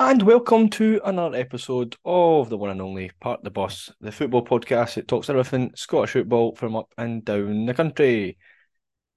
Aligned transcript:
And 0.00 0.22
welcome 0.22 0.68
to 0.70 1.00
another 1.04 1.36
episode 1.36 1.96
of 2.04 2.48
the 2.48 2.56
one 2.56 2.70
and 2.70 2.80
only 2.80 3.10
Park 3.18 3.42
the 3.42 3.50
Bus, 3.50 3.90
the 4.00 4.12
football 4.12 4.44
podcast 4.44 4.94
that 4.94 5.08
talks 5.08 5.28
everything 5.28 5.72
Scottish 5.74 6.12
football 6.12 6.54
from 6.54 6.76
up 6.76 6.86
and 6.96 7.24
down 7.24 7.66
the 7.66 7.74
country. 7.74 8.38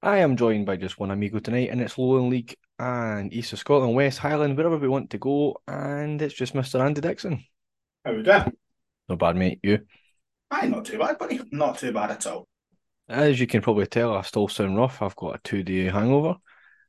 I 0.02 0.18
am 0.18 0.36
joined 0.36 0.66
by 0.66 0.78
just 0.78 1.00
one 1.00 1.12
amigo 1.12 1.38
tonight, 1.38 1.70
and 1.70 1.82
it's 1.82 2.00
Lowland 2.00 2.32
League 2.32 2.56
and 2.80 3.32
East 3.32 3.54
of 3.54 3.60
Scotland, 3.60 3.94
West 3.94 4.18
Highland, 4.18 4.58
wherever 4.58 4.76
we 4.76 4.88
want 4.88 5.12
to 5.12 5.20
go, 5.20 5.62
and 5.68 6.20
it's 6.20 6.34
just 6.34 6.56
Mr. 6.56 6.84
Andy 6.84 7.00
Dixon. 7.00 7.46
How 8.04 8.14
are 8.14 8.16
we 8.16 8.24
doing? 8.24 8.52
Not 9.08 9.20
bad, 9.20 9.36
mate. 9.36 9.60
You? 9.62 9.82
Aye, 10.50 10.68
not 10.68 10.86
too 10.86 10.98
bad, 10.98 11.20
buddy. 11.20 11.42
Not 11.52 11.78
too 11.78 11.92
bad 11.92 12.10
at 12.10 12.26
all. 12.26 12.48
As 13.08 13.40
you 13.40 13.46
can 13.46 13.62
probably 13.62 13.86
tell, 13.86 14.16
I 14.16 14.24
still 14.24 14.48
sound 14.48 14.78
rough. 14.78 15.04
I've 15.04 15.16
got 15.16 15.36
a 15.36 15.42
two-day 15.44 15.92
hangover. 15.92 16.38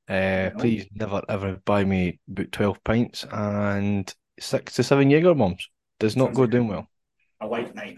Uh, 0.09 0.51
please 0.59 0.87
never 0.95 1.23
ever 1.29 1.57
buy 1.65 1.85
me 1.85 2.19
about 2.31 2.53
12 2.53 2.85
pints 2.85 3.25
and 3.33 4.13
six 4.39 4.75
to 4.75 4.83
seven 4.83 5.11
Jaeger 5.11 5.35
bombs. 5.35 5.69
Does 5.99 6.17
not 6.17 6.27
Sounds 6.27 6.37
go 6.37 6.43
like 6.43 6.51
down 6.51 6.69
well. 6.69 6.89
A 7.41 7.47
late 7.47 7.75
night. 7.75 7.97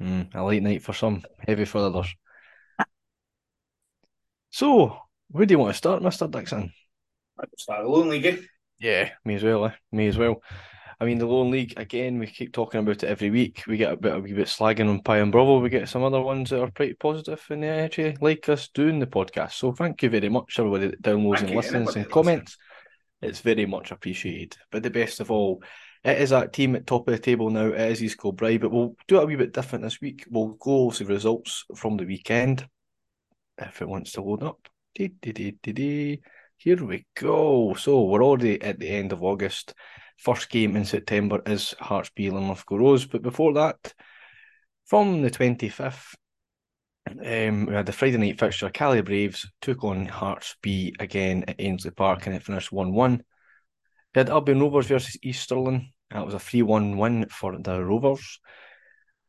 Mm, 0.00 0.34
a 0.34 0.44
late 0.44 0.62
night 0.62 0.82
for 0.82 0.92
some, 0.92 1.22
heavy 1.46 1.64
for 1.64 1.78
others. 1.78 2.14
So, 4.50 4.98
where 5.28 5.46
do 5.46 5.52
you 5.54 5.58
want 5.58 5.72
to 5.72 5.78
start, 5.78 6.02
Mr. 6.02 6.30
Dixon? 6.30 6.72
Right, 7.38 7.48
start 7.58 7.82
the 7.82 7.88
Lowland 7.88 8.10
League. 8.10 8.26
eh? 8.26 8.36
Yeah, 8.78 9.10
me 9.24 9.34
as 9.34 9.42
well. 9.42 9.66
Eh? 9.66 9.72
Me 9.92 10.08
as 10.08 10.18
well. 10.18 10.42
I 10.98 11.04
mean, 11.04 11.18
the 11.18 11.26
Lowland 11.26 11.50
League 11.50 11.74
again. 11.76 12.18
We 12.18 12.26
keep 12.26 12.52
talking 12.52 12.80
about 12.80 13.02
it 13.02 13.08
every 13.08 13.30
week. 13.30 13.64
We 13.66 13.76
get 13.76 13.92
a 13.92 13.96
bit, 13.96 14.14
a 14.14 14.18
wee 14.18 14.32
bit 14.32 14.46
slagging 14.46 14.88
on 14.88 15.02
Pie 15.02 15.18
and 15.18 15.30
Bovril. 15.30 15.60
We 15.60 15.68
get 15.68 15.88
some 15.88 16.02
other 16.02 16.22
ones 16.22 16.50
that 16.50 16.62
are 16.62 16.70
pretty 16.70 16.94
positive, 16.94 17.44
and 17.50 17.62
eh, 17.62 17.66
they 17.66 17.82
actually 17.82 18.16
like 18.20 18.48
us 18.48 18.68
doing 18.68 18.98
the 18.98 19.06
podcast. 19.06 19.52
So 19.52 19.72
thank 19.72 20.02
you 20.02 20.08
very 20.08 20.30
much, 20.30 20.58
everybody 20.58 20.88
that 20.88 21.02
downloads 21.02 21.38
Thank 21.38 21.48
and 21.48 21.56
listens 21.56 21.96
and 21.96 22.10
comments. 22.10 22.56
It's 23.20 23.40
very 23.40 23.66
much 23.66 23.90
appreciated. 23.90 24.56
But 24.70 24.82
the 24.82 24.90
best 24.90 25.20
of 25.20 25.30
all, 25.30 25.62
it 26.02 26.18
is 26.18 26.30
that 26.30 26.54
team 26.54 26.76
at 26.76 26.86
top 26.86 27.06
of 27.08 27.12
the 27.12 27.18
table 27.18 27.50
now. 27.50 27.66
It 27.66 27.92
is 27.92 28.02
East 28.02 28.18
Kilbride, 28.18 28.62
but 28.62 28.70
we'll 28.70 28.94
do 29.06 29.18
it 29.18 29.24
a 29.24 29.26
wee 29.26 29.36
bit 29.36 29.52
different 29.52 29.84
this 29.84 30.00
week. 30.00 30.24
We'll 30.30 30.56
go 30.60 30.90
to 30.90 31.04
results 31.04 31.64
from 31.74 31.98
the 31.98 32.04
weekend 32.04 32.66
if 33.58 33.82
it 33.82 33.88
wants 33.88 34.12
to 34.12 34.22
load 34.22 34.42
up. 34.42 34.66
Dee, 34.94 35.08
dee, 35.20 35.58
dee. 35.62 36.20
Here 36.56 36.82
we 36.82 37.04
go. 37.14 37.74
So 37.74 38.04
we're 38.04 38.24
already 38.24 38.62
at 38.62 38.78
the 38.78 38.88
end 38.88 39.12
of 39.12 39.22
August. 39.22 39.74
First 40.16 40.48
game 40.48 40.76
in 40.76 40.84
September 40.84 41.42
is 41.46 41.74
Hearts 41.78 42.10
B 42.14 42.30
Linlithgow 42.30 42.76
Rose. 42.76 43.06
But 43.06 43.22
before 43.22 43.54
that, 43.54 43.94
from 44.86 45.22
the 45.22 45.30
25th, 45.30 46.14
um, 47.08 47.66
we 47.66 47.74
had 47.74 47.86
the 47.86 47.92
Friday 47.92 48.16
night 48.16 48.38
fixture. 48.38 48.70
Cali 48.70 49.00
Braves 49.02 49.48
took 49.60 49.84
on 49.84 50.06
Hearts 50.06 50.56
B 50.62 50.94
again 50.98 51.44
at 51.46 51.56
Ainslie 51.58 51.90
Park 51.90 52.26
and 52.26 52.34
it 52.34 52.42
finished 52.42 52.72
1 52.72 52.92
1. 52.92 53.22
We 54.14 54.18
had 54.18 54.30
Albion 54.30 54.60
Rovers 54.60 54.86
versus 54.86 55.18
East 55.22 55.42
Stirling. 55.42 55.92
That 56.10 56.24
was 56.24 56.34
a 56.34 56.38
3 56.38 56.62
1 56.62 56.96
win 56.96 57.28
for 57.28 57.56
the 57.58 57.84
Rovers. 57.84 58.40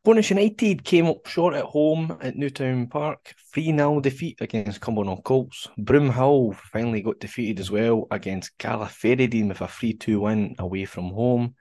Bo'ness 0.08 0.30
United 0.30 0.84
came 0.84 1.06
up 1.06 1.26
short 1.26 1.54
at 1.54 1.66
home 1.66 2.16
at 2.22 2.34
Newtown 2.34 2.86
Park. 2.86 3.34
3 3.52 3.76
0 3.76 4.00
defeat 4.00 4.40
against 4.40 4.80
Cumbernauld 4.80 5.22
Colts. 5.22 5.68
Broomhill 5.78 6.56
finally 6.72 7.02
got 7.02 7.20
defeated 7.20 7.60
as 7.60 7.70
well 7.70 8.06
against 8.10 8.56
Gala 8.56 8.86
Fairydean 8.86 9.48
with 9.48 9.60
a 9.60 9.68
3 9.68 9.92
2 9.92 10.20
win 10.20 10.54
away 10.58 10.86
from 10.86 11.10
home. 11.10 11.54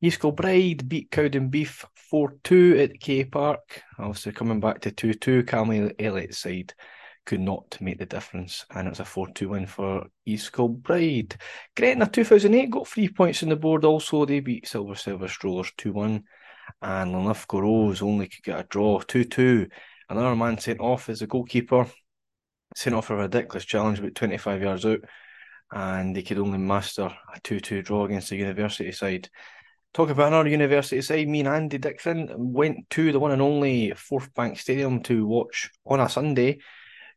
East 0.00 0.18
Kilbride 0.18 0.88
beat 0.88 1.10
Cowdenbeath 1.10 1.84
4 2.10 2.38
2 2.42 2.78
at 2.78 3.00
K 3.00 3.26
Park. 3.26 3.82
Obviously, 3.98 4.32
coming 4.32 4.60
back 4.60 4.80
to 4.80 4.90
2 4.90 5.12
2, 5.12 5.42
Callum 5.42 5.92
Elliott's 5.98 6.38
side 6.38 6.72
could 7.26 7.40
not 7.40 7.76
make 7.82 7.98
the 7.98 8.06
difference, 8.06 8.64
and 8.74 8.86
it 8.86 8.92
was 8.92 9.00
a 9.00 9.04
4 9.04 9.28
2 9.34 9.50
win 9.50 9.66
for 9.66 10.06
East 10.24 10.54
Kilbride. 10.54 11.36
Gretna 11.76 12.06
2008 12.06 12.70
got 12.70 12.88
three 12.88 13.10
points 13.10 13.42
on 13.42 13.50
the 13.50 13.56
board 13.56 13.84
also. 13.84 14.24
They 14.24 14.40
beat 14.40 14.66
Civil 14.66 14.94
Service 14.94 15.32
Strollers 15.32 15.70
2 15.76 15.92
1 15.92 16.24
and 16.82 17.12
Linlithgow 17.12 17.60
Rose 17.60 18.02
only 18.02 18.28
could 18.28 18.44
get 18.44 18.60
a 18.60 18.66
draw 18.68 19.00
2 19.00 19.24
2. 19.24 19.68
Another 20.10 20.36
man 20.36 20.58
sent 20.58 20.80
off 20.80 21.08
as 21.08 21.22
a 21.22 21.26
goalkeeper, 21.26 21.86
sent 22.74 22.96
off 22.96 23.10
a 23.10 23.16
ridiculous 23.16 23.64
challenge 23.64 23.98
about 23.98 24.14
25 24.14 24.62
yards 24.62 24.86
out, 24.86 25.00
and 25.72 26.14
they 26.14 26.22
could 26.22 26.38
only 26.38 26.58
master 26.58 27.14
a 27.34 27.40
2 27.40 27.60
2 27.60 27.82
draw 27.82 28.04
against 28.04 28.30
the 28.30 28.36
university 28.36 28.92
side. 28.92 29.28
Talk 29.94 30.10
about 30.10 30.28
another 30.28 30.50
university 30.50 31.00
side, 31.00 31.28
me 31.28 31.40
and 31.40 31.48
Andy 31.48 31.78
Dixon 31.78 32.28
went 32.36 32.88
to 32.90 33.10
the 33.10 33.18
one 33.18 33.32
and 33.32 33.42
only 33.42 33.90
Forthbank 33.90 34.58
Stadium 34.58 35.02
to 35.04 35.26
watch 35.26 35.70
on 35.86 36.00
a 36.00 36.08
Sunday 36.08 36.58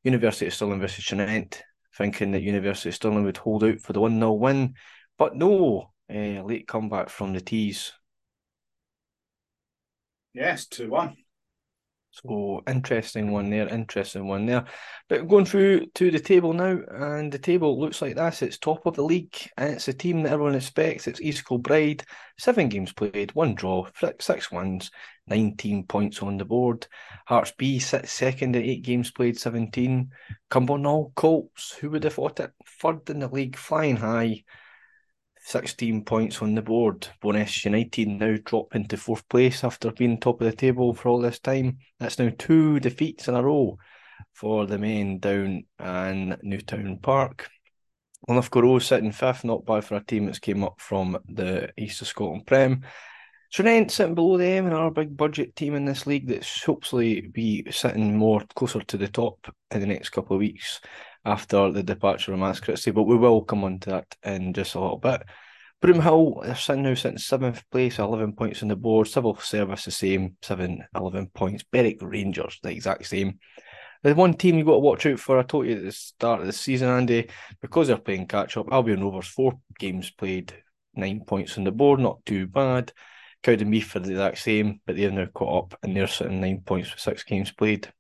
University 0.03 0.47
of 0.47 0.53
Stirling 0.53 0.79
versus 0.79 1.03
Tranent, 1.03 1.61
thinking 1.95 2.31
that 2.31 2.41
University 2.41 2.90
of 2.90 2.95
Stirling 2.95 3.23
would 3.23 3.38
hold 3.38 3.63
out 3.63 3.79
for 3.81 3.94
the 3.94 4.00
1 4.00 4.17
0 4.17 4.34
win. 4.34 4.73
But 5.17 5.35
no, 5.35 5.91
uh, 6.09 6.44
late 6.44 6.67
comeback 6.67 7.09
from 7.09 7.34
the 7.34 7.41
Tees. 7.41 7.94
Yes, 10.34 10.66
2 10.68 10.90
1. 10.90 11.16
So 12.14 12.62
interesting 12.68 13.31
one 13.31 13.50
there, 13.50 13.69
interesting 13.69 14.28
one 14.28 14.46
there. 14.46 14.66
But 15.08 15.30
going 15.30 15.46
through 15.46 15.86
to 15.96 16.12
the 16.12 16.19
table 16.19 16.52
now, 16.52 16.80
and 16.90 17.31
the 17.31 17.40
table 17.40 17.80
looks 17.80 18.02
like 18.02 18.16
this. 18.16 18.41
It's 18.41 18.58
top 18.58 18.86
of 18.86 18.96
the 18.96 19.03
league, 19.03 19.36
and 19.58 19.74
it's 19.74 19.88
a 19.88 19.94
team 19.94 20.24
that 20.24 20.34
everyone 20.34 20.56
expects. 20.56 21.08
It's 21.08 21.22
East 21.22 21.46
Kilbride, 21.47 22.03
seven 22.38 22.68
games 22.68 22.91
played, 22.91 23.34
one 23.34 23.56
draw, 23.56 23.88
six 24.20 24.52
wins, 24.52 24.91
19 25.28 25.86
points 25.86 26.22
on 26.22 26.38
the 26.38 26.44
board. 26.44 26.86
Hearts 27.28 27.53
B 27.58 27.80
sits 27.80 28.12
second 28.12 28.58
at 28.58 28.64
eight 28.64 28.84
games 28.84 29.12
played, 29.12 29.40
17. 29.40 30.12
Cumbernauld 30.50 31.16
Colts, 31.16 31.74
who 31.75 31.91
would 31.91 32.03
have 32.03 32.14
thought 32.14 32.41
it, 32.41 32.52
third 32.81 33.09
in 33.09 33.20
the 33.20 33.30
league, 33.30 33.56
flying 33.56 33.96
high. 33.96 34.44
16 35.51 36.06
points 36.06 36.41
on 36.41 36.56
the 36.56 36.62
board. 36.62 37.07
Bo'ness 37.22 37.66
United 37.66 38.07
now 38.07 38.38
drop 38.45 38.73
into 38.73 38.95
fourth 38.95 39.28
place 39.28 39.66
after 39.66 39.91
being 39.91 40.17
top 40.17 40.39
of 40.39 40.50
the 40.50 40.56
table 40.56 40.94
for 40.94 41.09
all 41.09 41.19
this 41.19 41.39
time. 41.39 41.79
That's 42.00 42.17
now 42.17 42.31
two 42.38 42.79
defeats 42.79 43.28
in 43.28 43.35
a 43.35 43.44
row 43.44 43.78
for 44.34 44.66
the 44.66 44.78
men 44.78 45.19
down 45.19 45.66
in 45.79 46.38
Newtown 46.41 47.00
Park. 47.01 47.50
Linlithgow 48.28 48.61
Rose 48.61 48.85
sitting 48.85 49.11
fifth, 49.11 49.44
not 49.44 49.66
bad 49.66 49.84
for 49.84 49.95
a 49.95 50.03
team 50.03 50.25
that's 50.25 50.40
came 50.40 50.63
up 50.63 50.79
from 50.79 51.17
the 51.28 51.69
East 51.78 52.01
of 52.01 52.07
Scotland 52.07 52.45
Prem. 52.45 52.85
Tranent 53.51 53.91
sitting 53.91 54.16
below 54.16 54.38
them, 54.38 54.67
and 54.67 54.73
our 54.73 54.90
big 54.90 55.17
budget 55.17 55.57
team 55.57 55.75
in 55.75 55.84
this 55.84 56.07
league 56.07 56.28
that's 56.28 56.63
hopefully 56.63 57.22
be 57.22 57.69
sitting 57.69 58.16
more 58.16 58.41
closer 58.56 58.79
to 58.81 58.97
the 58.97 59.09
top 59.09 59.53
in 59.72 59.81
the 59.81 59.88
next 59.88 60.09
couple 60.09 60.38
of 60.38 60.40
weeks 60.40 60.79
after 61.26 61.72
the 61.72 61.84
departure 61.84 62.34
of 62.34 62.40
Max 62.40 62.59
Christie, 62.59 62.92
but 62.92 63.04
we 63.04 63.18
will 63.18 63.44
come 63.44 63.64
on 63.64 63.80
to 63.80 63.90
that 63.92 64.16
in 64.24 64.54
just 64.54 64.76
a 64.76 64.80
little 64.80 64.98
bit. 64.98 65.24
Broomhill, 65.82 66.44
they're 66.44 66.56
sitting 66.56 66.84
now 66.84 66.94
sitting 66.94 67.18
seventh 67.18 67.64
place, 67.72 67.98
11 67.98 68.34
points 68.34 68.62
on 68.62 68.70
the 68.70 68.76
board. 68.76 69.08
Civil 69.08 69.36
Service, 69.38 69.86
the 69.86 69.92
same, 69.92 70.38
7, 70.42 70.84
11 70.96 71.28
points. 71.34 71.64
Berwick 71.64 71.98
Rangers, 72.02 72.59
the 72.62 72.70
exact 72.70 73.06
same. 73.08 73.40
The 74.04 74.14
one 74.14 74.36
team 74.36 74.58
you've 74.58 74.68
got 74.68 74.74
to 74.74 74.80
watch 74.80 75.06
out 75.08 75.20
for, 75.20 75.40
I 75.40 75.44
told 75.44 75.68
you 75.68 75.78
at 75.78 75.84
the 75.84 75.92
start 75.92 76.42
of 76.42 76.48
the 76.48 76.54
season, 76.54 76.90
Andy, 76.90 77.30
because 77.62 77.88
they're 77.88 77.98
playing 77.98 78.28
catch 78.28 78.58
up. 78.58 78.68
Albion 78.72 79.03
Rovers, 79.03 79.28
four 79.28 79.59
games 79.80 80.12
played, 80.12 80.53
nine 80.96 81.24
points 81.26 81.58
on 81.58 81.64
the 81.64 81.72
board, 81.72 82.00
not 82.00 82.26
too 82.26 82.48
bad. 82.48 82.92
Cowdenbeath 83.44 83.96
are 83.96 84.00
the 84.00 84.12
exact 84.12 84.38
same, 84.38 84.82
but 84.85 84.96
they've 84.96 85.12
now 85.12 85.26
caught 85.28 85.64
up 85.64 85.79
and 85.82 85.96
they're 85.96 86.08
sitting 86.08 86.41
nine 86.41 86.62
points 86.62 86.91
with 86.91 87.00
six 87.00 87.24
games 87.24 87.52
played. 87.52 87.91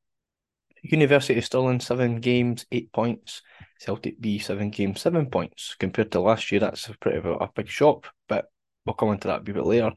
University 0.81 1.37
of 1.37 1.45
Stirling, 1.45 1.79
seven 1.79 2.19
games, 2.19 2.65
eight 2.71 2.91
points. 2.91 3.41
Celtic 3.79 4.19
B, 4.19 4.39
seven 4.39 4.69
games, 4.69 5.01
seven 5.01 5.27
points. 5.27 5.75
Compared 5.79 6.11
to 6.11 6.19
last 6.19 6.51
year, 6.51 6.59
that's 6.59 6.87
a 6.87 6.97
pretty 6.97 7.17
a 7.17 7.49
big 7.55 7.67
shock, 7.67 8.07
but 8.27 8.51
we'll 8.85 8.93
come 8.93 9.09
into 9.09 9.27
that 9.27 9.41
a 9.41 9.43
bit 9.43 9.65
later. 9.65 9.91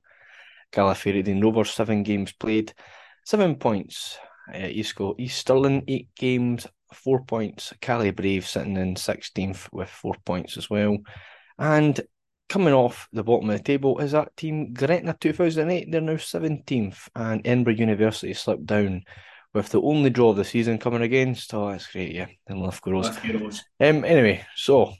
Gala 0.72 0.94
Fairydean 0.94 1.42
Rovers, 1.42 1.70
seven 1.70 2.02
games 2.02 2.32
played, 2.32 2.72
seven 3.24 3.56
points. 3.56 4.18
Uh, 4.52 4.58
East, 4.66 4.94
Go- 4.94 5.16
East 5.18 5.38
Stirling, 5.38 5.84
eight 5.88 6.08
games, 6.16 6.66
four 6.92 7.24
points. 7.24 7.72
Cali 7.80 8.10
Brave 8.10 8.46
sitting 8.46 8.76
in 8.76 8.94
16th 8.94 9.68
with 9.72 9.88
four 9.88 10.14
points 10.24 10.56
as 10.56 10.68
well. 10.68 10.98
And 11.58 12.00
coming 12.48 12.74
off 12.74 13.08
the 13.12 13.24
bottom 13.24 13.50
of 13.50 13.56
the 13.56 13.62
table 13.62 13.98
is 14.00 14.12
that 14.12 14.36
team 14.36 14.72
Gretna 14.74 15.16
2008. 15.18 15.90
They're 15.90 16.00
now 16.00 16.14
17th, 16.14 17.08
and 17.14 17.40
Edinburgh 17.44 17.74
University 17.74 18.34
slipped 18.34 18.66
down 18.66 19.02
with 19.54 19.68
the 19.70 19.80
only 19.80 20.10
draw 20.10 20.30
of 20.30 20.36
the 20.36 20.44
season 20.44 20.78
coming 20.78 21.02
against. 21.02 21.54
Oh, 21.54 21.70
that's 21.70 21.86
great, 21.86 22.12
yeah. 22.12 22.26
And 22.46 22.60
Linlithgow 22.60 22.90
Rose. 22.90 23.62
Um, 23.80 24.04
anyway, 24.04 24.44
so 24.56 24.92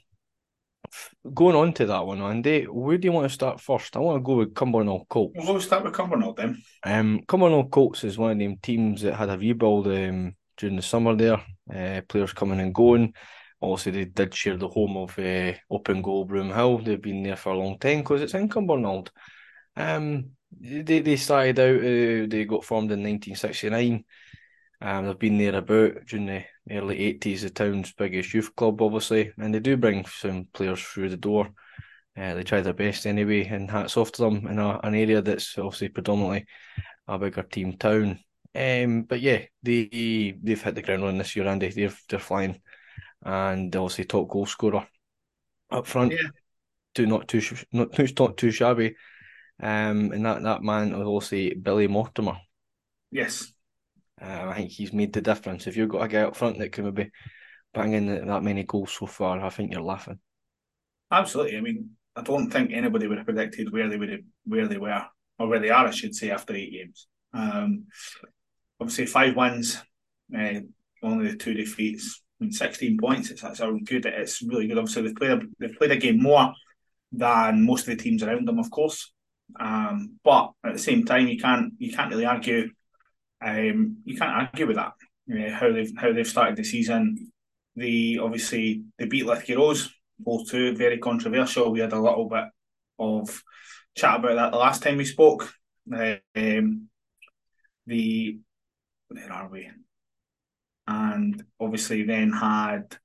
going 1.33 1.55
on 1.55 1.73
to 1.73 1.85
that 1.87 2.05
one, 2.05 2.21
Andy, 2.21 2.63
where 2.63 2.97
do 2.97 3.05
you 3.05 3.11
want 3.11 3.25
to 3.25 3.33
start 3.33 3.59
first? 3.59 3.95
I 3.95 3.99
want 3.99 4.17
to 4.17 4.25
go 4.25 4.35
with 4.35 4.53
Cumbernauld 4.53 5.07
Colts. 5.09 5.35
We'll 5.37 5.59
start 5.59 5.83
with 5.83 5.93
Cumbernauld 5.93 6.37
then. 6.37 6.61
Um, 6.83 7.21
Cumbernauld 7.27 7.69
Colts 7.69 8.03
is 8.05 8.17
one 8.17 8.31
of 8.31 8.39
them 8.39 8.57
teams 8.61 9.01
that 9.01 9.15
had 9.15 9.29
a 9.29 9.37
rebuild 9.37 9.87
um, 9.87 10.35
during 10.57 10.77
the 10.77 10.81
summer 10.81 11.15
there. 11.15 11.41
Uh, 11.73 12.01
players 12.07 12.33
coming 12.33 12.59
and 12.59 12.73
going. 12.73 13.13
Also, 13.59 13.91
they 13.91 14.05
did 14.05 14.33
share 14.33 14.57
the 14.57 14.67
home 14.67 14.95
of 14.97 15.17
uh, 15.17 15.53
Open 15.69 16.01
Goal 16.01 16.27
Broomhill. 16.27 16.85
They've 16.85 17.01
been 17.01 17.23
there 17.23 17.35
for 17.35 17.51
a 17.51 17.57
long 17.57 17.77
time 17.79 17.99
because 17.99 18.21
it's 18.21 18.35
in 18.35 18.47
Cumbernauld. 18.47 19.09
Um, 19.75 20.31
they, 20.59 20.99
they 20.99 21.15
started 21.15 21.59
out, 21.59 21.79
uh, 21.79 22.27
they 22.29 22.45
got 22.47 22.63
formed 22.63 22.91
in 22.91 22.99
1969. 22.99 24.03
Um, 24.81 25.07
they've 25.07 25.19
been 25.19 25.37
there 25.37 25.55
about 25.55 26.05
during 26.05 26.25
the 26.25 26.43
early 26.69 26.97
80s, 26.99 27.41
the 27.41 27.49
town's 27.49 27.93
biggest 27.93 28.33
youth 28.33 28.55
club, 28.55 28.81
obviously, 28.81 29.31
and 29.37 29.53
they 29.53 29.59
do 29.59 29.77
bring 29.77 30.05
some 30.05 30.47
players 30.53 30.81
through 30.81 31.09
the 31.09 31.17
door. 31.17 31.49
Uh, 32.17 32.33
they 32.33 32.43
try 32.43 32.61
their 32.61 32.73
best 32.73 33.05
anyway, 33.05 33.45
and 33.45 33.69
hats 33.69 33.97
off 33.97 34.11
to 34.13 34.21
them 34.21 34.47
in 34.47 34.59
a, 34.59 34.79
an 34.83 34.95
area 34.95 35.21
that's 35.21 35.57
obviously 35.57 35.89
predominantly 35.89 36.45
a 37.07 37.19
bigger 37.19 37.43
team 37.43 37.77
town. 37.77 38.19
Um, 38.53 39.03
but 39.03 39.19
yeah, 39.19 39.41
they 39.63 40.33
they've 40.41 40.61
hit 40.61 40.75
the 40.75 40.81
ground 40.81 41.03
running 41.03 41.17
this 41.17 41.35
year, 41.35 41.47
Andy. 41.47 41.69
They're 41.69 41.93
they're 42.07 42.19
flying, 42.19 42.61
and 43.23 43.75
obviously 43.75 44.05
top 44.05 44.29
goal 44.29 44.45
scorer 44.45 44.87
up 45.69 45.87
front. 45.87 46.13
Yeah. 46.13 46.29
Too 46.93 47.05
not 47.05 47.27
too 47.27 47.41
not 47.73 47.91
too 47.91 48.07
not 48.17 48.37
too 48.37 48.51
shabby. 48.51 48.95
Um, 49.61 50.11
and 50.11 50.25
that 50.25 50.43
that 50.43 50.63
man 50.63 50.97
was 50.97 51.07
obviously 51.07 51.53
Billy 51.53 51.87
Mortimer. 51.87 52.37
Yes. 53.11 53.53
Uh, 54.21 54.47
I 54.47 54.55
think 54.55 54.71
he's 54.71 54.93
made 54.93 55.13
the 55.13 55.21
difference. 55.21 55.67
If 55.67 55.75
you've 55.75 55.89
got 55.89 56.03
a 56.03 56.07
guy 56.07 56.21
up 56.21 56.35
front 56.35 56.57
that 56.59 56.71
can 56.71 56.85
maybe 56.85 57.11
bang 57.73 57.93
in 57.93 58.27
that 58.27 58.43
many 58.43 58.63
goals 58.63 58.93
so 58.93 59.05
far, 59.05 59.39
I 59.39 59.49
think 59.49 59.71
you're 59.71 59.81
laughing. 59.81 60.19
Absolutely. 61.11 61.57
I 61.57 61.61
mean, 61.61 61.91
I 62.15 62.21
don't 62.21 62.49
think 62.49 62.71
anybody 62.71 63.07
would 63.07 63.17
have 63.17 63.27
predicted 63.27 63.73
where 63.73 63.89
they 63.89 63.97
would 63.97 64.09
have, 64.09 64.21
where 64.45 64.67
they 64.67 64.77
were 64.77 65.05
or 65.37 65.47
where 65.47 65.59
they 65.59 65.69
are, 65.69 65.87
I 65.87 65.91
should 65.91 66.15
say, 66.15 66.31
after 66.31 66.55
eight 66.55 66.71
games. 66.71 67.07
Um, 67.33 67.85
obviously, 68.79 69.05
five 69.05 69.35
wins, 69.35 69.81
uh, 70.37 70.61
only 71.03 71.35
two 71.35 71.53
defeats, 71.53 72.21
I 72.39 72.45
mean, 72.45 72.51
sixteen 72.53 72.97
points. 72.97 73.31
It's 73.31 73.41
that's 73.41 73.59
good. 73.59 74.05
It's 74.05 74.41
really 74.41 74.67
good. 74.67 74.77
Obviously, 74.77 75.03
they've 75.03 75.15
played 75.15 75.31
a, 75.31 75.41
they've 75.59 75.77
played 75.77 75.91
a 75.91 75.97
game 75.97 76.23
more 76.23 76.53
than 77.11 77.65
most 77.65 77.81
of 77.81 77.97
the 77.97 78.01
teams 78.01 78.23
around 78.23 78.47
them, 78.47 78.59
of 78.59 78.71
course. 78.71 79.11
Um, 79.59 80.17
but 80.23 80.53
at 80.65 80.73
the 80.73 80.79
same 80.79 81.03
time, 81.03 81.27
you 81.27 81.37
can't 81.37 81.73
you 81.77 81.93
can't 81.93 82.09
really 82.09 82.25
argue. 82.25 82.69
Um, 83.43 83.97
you 84.05 84.17
can't 84.17 84.31
argue 84.31 84.67
with 84.67 84.77
that. 84.77 84.93
You 85.27 85.39
know, 85.39 85.53
how 85.53 85.71
they've 85.71 85.91
how 85.97 86.13
they've 86.13 86.27
started 86.27 86.55
the 86.55 86.63
season. 86.63 87.31
They 87.75 88.17
obviously 88.21 88.83
they 88.97 89.05
beat 89.05 89.25
Lithgow 89.25 89.55
Rose 89.55 89.91
both 90.19 90.49
two 90.49 90.75
very 90.75 90.97
controversial. 90.97 91.71
We 91.71 91.81
had 91.81 91.93
a 91.93 91.99
little 91.99 92.29
bit 92.29 92.45
of 92.99 93.43
chat 93.95 94.19
about 94.19 94.35
that 94.35 94.51
the 94.51 94.57
last 94.57 94.81
time 94.81 94.97
we 94.97 95.05
spoke. 95.05 95.51
Um, 95.91 96.87
the 97.85 98.39
where 99.09 99.31
are 99.31 99.49
we? 99.49 99.69
And 100.87 101.43
obviously 101.59 102.03
then 102.03 102.31
had 102.31 102.97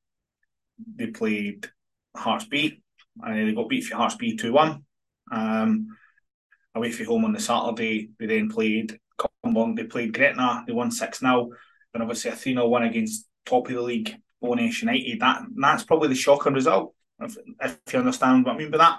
they 0.96 1.08
played 1.08 1.68
Hearts 2.16 2.44
beat 2.44 2.82
and 3.22 3.48
they 3.48 3.52
got 3.52 3.68
beat 3.68 3.84
for 3.84 3.96
Hearts 3.96 4.16
B 4.16 4.36
two 4.36 4.52
one. 4.52 4.84
Um, 5.32 5.96
away 6.74 6.92
from 6.92 7.06
home 7.06 7.24
on 7.24 7.32
the 7.32 7.40
Saturday, 7.40 8.10
they 8.18 8.26
then 8.26 8.50
played 8.50 8.98
They 9.42 9.84
played 9.84 10.14
Gretna, 10.14 10.64
they 10.66 10.72
won 10.72 10.90
six 10.90 11.20
0 11.20 11.50
and 11.94 12.02
obviously 12.02 12.30
a 12.30 12.36
3 12.36 12.54
0 12.54 12.68
win 12.68 12.82
against 12.84 13.26
top 13.46 13.68
of 13.68 13.74
the 13.74 13.80
league, 13.80 14.14
Bo'ness 14.42 14.82
United. 14.82 15.20
That 15.20 15.42
that's 15.56 15.84
probably 15.84 16.08
the 16.08 16.14
shocking 16.14 16.54
result, 16.54 16.94
if, 17.20 17.36
if 17.60 17.78
you 17.92 17.98
understand 17.98 18.44
what 18.44 18.54
I 18.54 18.58
mean 18.58 18.70
by 18.70 18.78
that. 18.78 18.98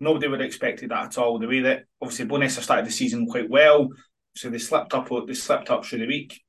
Nobody 0.00 0.28
would 0.28 0.40
have 0.40 0.46
expected 0.46 0.90
that 0.90 1.06
at 1.06 1.18
all. 1.18 1.38
The 1.38 1.48
way 1.48 1.60
that 1.60 1.84
obviously 2.00 2.26
Bo'ness 2.26 2.54
have 2.54 2.64
started 2.64 2.86
the 2.86 2.92
season 2.92 3.26
quite 3.26 3.50
well, 3.50 3.88
so 4.34 4.48
they 4.48 4.58
slipped 4.58 4.94
up. 4.94 5.08
They 5.26 5.34
slipped 5.34 5.70
up 5.70 5.84
through 5.84 6.00
the 6.00 6.06
week, 6.06 6.40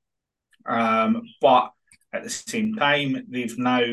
um, 0.66 1.22
but 1.42 1.72
at 2.14 2.24
the 2.24 2.30
same 2.30 2.76
time, 2.76 3.26
they've 3.30 3.58
now 3.58 3.84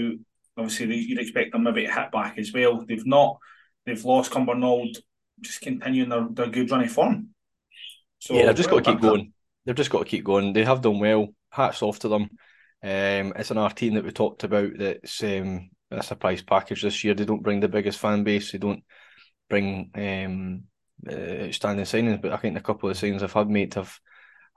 obviously 0.56 0.96
you'd 0.96 1.18
expect 1.18 1.52
them 1.52 1.64
maybe 1.64 1.86
to 1.86 1.92
hit 1.92 2.12
back 2.12 2.38
as 2.38 2.52
well. 2.52 2.84
They've 2.86 3.06
not. 3.06 3.38
They've 3.84 4.04
lost 4.04 4.32
Cumbernauld, 4.32 4.98
just 5.40 5.60
continuing 5.60 6.08
their, 6.08 6.26
their 6.30 6.48
good 6.48 6.70
running 6.70 6.88
form. 6.88 7.28
So 8.18 8.34
yeah, 8.34 8.46
they've 8.46 8.56
just 8.56 8.70
got 8.70 8.84
to 8.84 8.92
keep 8.92 9.00
going. 9.00 9.32
They've 9.64 9.74
just 9.74 9.90
got 9.90 10.00
to 10.00 10.04
keep 10.04 10.24
going. 10.24 10.52
They 10.52 10.64
have 10.64 10.80
done 10.80 11.00
well. 11.00 11.28
Hats 11.50 11.82
off 11.82 11.98
to 12.00 12.08
them. 12.08 12.30
Um, 12.82 13.32
it's 13.36 13.50
another 13.50 13.74
team 13.74 13.94
that 13.94 14.04
we 14.04 14.12
talked 14.12 14.44
about 14.44 14.70
that's 14.78 15.22
um, 15.22 15.70
a 15.90 16.02
surprise 16.02 16.42
package 16.42 16.82
this 16.82 17.02
year. 17.02 17.14
They 17.14 17.24
don't 17.24 17.42
bring 17.42 17.60
the 17.60 17.68
biggest 17.68 17.98
fan 17.98 18.22
base. 18.24 18.52
They 18.52 18.58
don't 18.58 18.84
bring 19.48 19.90
um, 19.94 20.64
uh, 21.08 21.46
outstanding 21.46 21.84
signings, 21.84 22.20
but 22.20 22.32
I 22.32 22.36
think 22.36 22.56
a 22.56 22.62
couple 22.62 22.88
of 22.88 22.96
signings 22.96 23.22
I've 23.22 23.32
had 23.32 23.48
made 23.48 23.74
have 23.74 23.98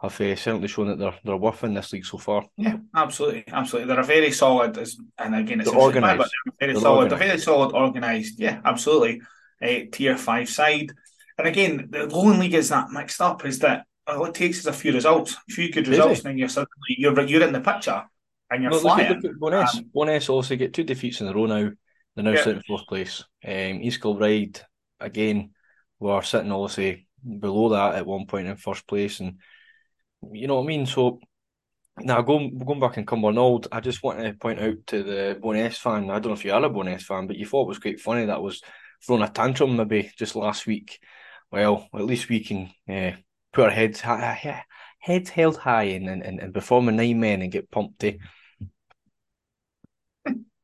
have 0.01 0.19
uh, 0.21 0.35
certainly 0.35 0.67
shown 0.67 0.87
that 0.87 0.97
they're 0.97 1.17
they're 1.23 1.37
worth 1.37 1.63
in 1.63 1.73
this 1.73 1.91
league 1.91 2.05
so 2.05 2.17
far. 2.17 2.45
Yeah, 2.55 2.77
absolutely, 2.95 3.43
absolutely. 3.51 3.87
They're 3.87 4.01
a 4.01 4.05
very 4.05 4.31
solid, 4.31 4.77
and 5.17 5.35
again, 5.35 5.61
it's 5.61 5.69
organised. 5.69 6.31
Very 6.59 6.73
they're 6.73 6.81
solid, 6.81 7.11
organised. 7.11 7.27
very 7.27 7.39
solid, 7.39 7.73
organised. 7.73 8.39
Yeah, 8.39 8.61
absolutely. 8.63 9.21
Uh, 9.61 9.89
tier 9.91 10.17
five 10.17 10.47
side, 10.47 10.91
and 11.39 11.47
again, 11.47 11.87
the 11.89 12.05
Lowland 12.05 12.39
League 12.39 12.53
is 12.53 12.69
that 12.69 12.91
mixed 12.91 13.21
up. 13.21 13.45
Is 13.45 13.59
that 13.59 13.85
all 14.05 14.25
it 14.25 14.33
takes 14.33 14.59
is 14.59 14.67
a 14.67 14.73
few 14.73 14.91
results, 14.91 15.35
a 15.49 15.53
few 15.53 15.71
good 15.71 15.87
results, 15.87 16.19
and 16.19 16.31
then 16.31 16.37
you're 16.37 16.49
suddenly 16.49 16.95
you're 16.97 17.19
you're 17.21 17.47
in 17.47 17.53
the 17.53 17.61
picture 17.61 18.03
and 18.51 18.61
you're 18.61 18.71
no, 18.71 18.79
flying. 18.79 19.21
Look 19.21 19.53
at 19.53 19.75
Um, 19.75 19.85
Bo'ness 19.95 20.29
also 20.29 20.57
get 20.57 20.73
two 20.73 20.83
defeats 20.83 21.21
in 21.21 21.27
a 21.27 21.33
row 21.33 21.45
now. 21.45 21.71
They're 22.15 22.25
now 22.25 22.31
yeah. 22.31 22.43
sitting 22.43 22.63
fourth 22.67 22.87
place. 22.87 23.23
Um, 23.45 23.81
East 23.81 24.01
Kilbride 24.01 24.59
again 24.99 25.51
were 25.97 26.21
sitting 26.23 26.51
obviously 26.51 27.07
below 27.39 27.69
that 27.69 27.95
at 27.95 28.05
one 28.05 28.25
point 28.25 28.47
in 28.47 28.57
first 28.57 28.85
place, 28.85 29.21
and 29.21 29.39
you 30.33 30.47
know 30.47 30.55
what 30.55 30.63
I 30.63 30.67
mean. 30.67 30.85
So 30.85 31.21
now 31.99 32.21
going 32.21 32.57
going 32.57 32.81
back 32.81 32.97
in 32.97 33.05
Cumbernauld, 33.05 33.67
I 33.71 33.79
just 33.79 34.03
want 34.03 34.19
to 34.19 34.33
point 34.33 34.59
out 34.59 34.75
to 34.87 35.03
the 35.03 35.39
Bo'ness 35.41 35.77
fan. 35.77 36.09
I 36.09 36.19
don't 36.19 36.27
know 36.27 36.33
if 36.33 36.43
you 36.43 36.51
are 36.51 36.65
a 36.65 36.69
Bo'ness 36.69 37.03
fan, 37.03 37.27
but 37.27 37.37
you 37.37 37.45
thought 37.45 37.63
it 37.63 37.69
was 37.69 37.79
quite 37.79 38.01
funny 38.01 38.25
that 38.25 38.41
was 38.41 38.61
throwing 39.05 39.23
a 39.23 39.29
tantrum 39.29 39.77
maybe 39.77 40.11
just 40.17 40.35
last 40.35 40.67
week. 40.67 40.99
Well, 41.51 41.87
at 41.93 42.05
least 42.05 42.29
we 42.29 42.43
can 42.43 42.69
uh, 42.87 43.17
put 43.53 43.65
our 43.65 43.71
heads 43.71 44.01
high, 44.01 44.63
heads 44.99 45.29
held 45.29 45.57
high 45.57 45.83
and, 45.83 46.07
and, 46.07 46.39
and 46.39 46.53
perform 46.53 46.89
a 46.89 46.91
nine 46.91 47.19
men 47.19 47.41
and 47.41 47.51
get 47.51 47.71
pumped. 47.71 48.03
Eh? 48.03 48.17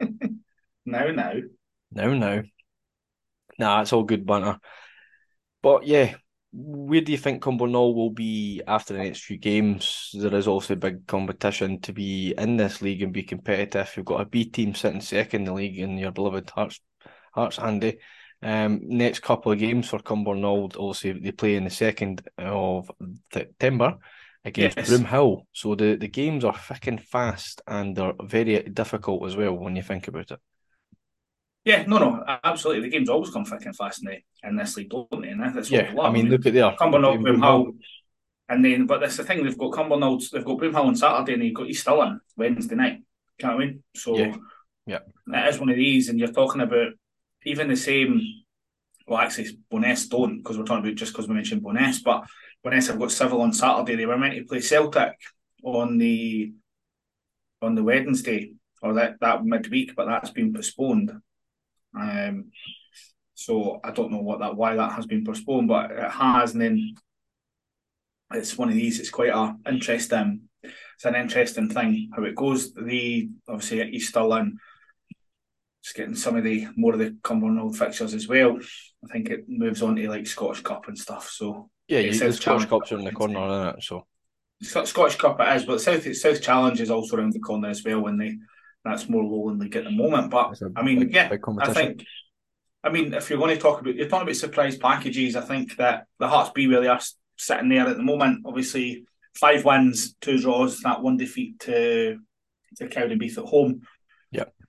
no, 0.86 1.12
no. 1.12 1.42
No, 1.92 2.14
no. 2.14 2.44
Nah, 3.58 3.82
it's 3.82 3.94
all 3.94 4.04
good 4.04 4.26
banter. 4.26 4.60
But 5.64 5.88
yeah, 5.88 6.16
where 6.52 7.02
do 7.02 7.12
you 7.12 7.18
think 7.18 7.42
Cumbernauld 7.42 7.96
will 7.96 8.12
be 8.12 8.62
after 8.68 8.94
the 8.94 9.00
next 9.00 9.24
few 9.24 9.38
games? 9.38 10.12
There 10.14 10.36
is 10.36 10.48
also 10.48 10.76
big 10.76 11.07
competition 11.07 11.81
to 11.81 11.94
be 11.94 12.33
in 12.38 12.57
this 12.57 12.81
league 12.81 13.02
and 13.02 13.12
be 13.12 13.24
competitive. 13.24 13.92
You've 13.95 14.06
got 14.06 14.21
a 14.21 14.26
B 14.26 14.45
team 14.45 14.76
sitting 14.76 15.02
second 15.02 15.42
in 15.42 15.45
the 15.45 15.54
league 15.54 15.80
in 15.80 15.98
your 15.98 16.12
beloved 16.12 16.50
Hearts, 16.52 16.80
Hearts 17.33 17.59
Andy. 17.59 17.98
Um, 18.45 18.81
next 18.83 19.23
couple 19.23 19.52
of 19.52 19.57
games 19.57 19.90
for 19.90 19.97
Cumbernauld, 19.97 20.78
obviously 20.78 21.14
they 21.14 21.31
play 21.31 21.56
in 21.56 21.64
the 21.64 21.71
second 21.71 22.21
of 22.37 22.92
September 23.33 23.97
against 24.44 24.78
yes. 24.78 24.87
Broomhill. 24.87 25.47
So 25.52 25.73
the, 25.73 25.95
the 25.95 26.07
games 26.07 26.45
are 26.45 26.56
thick 26.56 26.85
and 26.85 27.02
fast 27.02 27.64
and 27.66 27.95
they're 27.95 28.14
very 28.21 28.61
difficult 28.61 29.25
as 29.25 29.35
well 29.35 29.54
when 29.54 29.75
you 29.75 29.81
think 29.81 30.07
about 30.07 30.30
it. 30.30 30.40
Yeah, 31.64 31.85
no, 31.87 31.97
no, 31.97 32.23
absolutely. 32.44 32.83
The 32.83 32.90
games 32.95 33.09
always 33.09 33.31
come 33.31 33.45
thick 33.45 33.66
and 33.66 33.75
fast 33.75 34.04
in, 34.04 34.11
the, 34.11 34.47
in 34.47 34.56
this 34.57 34.78
league, 34.78 34.92
don't 34.92 35.09
they? 35.23 35.30
And 35.30 35.42
that's 35.42 35.71
yeah, 35.71 35.95
I 35.99 36.11
mean, 36.11 36.30
look 36.30 36.45
at 36.45 36.54
there. 36.54 36.75
Cumbernauld, 36.80 37.21
Broomhill, 37.21 37.75
and 38.47 38.64
then, 38.64 38.85
but 38.85 38.99
that's 38.99 39.18
the 39.18 39.23
thing, 39.23 39.44
they've 39.44 39.57
got 39.57 39.71
Cumbernauld, 39.71 40.30
they've 40.30 40.45
got 40.45 40.59
Broomhill 40.59 40.85
on 40.85 40.95
Saturday 40.95 41.33
and 41.33 41.42
they've 41.42 41.56
got 41.56 41.66
East 41.66 41.81
Stirling 41.81 42.19
Wednesday 42.37 42.75
night. 42.75 43.02
Can't 43.40 43.56
I 43.56 43.57
mean? 43.57 43.83
So 43.95 44.16
yeah. 44.16 44.35
yeah, 44.85 44.99
that 45.25 45.49
is 45.49 45.59
one 45.59 45.69
of 45.69 45.78
these, 45.78 46.09
and 46.09 46.19
you're 46.19 46.31
talking 46.31 46.61
about 46.61 46.90
even 47.45 47.69
the 47.69 47.75
same. 47.75 48.21
Well, 49.07 49.19
actually, 49.19 49.57
Bo'ness 49.71 50.09
don't 50.09 50.37
because 50.37 50.57
we're 50.57 50.66
talking 50.66 50.83
about 50.83 50.95
just 50.95 51.14
because 51.14 51.28
we 51.28 51.35
mentioned 51.35 51.61
Bo'ness, 51.61 52.04
but 52.04 52.25
Bo'ness 52.66 52.87
have 52.87 52.99
got 52.99 53.11
Civil 53.11 53.42
on 53.42 53.54
Saturday. 53.54 53.95
They 53.95 54.06
were 54.06 54.18
meant 54.18 54.35
to 54.35 54.44
play 54.45 54.61
Celtic 54.61 55.14
on 55.64 55.97
the 55.97 56.54
on 57.61 57.75
the 57.75 57.83
Wednesday 57.83 58.54
or 58.81 58.94
that 58.94 59.19
that 59.21 59.45
midweek, 59.45 59.95
but 59.95 60.06
that's 60.06 60.31
been 60.31 60.54
postponed. 60.54 61.11
Um, 61.97 62.52
so 63.33 63.80
I 63.83 63.92
don't 63.92 64.11
know 64.11 64.21
what 64.21 64.40
that 64.40 64.56
why 64.56 64.75
that 64.75 64.94
has 64.94 65.06
been 65.06 65.25
postponed, 65.25 65.68
but 65.68 65.92
it 65.92 66.11
has, 66.11 66.54
and 66.54 66.61
then 66.61 66.95
it's 68.33 68.57
one 68.57 68.69
of 68.69 68.75
these. 68.75 68.99
It's 68.99 69.09
quite 69.09 69.30
a 69.30 69.56
interesting. 69.68 70.42
It's 70.64 71.06
an 71.06 71.16
interesting 71.16 71.69
thing 71.69 72.09
how 72.16 72.23
it 72.23 72.35
goes. 72.35 72.73
The 72.73 73.30
obviously 73.47 73.81
at 73.81 73.90
East 73.90 74.09
Stirling, 74.09 74.57
just 75.85 75.95
getting 75.95 76.15
some 76.15 76.35
of 76.35 76.44
the 76.44 76.68
more 76.75 76.94
of 76.94 76.99
the 76.99 77.11
Cumbernauld 77.23 77.75
fixtures 77.75 78.15
as 78.15 78.27
well. 78.27 78.57
I 79.07 79.13
think 79.13 79.30
it 79.30 79.45
moves 79.47 79.83
on 79.83 79.95
to 79.95 80.09
like 80.09 80.25
Scottish 80.25 80.63
Cup 80.63 80.87
and 80.87 80.97
stuff. 80.97 81.30
So 81.30 81.69
yeah, 81.87 81.99
you, 81.99 82.18
the 82.18 82.33
Scottish 82.33 82.68
Cup's 82.68 82.92
around 82.92 83.04
the 83.04 83.11
corner, 83.11 83.68
isn't 83.68 83.77
it? 83.77 83.83
So 83.83 84.07
Scottish 84.83 85.18
Cup 85.18 85.39
it 85.39 85.56
is, 85.57 85.65
but 85.65 85.80
South 85.80 86.15
South 86.15 86.42
Challenge 86.42 86.81
is 86.81 86.89
also 86.89 87.18
around 87.18 87.33
the 87.33 87.39
corner 87.39 87.69
as 87.69 87.83
well. 87.83 88.01
When 88.01 88.18
they 88.18 88.35
that's 88.83 89.07
more 89.07 89.21
low 89.23 89.30
Lowland 89.30 89.59
League 89.59 89.75
at 89.75 89.83
the 89.83 89.92
moment. 89.92 90.31
But 90.31 90.59
I 90.75 90.81
mean, 90.81 91.01
big, 91.01 91.13
yeah, 91.13 91.30
big 91.30 91.42
I 91.61 91.71
think. 91.71 92.04
I 92.83 92.89
mean, 92.89 93.13
if 93.13 93.30
you're 93.30 93.37
going 93.37 93.56
to 93.56 93.61
talk 93.61 93.81
about 93.81 93.94
you're 93.94 94.09
talking 94.09 94.27
about 94.27 94.37
surprise 94.37 94.77
packages, 94.77 95.35
I 95.35 95.42
think 95.42 95.75
that 95.75 96.07
the 96.18 96.27
Hearts 96.27 96.49
B 96.56 96.65
really 96.65 96.87
are 96.87 97.01
sitting 97.37 97.69
there 97.69 97.87
at 97.87 97.95
the 97.95 98.04
moment. 98.04 98.42
Obviously, 98.44 99.06
five 99.35 99.63
wins, 99.63 100.15
two 100.15 100.39
draws, 100.39 100.80
that 100.80 101.04
one 101.04 101.18
defeat 101.18 101.59
to 101.59 102.18
to 102.77 102.87
Cowdenbeath 102.87 103.37
at 103.37 103.45
home. 103.45 103.81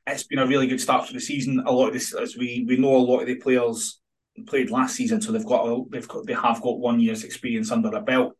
It's 0.07 0.25
been 0.25 0.39
a 0.39 0.47
really 0.47 0.67
good 0.67 0.81
start 0.81 1.07
for 1.07 1.13
the 1.13 1.21
season. 1.21 1.63
A 1.67 1.73
lot 1.73 1.89
of 1.89 1.93
this, 1.93 2.15
as 2.15 2.37
we 2.37 2.65
we 2.67 2.77
know, 2.77 2.95
a 2.95 2.99
lot 2.99 3.21
of 3.21 3.27
the 3.27 3.37
players 3.37 4.01
played 4.47 4.71
last 4.71 4.97
season, 4.97 5.21
so 5.21 5.33
they've 5.33 5.45
got 5.45 5.67
a, 5.67 5.83
they've 5.91 6.07
got 6.07 6.27
they 6.27 6.35
have 6.35 6.61
got 6.61 6.79
one 6.79 7.01
year's 7.01 7.25
experience 7.25 7.71
under 7.71 7.91
their 7.91 8.03
belt. 8.03 8.37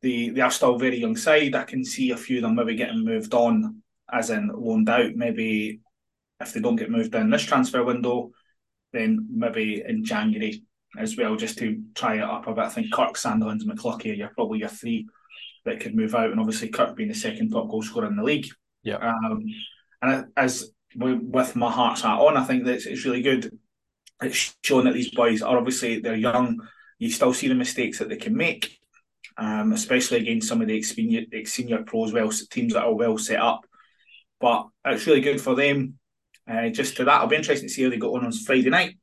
They 0.00 0.28
they 0.28 0.40
are 0.40 0.50
still 0.50 0.76
a 0.76 0.78
very 0.78 0.98
young 0.98 1.16
side. 1.16 1.54
I 1.54 1.64
can 1.64 1.84
see 1.84 2.10
a 2.10 2.16
few 2.16 2.38
of 2.38 2.42
them 2.42 2.54
maybe 2.54 2.76
getting 2.76 3.04
moved 3.04 3.34
on 3.34 3.82
as 4.12 4.30
in 4.30 4.48
loaned 4.48 4.88
out. 4.88 5.14
Maybe 5.14 5.80
if 6.40 6.52
they 6.52 6.60
don't 6.60 6.76
get 6.76 6.90
moved 6.90 7.14
in 7.14 7.30
this 7.30 7.42
transfer 7.42 7.82
window, 7.84 8.30
then 8.92 9.26
maybe 9.30 9.82
in 9.86 10.04
January 10.04 10.62
as 10.98 11.16
well, 11.16 11.36
just 11.36 11.58
to 11.58 11.82
try 11.94 12.16
it 12.16 12.22
up 12.22 12.46
a 12.46 12.54
bit. 12.54 12.64
I 12.64 12.68
think 12.68 12.92
Kirk, 12.92 13.14
Sandilands, 13.14 13.64
McCluckie 13.64 14.22
are 14.22 14.32
probably 14.34 14.58
your 14.58 14.68
three 14.68 15.06
that 15.64 15.80
could 15.80 15.94
move 15.94 16.14
out, 16.14 16.30
and 16.30 16.40
obviously 16.40 16.68
Kirk 16.68 16.96
being 16.96 17.08
the 17.08 17.14
second 17.14 17.50
top 17.50 17.70
goal 17.70 17.82
scorer 17.82 18.06
in 18.06 18.16
the 18.16 18.22
league. 18.22 18.46
Yeah. 18.82 18.96
Um, 18.96 19.44
and 20.02 20.26
as 20.36 20.70
with 20.96 21.56
my 21.56 21.70
heart's 21.70 22.02
hat 22.02 22.18
on, 22.18 22.36
I 22.36 22.44
think 22.44 22.64
that 22.64 22.86
it's 22.86 23.04
really 23.04 23.22
good. 23.22 23.58
It's 24.20 24.54
showing 24.62 24.84
that 24.84 24.94
these 24.94 25.10
boys 25.10 25.42
are 25.42 25.58
obviously 25.58 26.00
they're 26.00 26.14
young. 26.14 26.60
You 26.98 27.10
still 27.10 27.34
see 27.34 27.48
the 27.48 27.54
mistakes 27.54 27.98
that 27.98 28.08
they 28.08 28.16
can 28.16 28.36
make, 28.36 28.78
um, 29.36 29.72
especially 29.72 30.18
against 30.18 30.48
some 30.48 30.60
of 30.60 30.68
the 30.68 30.82
senior, 30.82 31.22
senior 31.44 31.82
pros, 31.82 32.12
well 32.12 32.30
teams 32.30 32.74
that 32.74 32.84
are 32.84 32.94
well 32.94 33.18
set 33.18 33.40
up. 33.40 33.64
But 34.40 34.68
it's 34.84 35.06
really 35.06 35.20
good 35.20 35.40
for 35.40 35.54
them. 35.54 35.98
Uh, 36.48 36.68
just 36.68 36.96
to 36.96 37.04
that, 37.04 37.20
I'll 37.20 37.26
be 37.28 37.36
interested 37.36 37.66
to 37.66 37.72
see 37.72 37.84
how 37.84 37.90
they 37.90 37.96
go 37.96 38.16
on 38.16 38.24
on 38.24 38.32
Friday 38.32 38.70
night 38.70 38.96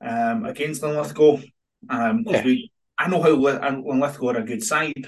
um, 0.00 0.44
against 0.44 0.82
Linlithgow. 0.82 1.40
Um, 1.88 2.24
yeah. 2.26 2.44
we, 2.44 2.70
I 2.98 3.08
know 3.08 3.22
how 3.22 3.30
Linlithgow 3.30 4.28
are 4.30 4.38
a 4.38 4.44
good 4.44 4.64
side. 4.64 5.06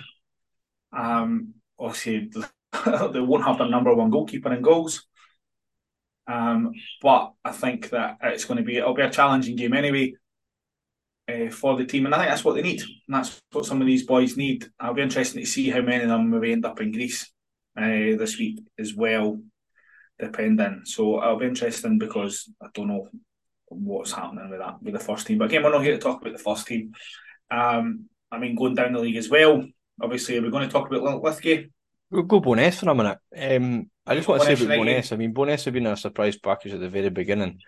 Um, 0.92 1.54
obviously, 1.78 2.30
they 3.12 3.21
won't 3.21 3.45
have 3.45 3.59
their 3.59 3.69
number 3.69 3.95
one 3.95 4.11
goalkeeper 4.11 4.52
in 4.52 4.62
goals. 4.62 5.07
Um, 6.30 6.72
but 7.02 7.32
I 7.44 7.50
think 7.50 7.90
that 7.90 8.18
it's 8.22 8.44
going 8.44 8.58
to 8.58 8.64
be 8.64 8.76
it'll 8.76 8.94
be 8.94 9.02
a 9.02 9.10
challenging 9.10 9.56
game 9.56 9.72
anyway 9.72 10.14
uh, 11.28 11.50
for 11.50 11.76
the 11.76 11.84
team, 11.84 12.06
and 12.06 12.14
I 12.14 12.18
think 12.18 12.30
that's 12.30 12.44
what 12.44 12.54
they 12.54 12.62
need, 12.62 12.82
and 12.82 13.16
that's 13.16 13.40
what 13.52 13.66
some 13.66 13.80
of 13.80 13.87
these 13.87 14.06
boys 14.06 14.37
need. 14.37 14.66
I'll 14.78 14.94
be 14.94 15.02
interested 15.02 15.40
to 15.40 15.46
see 15.46 15.70
how 15.70 15.80
many 15.80 16.04
of 16.04 16.08
them 16.08 16.30
maybe 16.30 16.52
end 16.52 16.64
up 16.64 16.80
in 16.80 16.92
Greece 16.92 17.30
uh, 17.76 17.82
this 17.82 18.38
week 18.38 18.60
as 18.78 18.94
well, 18.94 19.40
depending. 20.18 20.82
So 20.84 21.16
I'll 21.16 21.38
be 21.38 21.46
interesting 21.46 21.99
because 21.99 22.49
I 22.62 22.66
don't 22.75 22.88
know 22.88 23.08
what's 23.66 24.12
happening 24.12 24.50
with 24.50 24.60
that 24.60 24.82
with 24.82 24.94
the 24.94 25.00
first 25.00 25.26
team. 25.26 25.38
But 25.38 25.46
again, 25.46 25.64
we're 25.64 25.72
not 25.72 25.82
here 25.82 25.94
to 25.94 25.99
talk 25.99 26.20
about 26.20 26.32
the 26.32 26.42
first 26.42 26.66
team. 26.66 26.92
Um, 27.50 28.06
I 28.30 28.38
mean, 28.38 28.54
going 28.54 28.75
down 28.75 28.92
the 28.92 29.00
league 29.00 29.16
as 29.16 29.28
well. 29.28 29.64
Obviously, 30.00 30.38
we're 30.38 30.50
going 30.50 30.68
to 30.68 30.72
talk 30.72 30.90
about 30.90 31.22
Lithgow. 31.22 31.64
We'll 32.10 32.22
go 32.22 32.40
Bo'ness 32.40 32.80
for 32.80 32.90
a 32.90 32.94
minute. 32.94 33.18
Um, 33.37 33.90
I 34.11 34.17
just 34.17 34.26
want 34.26 34.43
to 34.43 34.57
say 34.57 34.64
about 34.64 34.79
Bo'ness. 34.79 35.12
I 35.12 35.17
mean, 35.17 35.33
Bo'ness 35.33 35.64
have 35.64 35.75
been 35.75 35.87
a 35.87 35.97
surprise 35.97 36.37
package 36.37 36.75
at 36.75 36.81
the 36.81 36.88
very 36.88 37.11
beginning. 37.11 37.61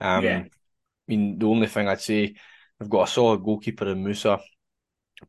Um, 0.00 0.24
yeah. 0.24 0.38
I 0.38 0.48
mean, 1.06 1.38
the 1.38 1.46
only 1.46 1.68
thing 1.68 1.86
I'd 1.86 2.00
say, 2.00 2.34
we've 2.80 2.90
got 2.90 3.08
a 3.08 3.12
solid 3.12 3.44
goalkeeper 3.44 3.86
in 3.86 4.02
Musa. 4.02 4.40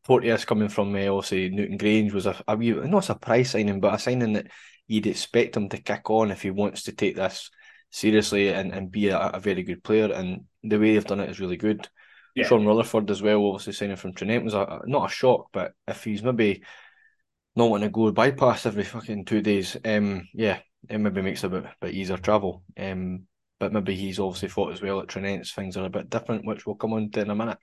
Porteous 0.03 0.43
coming 0.43 0.69
from 0.69 0.95
uh, 0.95 1.05
obviously 1.05 1.49
Newton 1.51 1.77
Grange 1.77 2.11
was 2.11 2.25
a, 2.25 2.35
a 2.47 2.57
wee, 2.57 2.71
not 2.71 3.03
a 3.03 3.05
surprise 3.05 3.51
signing, 3.51 3.79
but 3.79 3.93
a 3.93 3.99
signing 3.99 4.33
that 4.33 4.47
you'd 4.87 5.05
expect 5.05 5.55
him 5.55 5.69
to 5.69 5.77
kick 5.77 6.09
on 6.09 6.31
if 6.31 6.41
he 6.41 6.49
wants 6.49 6.83
to 6.83 6.91
take 6.91 7.15
this 7.15 7.51
seriously 7.91 8.49
and, 8.49 8.73
and 8.73 8.91
be 8.91 9.09
a, 9.09 9.19
a 9.19 9.39
very 9.39 9.61
good 9.61 9.83
player. 9.83 10.11
And 10.11 10.45
the 10.63 10.79
way 10.79 10.93
they've 10.93 11.05
done 11.05 11.19
it 11.19 11.29
is 11.29 11.39
really 11.39 11.57
good. 11.57 11.87
Yeah. 12.33 12.47
Sean 12.47 12.65
Rutherford 12.65 13.11
as 13.11 13.21
well, 13.21 13.45
obviously 13.45 13.73
signing 13.73 13.97
from 13.97 14.13
Tranent 14.13 14.43
was 14.43 14.55
a, 14.55 14.81
not 14.87 15.11
a 15.11 15.13
shock, 15.13 15.49
but 15.53 15.73
if 15.87 16.03
he's 16.03 16.23
maybe 16.23 16.63
not 17.55 17.69
wanting 17.69 17.89
to 17.89 17.91
go 17.93 18.11
bypass 18.11 18.65
every 18.65 18.83
fucking 18.83 19.25
two 19.25 19.41
days, 19.41 19.77
um, 19.85 20.27
yeah, 20.33 20.59
it 20.89 20.97
maybe 20.97 21.21
makes 21.21 21.43
it 21.43 21.47
a 21.47 21.61
bit, 21.61 21.65
bit 21.81 21.93
easier 21.93 22.17
travel. 22.17 22.63
Um, 22.77 23.27
but 23.59 23.71
maybe 23.71 23.95
he's 23.95 24.19
obviously 24.19 24.49
fought 24.49 24.73
as 24.73 24.81
well 24.81 24.99
at 24.99 25.07
Tranent's. 25.07 25.53
Things 25.53 25.77
are 25.77 25.85
a 25.85 25.89
bit 25.89 26.09
different, 26.09 26.45
which 26.45 26.65
we'll 26.65 26.75
come 26.75 26.93
on 26.93 27.09
to 27.11 27.21
in 27.21 27.29
a 27.29 27.35
minute. 27.35 27.59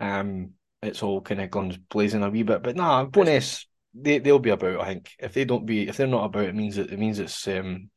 Um, 0.00 0.50
it's 0.82 1.02
all 1.02 1.20
kind 1.20 1.40
of 1.40 1.50
guns 1.50 1.76
blazing 1.76 2.22
a 2.22 2.30
wee 2.30 2.42
bit, 2.42 2.62
but 2.62 2.76
nah, 2.76 3.06
Bo'ness 3.06 3.64
they 3.94 4.18
they'll 4.18 4.38
be 4.38 4.50
about. 4.50 4.80
I 4.80 4.86
think 4.86 5.10
if 5.18 5.32
they 5.32 5.44
don't 5.44 5.66
be, 5.66 5.88
if 5.88 5.96
they're 5.96 6.06
not 6.06 6.24
about, 6.24 6.44
it 6.44 6.54
means 6.54 6.78
it, 6.78 6.92
it 6.92 6.98
means 6.98 7.18
it's 7.18 7.46
um, 7.48 7.90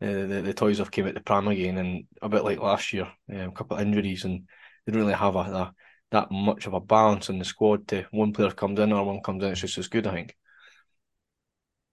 the, 0.00 0.26
the, 0.26 0.42
the 0.42 0.54
toys 0.54 0.78
have 0.78 0.90
came 0.90 1.06
at 1.06 1.14
the 1.14 1.20
pram 1.20 1.48
again, 1.48 1.78
and 1.78 2.04
a 2.20 2.28
bit 2.28 2.44
like 2.44 2.58
last 2.58 2.92
year, 2.92 3.08
um, 3.30 3.40
a 3.40 3.52
couple 3.52 3.76
of 3.76 3.82
injuries, 3.82 4.24
and 4.24 4.42
they 4.84 4.92
don't 4.92 5.02
really 5.02 5.14
have 5.14 5.36
a, 5.36 5.38
a 5.38 5.74
that 6.10 6.30
much 6.30 6.66
of 6.66 6.74
a 6.74 6.80
balance 6.80 7.30
in 7.30 7.38
the 7.38 7.44
squad. 7.44 7.88
To 7.88 8.04
one 8.10 8.32
player 8.32 8.50
comes 8.50 8.78
in 8.78 8.92
or 8.92 9.04
one 9.04 9.22
comes 9.22 9.42
in, 9.42 9.50
it's 9.50 9.60
just 9.60 9.78
as 9.78 9.88
good. 9.88 10.06
I 10.06 10.12
think. 10.12 10.36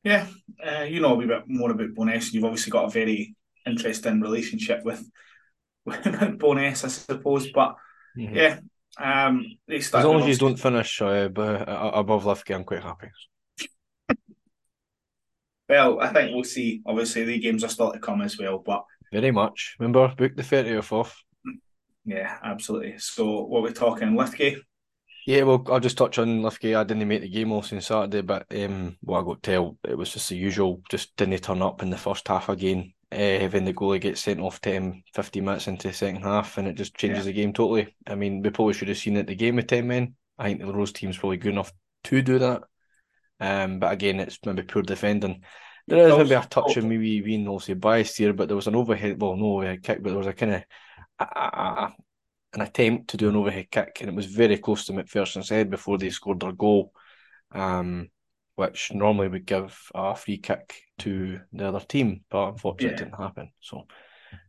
Yeah, 0.03 0.27
uh, 0.65 0.83
you 0.83 1.01
know 1.01 1.13
a 1.13 1.15
wee 1.15 1.25
bit 1.25 1.43
more 1.47 1.71
about 1.71 1.93
Bo'ness. 1.93 2.33
You've 2.33 2.45
obviously 2.45 2.71
got 2.71 2.85
a 2.85 2.89
very 2.89 3.35
interesting 3.65 4.21
relationship 4.21 4.83
with 4.85 5.03
with 5.85 6.03
Bo'ness, 6.03 6.85
I 6.85 6.87
suppose. 6.87 7.51
But 7.51 7.75
mm-hmm. 8.17 8.35
yeah, 8.35 8.59
um, 8.97 9.45
as 9.69 9.93
long 9.93 10.21
as 10.21 10.27
you 10.27 10.35
don't 10.35 10.59
finish 10.59 11.01
uh, 11.01 11.29
above 11.35 12.25
Lithgow, 12.25 12.55
I'm 12.55 12.63
quite 12.63 12.83
happy. 12.83 13.07
well, 15.67 15.99
I 15.99 16.13
think 16.13 16.33
we'll 16.33 16.43
see. 16.43 16.81
Obviously, 16.85 17.25
the 17.25 17.39
games 17.39 17.63
are 17.63 17.69
still 17.69 17.91
to 17.91 17.99
come 17.99 18.21
as 18.21 18.37
well, 18.37 18.59
but 18.59 18.83
very 19.11 19.31
much. 19.31 19.75
Remember, 19.79 20.13
book 20.15 20.35
the 20.35 20.43
30th 20.43 20.91
off. 20.91 21.23
Yeah, 22.05 22.37
absolutely. 22.43 22.97
So, 22.97 23.43
what 23.43 23.63
we're 23.63 23.71
talking, 23.71 24.15
Lithgow? 24.15 24.59
Yeah, 25.25 25.43
well, 25.43 25.63
I'll 25.67 25.79
just 25.79 25.97
touch 25.97 26.17
on 26.17 26.41
Lithgow. 26.41 26.79
I 26.79 26.83
didn't 26.83 27.07
make 27.07 27.21
the 27.21 27.29
game 27.29 27.51
all 27.51 27.61
since 27.61 27.87
Saturday, 27.87 28.21
but 28.21 28.45
um, 28.55 28.97
what 29.01 29.19
I 29.19 29.23
got 29.23 29.43
to 29.43 29.51
tell, 29.51 29.77
it 29.87 29.97
was 29.97 30.11
just 30.11 30.29
the 30.29 30.35
usual. 30.35 30.81
Just 30.89 31.15
didn't 31.17 31.43
turn 31.43 31.61
up 31.61 31.83
in 31.83 31.89
the 31.89 31.97
first 31.97 32.27
half 32.27 32.49
again. 32.49 32.93
Uh, 33.11 33.47
when 33.49 33.65
the 33.65 33.73
goalie 33.73 33.99
gets 33.99 34.21
sent 34.21 34.39
off 34.39 34.61
10, 34.61 35.03
15 35.15 35.43
minutes 35.43 35.67
into 35.67 35.87
the 35.87 35.93
second 35.93 36.21
half, 36.21 36.57
and 36.57 36.67
it 36.67 36.75
just 36.75 36.95
changes 36.95 37.25
yeah. 37.25 37.31
the 37.31 37.33
game 37.33 37.53
totally. 37.53 37.95
I 38.07 38.15
mean, 38.15 38.41
we 38.41 38.51
probably 38.51 38.73
should 38.73 38.87
have 38.87 38.97
seen 38.97 39.17
it 39.17 39.27
the 39.27 39.35
game 39.35 39.55
with 39.55 39.67
10 39.67 39.87
men. 39.87 40.15
I 40.37 40.45
think 40.45 40.61
the 40.61 40.71
Rose 40.71 40.93
team's 40.93 41.17
probably 41.17 41.37
good 41.37 41.53
enough 41.53 41.73
to 42.05 42.21
do 42.21 42.39
that. 42.39 42.63
Um, 43.39 43.79
but 43.79 43.93
again, 43.93 44.19
it's 44.19 44.37
maybe 44.45 44.63
poor 44.63 44.83
defending. 44.83 45.43
There 45.87 46.07
is 46.07 46.17
maybe 46.17 46.35
a 46.35 46.47
touch 46.47 46.77
of 46.77 46.85
maybe 46.85 47.21
being 47.21 47.47
also 47.47 47.73
biased 47.73 48.17
here, 48.17 48.33
but 48.33 48.47
there 48.47 48.55
was 48.55 48.67
an 48.67 48.75
overhead, 48.75 49.19
well, 49.19 49.35
no 49.35 49.57
overhead 49.57 49.81
kick, 49.81 50.03
but 50.03 50.09
there 50.09 50.17
was 50.17 50.27
a 50.27 50.33
kind 50.33 50.53
of 50.53 50.63
a, 51.19 51.23
a, 51.23 51.95
an 52.53 52.61
attempt 52.61 53.09
to 53.09 53.17
do 53.17 53.29
an 53.29 53.35
overhead 53.35 53.69
kick, 53.69 53.97
and 53.99 54.09
it 54.09 54.15
was 54.15 54.25
very 54.25 54.57
close 54.57 54.85
to 54.85 54.93
McPherson's 54.93 55.49
head 55.49 55.69
before 55.69 55.97
they 55.97 56.09
scored 56.09 56.39
their 56.39 56.51
goal, 56.51 56.91
um, 57.51 58.09
which 58.55 58.91
normally 58.91 59.27
would 59.27 59.45
give 59.45 59.77
a 59.93 60.15
free 60.15 60.37
kick 60.37 60.81
to 60.99 61.39
the 61.53 61.67
other 61.67 61.79
team, 61.79 62.21
but 62.29 62.49
unfortunately 62.49 62.87
yeah. 62.87 62.93
it 62.93 62.97
didn't 62.97 63.21
happen. 63.21 63.51
So 63.59 63.85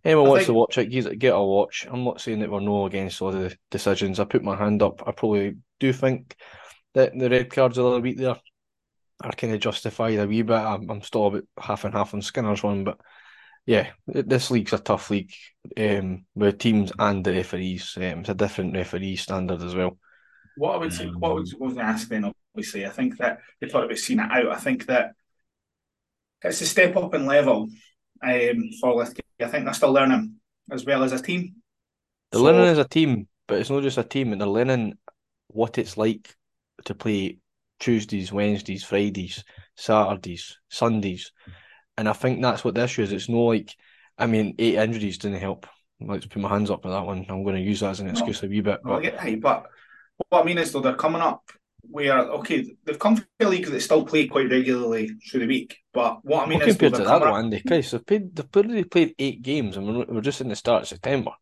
anyone 0.04 0.26
I 0.26 0.28
wants 0.30 0.46
think... 0.46 0.48
to 0.48 0.54
watch 0.54 0.78
it, 0.78 1.18
get 1.18 1.34
a 1.34 1.42
watch. 1.42 1.86
I'm 1.90 2.04
not 2.04 2.20
saying 2.20 2.40
that 2.40 2.50
we're 2.50 2.60
no 2.60 2.86
against 2.86 3.20
all 3.22 3.32
the 3.32 3.54
decisions. 3.70 4.18
I 4.18 4.24
put 4.24 4.42
my 4.42 4.56
hand 4.56 4.82
up. 4.82 5.06
I 5.06 5.12
probably 5.12 5.56
do 5.78 5.92
think 5.92 6.36
that 6.94 7.16
the 7.16 7.30
red 7.30 7.50
cards 7.50 7.76
the 7.76 7.86
other 7.86 8.00
week 8.00 8.18
there 8.18 8.36
are 9.22 9.32
kind 9.32 9.52
of 9.52 9.60
justified 9.60 10.18
a 10.18 10.26
wee 10.26 10.42
bit. 10.42 10.54
I'm, 10.54 10.90
I'm 10.90 11.02
still 11.02 11.26
about 11.26 11.44
half 11.58 11.84
and 11.84 11.94
half 11.94 12.14
on 12.14 12.22
Skinner's 12.22 12.62
one, 12.62 12.84
but 12.84 12.98
yeah, 13.66 13.88
this 14.06 14.50
league's 14.50 14.72
a 14.72 14.78
tough 14.78 15.10
league 15.10 15.32
um, 15.76 16.24
with 16.34 16.58
teams 16.58 16.92
and 16.98 17.24
the 17.24 17.32
referees. 17.32 17.94
Um, 17.96 18.20
it's 18.20 18.28
a 18.28 18.34
different 18.34 18.74
referee 18.74 19.16
standard 19.16 19.62
as 19.62 19.74
well. 19.74 19.98
What 20.56 20.74
I 20.74 20.78
would 20.78 20.92
say, 20.92 21.06
what 21.06 21.30
I 21.30 21.34
was 21.34 21.52
going 21.52 21.76
to 21.76 21.82
ask 21.82 22.08
then, 22.08 22.32
obviously, 22.54 22.86
I 22.86 22.90
think 22.90 23.18
that 23.18 23.38
you 23.60 23.68
thought 23.68 23.84
about 23.84 23.98
seeing 23.98 24.18
it 24.18 24.30
out. 24.30 24.48
I 24.48 24.56
think 24.56 24.86
that 24.86 25.12
it's 26.42 26.60
a 26.60 26.66
step 26.66 26.96
up 26.96 27.14
in 27.14 27.26
level 27.26 27.68
um, 28.22 28.70
for 28.80 28.94
Lithgow. 28.94 29.22
I 29.40 29.46
think 29.46 29.64
they're 29.64 29.74
still 29.74 29.92
learning 29.92 30.36
as 30.70 30.84
well 30.84 31.02
as 31.02 31.12
a 31.12 31.22
team. 31.22 31.56
They're 32.30 32.40
so, 32.40 32.44
learning 32.44 32.66
as 32.66 32.78
a 32.78 32.84
team, 32.84 33.28
but 33.46 33.58
it's 33.58 33.70
not 33.70 33.82
just 33.82 33.98
a 33.98 34.04
team. 34.04 34.36
They're 34.36 34.48
learning 34.48 34.98
what 35.48 35.78
it's 35.78 35.96
like 35.96 36.34
to 36.84 36.94
play 36.94 37.38
Tuesdays, 37.78 38.32
Wednesdays, 38.32 38.84
Fridays, 38.84 39.44
Saturdays, 39.76 40.58
Sundays. 40.68 41.32
And 42.00 42.08
I 42.08 42.14
think 42.14 42.40
that's 42.40 42.64
what 42.64 42.74
the 42.74 42.84
issue 42.84 43.02
is. 43.02 43.12
It's 43.12 43.28
no 43.28 43.44
like, 43.44 43.76
I 44.16 44.26
mean, 44.26 44.54
eight 44.58 44.76
injuries 44.76 45.18
didn't 45.18 45.38
help. 45.38 45.66
I 46.00 46.06
Let's 46.06 46.24
put 46.24 46.40
my 46.40 46.48
hands 46.48 46.70
up 46.70 46.80
for 46.80 46.88
that 46.88 47.04
one. 47.04 47.26
I'm 47.28 47.44
going 47.44 47.56
to 47.56 47.60
use 47.60 47.80
that 47.80 47.90
as 47.90 48.00
an 48.00 48.08
excuse 48.08 48.42
no, 48.42 48.46
a 48.46 48.50
wee 48.50 48.62
bit. 48.62 48.80
But... 48.82 49.42
but 49.42 49.66
what 50.30 50.40
I 50.42 50.44
mean 50.46 50.56
is, 50.56 50.72
though, 50.72 50.80
they're 50.80 50.94
coming 50.94 51.20
up 51.20 51.42
where, 51.82 52.18
okay, 52.20 52.74
they've 52.86 52.98
come 52.98 53.16
to 53.16 53.26
a 53.40 53.46
league 53.46 53.66
that 53.66 53.80
still 53.82 54.06
play 54.06 54.28
quite 54.28 54.50
regularly 54.50 55.10
through 55.30 55.40
the 55.40 55.46
week. 55.46 55.76
But 55.92 56.24
what 56.24 56.46
I 56.46 56.48
mean 56.48 56.60
well, 56.60 56.68
is, 56.68 56.74
compared 56.74 56.94
though, 56.94 56.98
to 57.00 57.04
that 57.04 57.20
one, 57.20 57.44
Andy, 57.44 57.60
Christ, 57.60 57.92
they've, 57.92 58.06
played, 58.06 58.34
they've 58.34 58.56
already 58.56 58.84
played 58.84 59.14
eight 59.18 59.42
games 59.42 59.76
and 59.76 59.86
we're, 59.86 60.06
we're 60.06 60.20
just 60.22 60.40
in 60.40 60.48
the 60.48 60.56
start 60.56 60.84
of 60.84 60.88
September. 60.88 61.32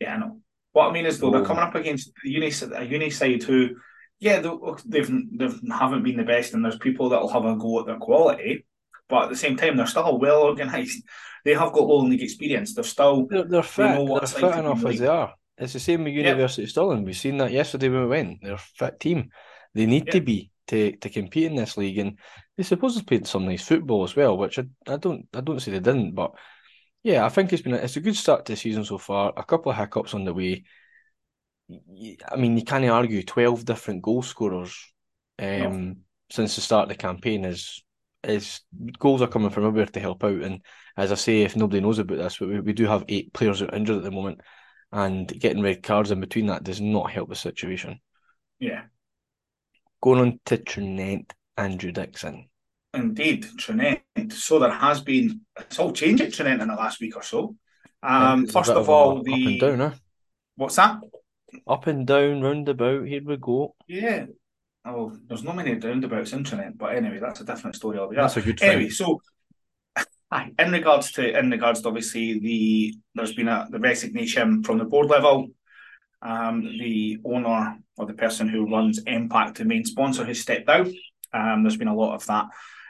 Yeah, 0.00 0.16
I 0.16 0.18
know. 0.18 0.40
What 0.72 0.88
I 0.88 0.92
mean 0.92 1.06
is, 1.06 1.20
though, 1.20 1.30
they're 1.30 1.44
coming 1.44 1.62
up 1.62 1.76
against 1.76 2.08
a 2.08 2.28
uni, 2.28 2.50
a 2.74 2.82
uni 2.82 3.10
side 3.10 3.44
who 3.44 3.76
yeah, 4.18 4.40
they've 4.40 5.12
they've 5.38 5.60
haven't 5.70 6.02
been 6.02 6.16
the 6.16 6.24
best, 6.24 6.54
and 6.54 6.64
there's 6.64 6.78
people 6.78 7.10
that'll 7.10 7.28
have 7.28 7.44
a 7.44 7.54
go 7.54 7.78
at 7.78 7.86
their 7.86 7.98
quality, 7.98 8.64
but 9.08 9.24
at 9.24 9.30
the 9.30 9.36
same 9.36 9.56
time, 9.56 9.76
they're 9.76 9.86
still 9.86 10.18
well 10.18 10.42
organised. 10.42 11.02
They 11.44 11.52
have 11.52 11.74
got 11.74 11.86
low 11.86 11.98
league 11.98 12.22
experience. 12.22 12.72
They're 12.72 12.84
still 12.84 13.26
they're, 13.26 13.44
they're 13.44 13.62
fit. 13.62 13.98
They 13.98 14.06
they're 14.06 14.26
fit 14.26 14.42
like 14.42 14.56
enough 14.60 14.82
as 14.86 14.98
they 14.98 15.06
are. 15.06 15.34
It's 15.58 15.74
the 15.74 15.78
same 15.78 16.04
with 16.04 16.14
University 16.14 16.62
yep. 16.62 16.68
of 16.68 16.70
Stirling. 16.70 17.04
We've 17.04 17.14
seen 17.14 17.36
that 17.36 17.52
yesterday 17.52 17.90
when 17.90 18.00
we 18.00 18.06
went. 18.06 18.38
They're 18.42 18.54
a 18.54 18.58
fit 18.58 18.98
team. 18.98 19.28
They 19.74 19.84
need 19.84 20.06
yep. 20.06 20.14
to 20.14 20.20
be 20.22 20.50
to, 20.68 20.92
to 20.96 21.10
compete 21.10 21.44
in 21.44 21.54
this 21.54 21.76
league, 21.76 21.98
and 21.98 22.18
they 22.56 22.62
supposedly 22.62 23.04
played 23.04 23.26
some 23.26 23.44
nice 23.44 23.66
football 23.66 24.04
as 24.04 24.16
well, 24.16 24.38
which 24.38 24.58
I, 24.58 24.64
I 24.88 24.96
don't 24.96 25.26
I 25.34 25.42
don't 25.42 25.60
say 25.60 25.72
they 25.72 25.80
didn't, 25.80 26.14
but 26.14 26.32
yeah, 27.02 27.26
I 27.26 27.28
think 27.28 27.52
it's 27.52 27.62
been 27.62 27.74
a, 27.74 27.76
it's 27.76 27.96
a 27.96 28.00
good 28.00 28.16
start 28.16 28.46
to 28.46 28.52
the 28.52 28.56
season 28.56 28.84
so 28.84 28.96
far. 28.96 29.32
A 29.36 29.44
couple 29.44 29.70
of 29.70 29.76
hiccups 29.76 30.14
on 30.14 30.24
the 30.24 30.32
way. 30.32 30.64
I 31.70 32.36
mean, 32.36 32.56
you 32.56 32.64
can't 32.64 32.84
argue 32.86 33.22
twelve 33.22 33.64
different 33.64 34.02
goal 34.02 34.22
scorers 34.22 34.74
um, 35.38 35.88
no. 35.88 35.94
since 36.30 36.54
the 36.54 36.62
start 36.62 36.84
of 36.84 36.88
the 36.88 36.94
campaign 36.96 37.44
is 37.44 37.83
is 38.28 38.60
goals 38.98 39.22
are 39.22 39.28
coming 39.28 39.50
from 39.50 39.66
everywhere 39.66 39.86
to 39.86 40.00
help 40.00 40.24
out. 40.24 40.40
And 40.42 40.60
as 40.96 41.12
I 41.12 41.16
say, 41.16 41.42
if 41.42 41.56
nobody 41.56 41.80
knows 41.80 41.98
about 41.98 42.18
this, 42.18 42.40
we, 42.40 42.60
we 42.60 42.72
do 42.72 42.86
have 42.86 43.04
eight 43.08 43.32
players 43.32 43.60
that 43.60 43.72
are 43.72 43.76
injured 43.76 43.98
at 43.98 44.02
the 44.04 44.10
moment. 44.10 44.40
and 44.92 45.26
getting 45.28 45.62
red 45.62 45.82
cards 45.82 46.10
in 46.12 46.20
between 46.20 46.46
that 46.46 46.62
does 46.62 46.80
not 46.80 47.10
help 47.10 47.28
the 47.28 47.34
situation. 47.34 47.98
Yeah. 48.60 48.82
Going 50.00 50.20
on 50.20 50.40
to 50.46 50.58
Tranent, 50.58 51.32
Andrew 51.56 51.90
Dixon. 51.90 52.48
Indeed, 52.92 53.46
Tranent. 53.58 54.02
So 54.32 54.58
there 54.60 54.70
has 54.70 55.00
been 55.00 55.40
it's 55.58 55.78
all 55.78 55.92
changed 55.92 56.22
at 56.22 56.32
Tranent 56.32 56.62
in 56.62 56.68
the 56.68 56.74
last 56.74 57.00
week 57.00 57.16
or 57.16 57.22
so. 57.22 57.56
Um, 58.02 58.46
first 58.46 58.70
of, 58.70 58.76
of 58.76 58.88
all, 58.88 59.22
the 59.22 59.32
up 59.32 59.38
and 59.38 59.60
down, 59.60 59.78
huh? 59.80 59.96
What's 60.56 60.76
that? 60.76 60.98
Up 61.66 61.86
and 61.86 62.06
down, 62.06 62.42
roundabout. 62.42 63.06
Here 63.06 63.22
we 63.24 63.36
go. 63.36 63.74
Yeah. 63.88 64.26
Oh, 64.84 65.16
there's 65.26 65.42
not 65.42 65.56
many 65.56 65.74
roundabouts 65.74 66.32
in 66.32 66.44
Tranent, 66.44 66.76
but 66.76 66.94
anyway, 66.94 67.18
that's 67.18 67.40
a 67.40 67.44
different 67.44 67.76
story 67.76 67.98
altogether. 67.98 68.22
That's 68.22 68.36
a 68.36 68.42
good 68.42 68.60
thing. 68.60 68.70
Anyway, 68.70 68.90
so 68.90 69.20
in 70.58 70.72
regards 70.72 71.12
to 71.12 71.38
in 71.38 71.50
regards 71.50 71.80
to 71.82 71.88
obviously 71.88 72.38
the 72.38 72.94
there's 73.14 73.34
been 73.34 73.48
a 73.48 73.66
the 73.70 73.78
resignation 73.78 74.62
from 74.62 74.78
the 74.78 74.84
board 74.84 75.08
level. 75.08 75.48
Um, 76.20 76.62
the 76.62 77.18
owner 77.24 77.78
or 77.96 78.06
the 78.06 78.14
person 78.14 78.48
who 78.48 78.70
runs 78.70 79.02
Impact, 79.06 79.58
the 79.58 79.64
main 79.64 79.84
sponsor, 79.84 80.24
has 80.24 80.40
stepped 80.40 80.68
out. 80.68 80.88
Um, 81.32 81.62
there's 81.62 81.76
been 81.76 81.88
a 81.88 81.94
lot 81.94 82.14
of 82.14 82.24
that. 82.26 82.46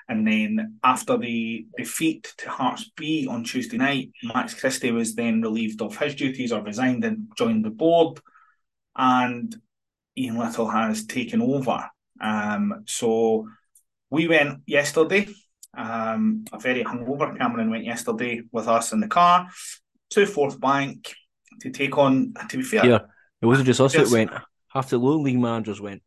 And 0.09 0.27
then 0.27 0.79
after 0.85 1.17
the 1.17 1.67
defeat 1.77 2.33
to 2.39 2.51
Hearts 2.51 2.91
B 2.97 3.27
on 3.27 3.43
Tuesday 3.43 3.79
night, 3.79 4.11
Max 4.23 4.55
Christie 4.55 4.93
was 4.93 5.15
then 5.15 5.41
relieved 5.41 5.81
of 5.81 5.97
his 5.97 6.15
duties 6.15 6.53
or 6.53 6.63
resigned 6.63 7.05
and 7.05 7.33
joined 7.37 7.65
the 7.65 7.71
board. 7.71 8.21
And 8.97 9.55
Ian 10.17 10.39
Little 10.39 10.69
has 10.69 11.07
taken 11.07 11.43
over. 11.43 11.89
Um, 12.21 12.85
so 12.87 13.49
we 14.11 14.29
went 14.29 14.61
yesterday 14.67 15.29
um, 15.77 16.45
a 16.53 16.59
very 16.59 16.85
hungover 16.85 17.37
Cameron 17.37 17.71
went 17.71 17.85
yesterday 17.85 18.43
with 18.53 18.69
us 18.69 18.93
in 18.93 19.01
the 19.01 19.09
car 19.09 19.49
to 20.11 20.21
Forthbank 20.21 21.13
to 21.61 21.71
take 21.71 21.99
on. 21.99 22.35
To 22.49 22.57
be 22.57 22.63
fair, 22.63 22.87
yeah, 22.87 22.99
it 23.41 23.47
wasn't 23.47 23.67
just 23.67 23.81
us 23.81 23.95
that 23.95 24.11
went. 24.11 24.31
Half 24.69 24.91
the 24.91 24.99
low 24.99 25.19
league 25.19 25.39
managers 25.39 25.81
went. 25.81 26.03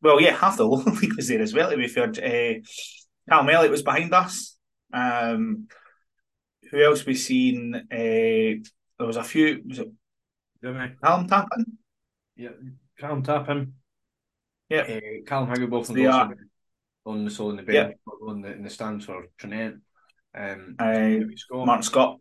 Well, 0.00 0.20
yeah, 0.20 0.32
half 0.32 0.56
the 0.56 0.66
low 0.66 0.82
league 0.82 1.16
was 1.16 1.28
there 1.28 1.42
as 1.42 1.54
well. 1.54 1.70
To 1.70 1.76
be 1.76 1.88
fair, 1.88 2.08
uh, 2.08 2.60
Callum 3.28 3.50
Elliott 3.50 3.70
was 3.70 3.82
behind 3.82 4.12
us. 4.14 4.56
Um, 4.92 5.68
who 6.70 6.82
else 6.82 7.04
we 7.04 7.14
seen? 7.14 7.74
Uh, 7.74 7.88
there 8.98 9.06
was 9.06 9.16
a 9.16 9.24
few. 9.24 9.62
Was 9.66 9.78
it 9.80 9.90
Callum 10.62 11.28
Tappin? 11.28 11.64
Yeah, 12.36 12.50
Tappin. 13.02 13.72
Yeah, 14.68 14.80
uh, 14.80 15.00
Callum 15.26 15.48
Haggerboth 15.48 15.88
and 15.90 15.98
Dawson 15.98 16.50
on 17.04 17.24
the 17.24 17.30
so 17.30 17.50
in 17.50 17.56
the 17.56 17.62
bench, 17.62 17.96
yeah. 18.06 18.28
on 18.28 18.42
the 18.42 18.52
in 18.52 18.62
the 18.62 18.70
stands 18.70 19.04
for 19.04 19.26
Tranent. 19.38 19.80
Um, 20.34 20.76
uh, 20.78 21.34
Scott. 21.36 21.66
Mark 21.66 21.84
Scott. 21.84 22.18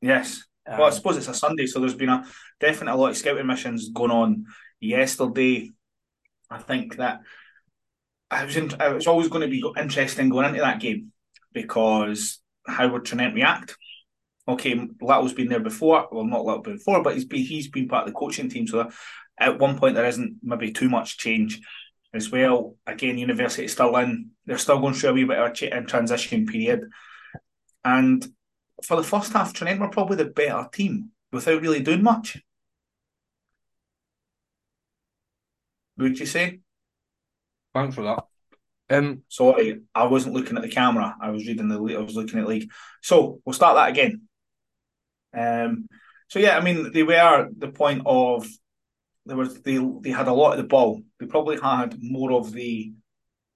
Yes. 0.00 0.44
Um, 0.66 0.78
well, 0.78 0.86
I 0.88 0.90
suppose 0.90 1.16
it's 1.16 1.28
a 1.28 1.34
Sunday, 1.34 1.66
so 1.66 1.80
there's 1.80 1.94
been 1.94 2.08
a 2.08 2.24
definite 2.60 2.94
a 2.94 2.96
lot 2.96 3.10
of 3.10 3.16
scouting 3.16 3.46
missions 3.46 3.90
going 3.90 4.10
on 4.10 4.46
yesterday. 4.80 5.70
I 6.50 6.58
think 6.58 6.96
that 6.96 7.20
I 8.30 8.44
was 8.44 8.56
in, 8.56 8.70
it 8.70 8.94
was 8.94 9.06
always 9.06 9.28
going 9.28 9.42
to 9.42 9.48
be 9.48 9.64
interesting 9.78 10.28
going 10.28 10.46
into 10.46 10.60
that 10.60 10.80
game 10.80 11.12
because 11.52 12.40
how 12.66 12.88
would 12.88 13.04
Tranent 13.04 13.34
react? 13.34 13.76
Okay, 14.46 14.74
Little's 15.00 15.32
been 15.32 15.48
there 15.48 15.60
before. 15.60 16.06
Well, 16.12 16.24
not 16.24 16.44
Little 16.44 16.62
before, 16.62 17.02
but 17.02 17.14
he's 17.14 17.24
been 17.24 17.44
he's 17.44 17.68
been 17.68 17.88
part 17.88 18.06
of 18.06 18.12
the 18.12 18.18
coaching 18.18 18.50
team. 18.50 18.66
So 18.66 18.90
at 19.38 19.58
one 19.58 19.78
point 19.78 19.94
there 19.94 20.06
isn't 20.06 20.38
maybe 20.42 20.72
too 20.72 20.88
much 20.88 21.18
change 21.18 21.60
as 22.12 22.30
well. 22.30 22.76
Again, 22.86 23.18
university 23.18 23.68
still 23.68 23.96
in. 23.96 24.30
They're 24.46 24.58
still 24.58 24.80
going 24.80 24.94
through 24.94 25.10
a 25.10 25.12
wee 25.14 25.24
bit 25.24 25.38
of 25.38 25.50
a 25.50 25.82
transition 25.84 26.46
period. 26.46 26.90
And 27.84 28.26
for 28.82 28.96
the 28.96 29.02
first 29.02 29.32
half, 29.32 29.52
Tranent 29.52 29.80
were 29.80 29.88
probably 29.88 30.16
the 30.16 30.26
better 30.26 30.66
team 30.72 31.10
without 31.32 31.60
really 31.60 31.80
doing 31.80 32.02
much. 32.02 32.38
Would 35.98 36.18
you 36.18 36.26
say? 36.26 36.60
Thanks 37.74 37.94
for 37.94 38.02
that. 38.02 38.24
Um, 38.90 39.22
sorry, 39.28 39.80
I 39.94 40.04
wasn't 40.04 40.34
looking 40.34 40.56
at 40.56 40.62
the 40.62 40.68
camera. 40.68 41.16
I 41.20 41.30
was 41.30 41.46
reading 41.46 41.68
the. 41.68 41.78
I 41.96 42.00
was 42.00 42.14
looking 42.14 42.38
at 42.38 42.46
league. 42.46 42.70
So 43.02 43.40
we'll 43.44 43.52
start 43.52 43.76
that 43.76 43.90
again. 43.90 44.22
Um. 45.36 45.88
So 46.28 46.38
yeah, 46.38 46.56
I 46.56 46.60
mean 46.62 46.92
they 46.92 47.02
were 47.02 47.48
the 47.56 47.68
point 47.68 48.02
of 48.06 48.46
there 49.26 49.36
was 49.36 49.60
they 49.62 49.78
they 50.02 50.10
had 50.10 50.28
a 50.28 50.32
lot 50.32 50.52
of 50.52 50.58
the 50.58 50.64
ball. 50.64 51.02
They 51.18 51.26
probably 51.26 51.58
had 51.60 51.96
more 52.00 52.32
of 52.32 52.52
the 52.52 52.92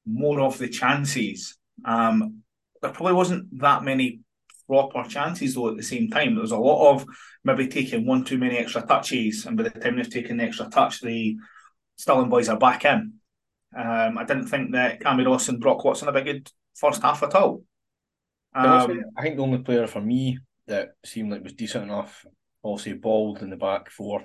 more 0.06 0.40
of 0.40 0.58
the 0.58 0.68
chances. 0.68 1.56
Um, 1.84 2.42
there 2.80 2.92
probably 2.92 3.14
wasn't 3.14 3.58
that 3.60 3.82
many 3.82 4.20
proper 4.66 5.04
chances 5.08 5.54
though 5.54 5.68
at 5.68 5.76
the 5.76 5.82
same 5.82 6.08
time. 6.08 6.34
There 6.34 6.42
was 6.42 6.52
a 6.52 6.58
lot 6.58 6.94
of 6.94 7.06
maybe 7.44 7.68
taking 7.68 8.06
one 8.06 8.24
too 8.24 8.38
many 8.38 8.56
extra 8.56 8.82
touches, 8.82 9.46
and 9.46 9.56
by 9.56 9.64
the 9.64 9.70
time 9.70 9.96
they've 9.96 10.10
taken 10.10 10.38
the 10.38 10.44
extra 10.44 10.68
touch, 10.68 11.00
the 11.00 11.36
Stirling 11.96 12.28
boys 12.28 12.48
are 12.48 12.58
back 12.58 12.84
in. 12.84 13.14
Um, 13.76 14.18
I 14.18 14.24
didn't 14.24 14.46
think 14.46 14.72
that 14.72 15.00
Cammy 15.00 15.26
Ross 15.26 15.48
and 15.48 15.60
Brock 15.60 15.84
Watson 15.84 16.06
had 16.06 16.16
a 16.16 16.22
good 16.22 16.50
first 16.76 17.02
half 17.02 17.22
at 17.22 17.34
all. 17.34 17.64
Um, 18.54 19.04
I 19.16 19.22
think 19.22 19.36
the 19.36 19.42
only 19.42 19.58
player 19.58 19.86
for 19.86 20.00
me 20.00 20.38
that 20.68 20.90
seemed 21.04 21.30
like 21.30 21.42
was 21.42 21.52
decent 21.52 21.84
enough, 21.84 22.24
obviously 22.64 22.94
balled 22.94 23.42
in 23.42 23.50
the 23.50 23.56
back 23.56 23.90
four 23.90 24.24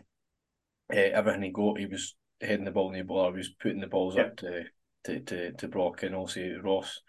uh, 0.93 1.17
everything 1.17 1.41
he 1.43 1.49
got, 1.49 1.79
he 1.79 1.86
was 1.86 2.15
heading 2.41 2.65
the 2.65 2.71
ball 2.71 2.91
in 2.91 2.97
the 2.97 3.03
ball. 3.03 3.32
He 3.32 3.38
was 3.38 3.53
putting 3.60 3.82
the 3.82 3.88
balls 3.88 4.15
yep. 4.15 4.27
up 4.27 4.38
to, 4.38 4.63
to, 5.06 5.19
to, 5.19 5.51
to 5.53 5.67
Brock 5.67 6.03
and 6.03 6.15
also 6.15 6.60
Ross. 6.63 7.01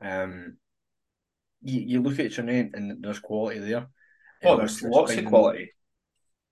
Um, 0.00 0.56
you, 1.62 1.80
you 1.80 2.02
look 2.02 2.18
at 2.18 2.32
Tranent 2.32 2.74
and 2.74 3.02
there's 3.02 3.20
quality 3.20 3.60
there. 3.60 3.88
Oh, 4.42 4.56
there's 4.56 4.82
lots 4.82 5.14
of 5.14 5.26
quality. 5.26 5.72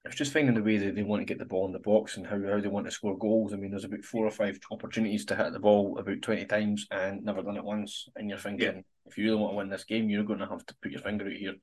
It's 0.04 0.16
just 0.16 0.32
finding 0.32 0.54
the 0.54 0.62
way 0.62 0.78
that 0.78 0.94
they 0.94 1.02
want 1.02 1.20
to 1.20 1.26
get 1.26 1.38
the 1.38 1.44
ball 1.44 1.66
in 1.66 1.72
the 1.72 1.78
box 1.80 2.16
and 2.16 2.26
how, 2.26 2.40
how 2.40 2.60
they 2.60 2.68
want 2.68 2.86
to 2.86 2.92
score 2.92 3.18
goals. 3.18 3.52
I 3.52 3.56
mean, 3.56 3.70
there's 3.70 3.84
about 3.84 4.04
four 4.04 4.26
or 4.26 4.30
five 4.30 4.58
opportunities 4.70 5.24
to 5.26 5.36
hit 5.36 5.52
the 5.52 5.58
ball 5.58 5.98
about 5.98 6.22
20 6.22 6.46
times 6.46 6.86
and 6.90 7.24
never 7.24 7.42
done 7.42 7.56
it 7.56 7.64
once. 7.64 8.08
And 8.16 8.28
you're 8.28 8.38
thinking, 8.38 8.76
yeah. 8.76 8.80
if 9.06 9.18
you 9.18 9.24
really 9.24 9.36
want 9.36 9.52
to 9.52 9.56
win 9.56 9.68
this 9.68 9.84
game, 9.84 10.08
you're 10.08 10.24
going 10.24 10.38
to 10.38 10.46
have 10.46 10.64
to 10.66 10.74
put 10.82 10.92
your 10.92 11.00
finger 11.00 11.26
out 11.26 11.32
here. 11.32 11.54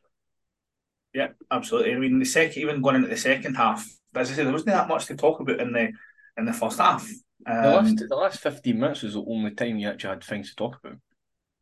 Yeah, 1.16 1.30
absolutely. 1.50 1.94
I 1.94 1.98
mean, 1.98 2.20
the 2.20 2.26
second, 2.26 2.62
even 2.62 2.82
going 2.82 2.98
into 2.98 3.08
the 3.08 3.16
second 3.16 3.56
half, 3.56 3.88
as 4.14 4.30
I 4.30 4.34
said, 4.34 4.46
there 4.46 4.52
wasn't 4.52 4.72
that 4.72 4.90
much 4.90 5.06
to 5.06 5.16
talk 5.16 5.40
about 5.40 5.62
in 5.62 5.72
the 5.72 5.94
in 6.38 6.44
the 6.44 6.52
first 6.52 6.78
half. 6.78 7.08
Um, 7.48 7.62
the 7.62 7.70
last 7.70 8.04
the 8.10 8.16
last 8.16 8.40
fifteen 8.42 8.80
minutes 8.80 9.02
was 9.02 9.14
the 9.14 9.24
only 9.26 9.52
time 9.52 9.78
you 9.78 9.88
actually 9.88 10.10
had 10.10 10.24
things 10.26 10.50
to 10.50 10.56
talk 10.58 10.78
about. 10.84 10.98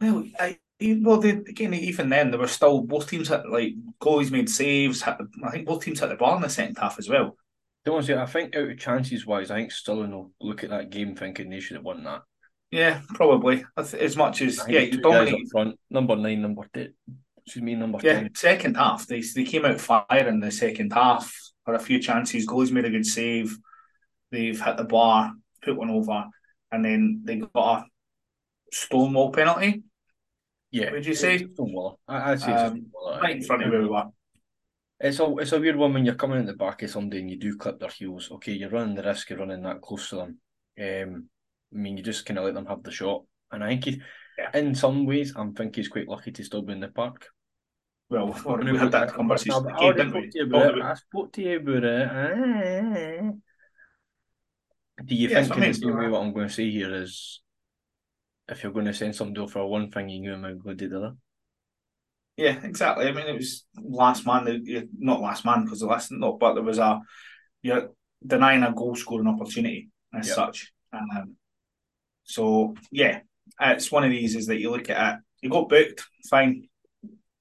Well, 0.02 0.26
I, 0.40 0.58
well, 0.82 1.20
they, 1.20 1.30
again, 1.30 1.76
even 1.76 2.10
then, 2.10 2.32
there 2.32 2.40
were 2.40 2.48
still 2.48 2.82
both 2.82 3.08
teams 3.08 3.28
had 3.28 3.46
like 3.48 3.74
goalies 4.02 4.32
made 4.32 4.50
saves. 4.50 5.04
Had, 5.04 5.18
I 5.46 5.52
think 5.52 5.68
both 5.68 5.84
teams 5.84 6.00
had 6.00 6.10
the 6.10 6.16
ball 6.16 6.36
in 6.36 6.42
the 6.42 6.50
second 6.50 6.80
half 6.80 6.98
as 6.98 7.08
well. 7.08 7.38
Don't 7.86 8.04
say, 8.04 8.16
I 8.16 8.26
think 8.26 8.56
out 8.56 8.72
of 8.72 8.80
chances 8.80 9.28
wise, 9.28 9.52
I 9.52 9.58
think 9.58 9.72
Stirling 9.72 10.12
will 10.12 10.32
look 10.42 10.64
at 10.64 10.72
that 10.72 10.90
game 10.90 11.16
thinking 11.16 11.50
they 11.52 11.60
should 11.60 11.76
have 11.76 11.86
won 11.86 12.04
that. 12.06 12.22
Yeah, 12.72 13.02
probably 13.14 13.66
as 13.78 14.18
much 14.18 14.42
as 14.42 14.60
yeah, 14.68 14.80
you 14.80 15.48
front. 15.52 15.80
Number 15.92 16.16
nine, 16.16 16.42
number 16.42 16.64
ten. 16.74 16.96
Excuse 17.46 17.64
me, 17.64 17.76
number 17.76 18.00
yeah, 18.02 18.22
10. 18.22 18.36
second 18.36 18.78
half. 18.78 19.06
They 19.06 19.22
they 19.22 19.44
came 19.44 19.66
out 19.66 19.82
fire 19.82 20.28
in 20.28 20.40
the 20.40 20.52
second 20.52 20.94
half 20.94 21.34
had 21.66 21.76
a 21.76 21.80
few 21.80 22.00
chances. 22.00 22.48
Goalie's 22.48 22.72
made 22.72 22.86
a 22.86 22.90
good 22.90 23.06
save. 23.06 23.58
They've 24.32 24.60
hit 24.60 24.78
the 24.78 24.84
bar, 24.84 25.34
put 25.62 25.78
one 25.78 25.90
over, 25.90 26.26
and 26.72 26.84
then 26.84 27.22
they 27.24 27.38
got 27.38 27.52
a 27.56 27.86
Stonewall 28.72 29.32
penalty. 29.32 29.84
Yeah, 30.72 30.92
would 30.92 31.06
you 31.06 31.14
say 31.14 31.38
Stonewall? 31.54 32.00
I, 32.08 32.32
I'd 32.32 32.42
say 32.42 32.52
um, 32.52 32.88
right 33.22 33.36
in 33.36 33.44
front 33.44 33.64
of 33.64 33.72
where 33.72 33.82
we 33.82 33.88
were. 33.88 34.06
It's 35.00 35.20
a 35.20 35.36
it's 35.38 35.52
a 35.52 35.60
weird 35.60 35.76
one 35.76 35.94
when 35.94 36.06
you're 36.06 36.16
coming 36.16 36.40
in 36.40 36.46
the 36.46 36.54
back 36.54 36.82
of 36.82 36.90
somebody 36.90 37.22
and 37.22 37.30
you 37.30 37.38
do 37.38 37.58
clip 37.58 37.80
their 37.80 37.90
heels. 37.90 38.32
Okay, 38.32 38.54
you're 38.54 38.70
running 38.70 38.96
the 38.96 39.04
risk 39.04 39.30
of 39.32 39.40
running 39.40 39.62
that 39.64 39.82
close 39.82 40.10
to 40.10 40.16
them. 40.16 40.40
Um, 40.80 41.30
I 41.74 41.78
mean, 41.78 41.98
you 41.98 42.04
just 42.04 42.26
kind 42.26 42.40
of 42.40 42.46
let 42.46 42.56
them 42.56 42.66
have 42.66 42.84
the 42.84 42.92
shot. 42.92 43.24
And 43.52 43.64
I 43.64 43.70
think 43.70 43.86
he, 43.86 44.02
yeah. 44.38 44.58
in 44.58 44.76
some 44.76 45.06
ways, 45.06 45.34
I'm 45.36 45.54
think 45.54 45.76
he's 45.76 45.88
quite 45.88 46.08
lucky 46.08 46.32
to 46.32 46.44
still 46.44 46.62
be 46.62 46.74
in 46.74 46.80
the 46.80 46.88
park 46.90 47.28
well, 48.14 48.60
we 48.62 48.78
had 48.78 48.92
that 48.92 49.14
conversation. 49.14 49.66
I, 49.68 49.90
I 49.90 50.94
spoke 50.94 51.34
to 51.34 51.42
you 51.42 51.58
about 51.58 51.86
it. 51.86 53.36
Do 55.04 55.16
you 55.16 55.30
think 55.30 55.52
I 55.52 55.60
mean, 55.60 55.72
the 55.72 55.74
same 55.74 55.98
way 55.98 56.08
what 56.08 56.22
I'm 56.22 56.34
going 56.34 56.48
to 56.48 56.54
say 56.54 56.70
here 56.70 56.94
is 56.94 57.42
if 58.48 58.62
you're 58.62 58.72
going 58.72 58.86
to 58.86 58.94
send 58.94 59.16
somebody 59.16 59.48
for 59.48 59.68
one 59.68 59.90
thing, 59.90 60.10
you 60.10 60.20
knew 60.20 60.34
I'm 60.34 60.42
going 60.42 60.78
to 60.78 60.88
do 60.88 60.90
the 60.90 60.98
other? 60.98 61.16
Yeah, 62.38 62.60
exactly. 62.64 63.08
I 63.08 63.12
mean, 63.12 63.28
it 63.28 63.36
was 63.36 63.66
last 63.82 64.26
man, 64.26 64.64
not 65.00 65.22
last 65.22 65.46
man 65.46 65.64
because 65.64 65.80
the 65.80 65.88
last 65.88 66.12
not, 66.12 66.40
but 66.40 66.54
there 66.54 66.64
was 66.64 66.78
a 66.78 67.00
you're 67.62 67.90
denying 68.26 68.64
a 68.64 68.72
goal 68.74 68.96
scoring 68.96 69.28
opportunity 69.28 69.90
as 70.14 70.28
yep. 70.28 70.36
such. 70.36 70.72
Um, 70.92 71.36
so 72.24 72.76
yeah, 72.92 73.22
it's 73.60 73.92
one 73.92 74.04
of 74.04 74.12
these 74.12 74.36
is 74.36 74.48
that 74.48 74.60
you 74.60 74.72
look 74.72 74.90
at 74.90 75.16
it, 75.16 75.20
you 75.42 75.50
got 75.50 75.70
booked, 75.70 76.04
fine, 76.30 76.68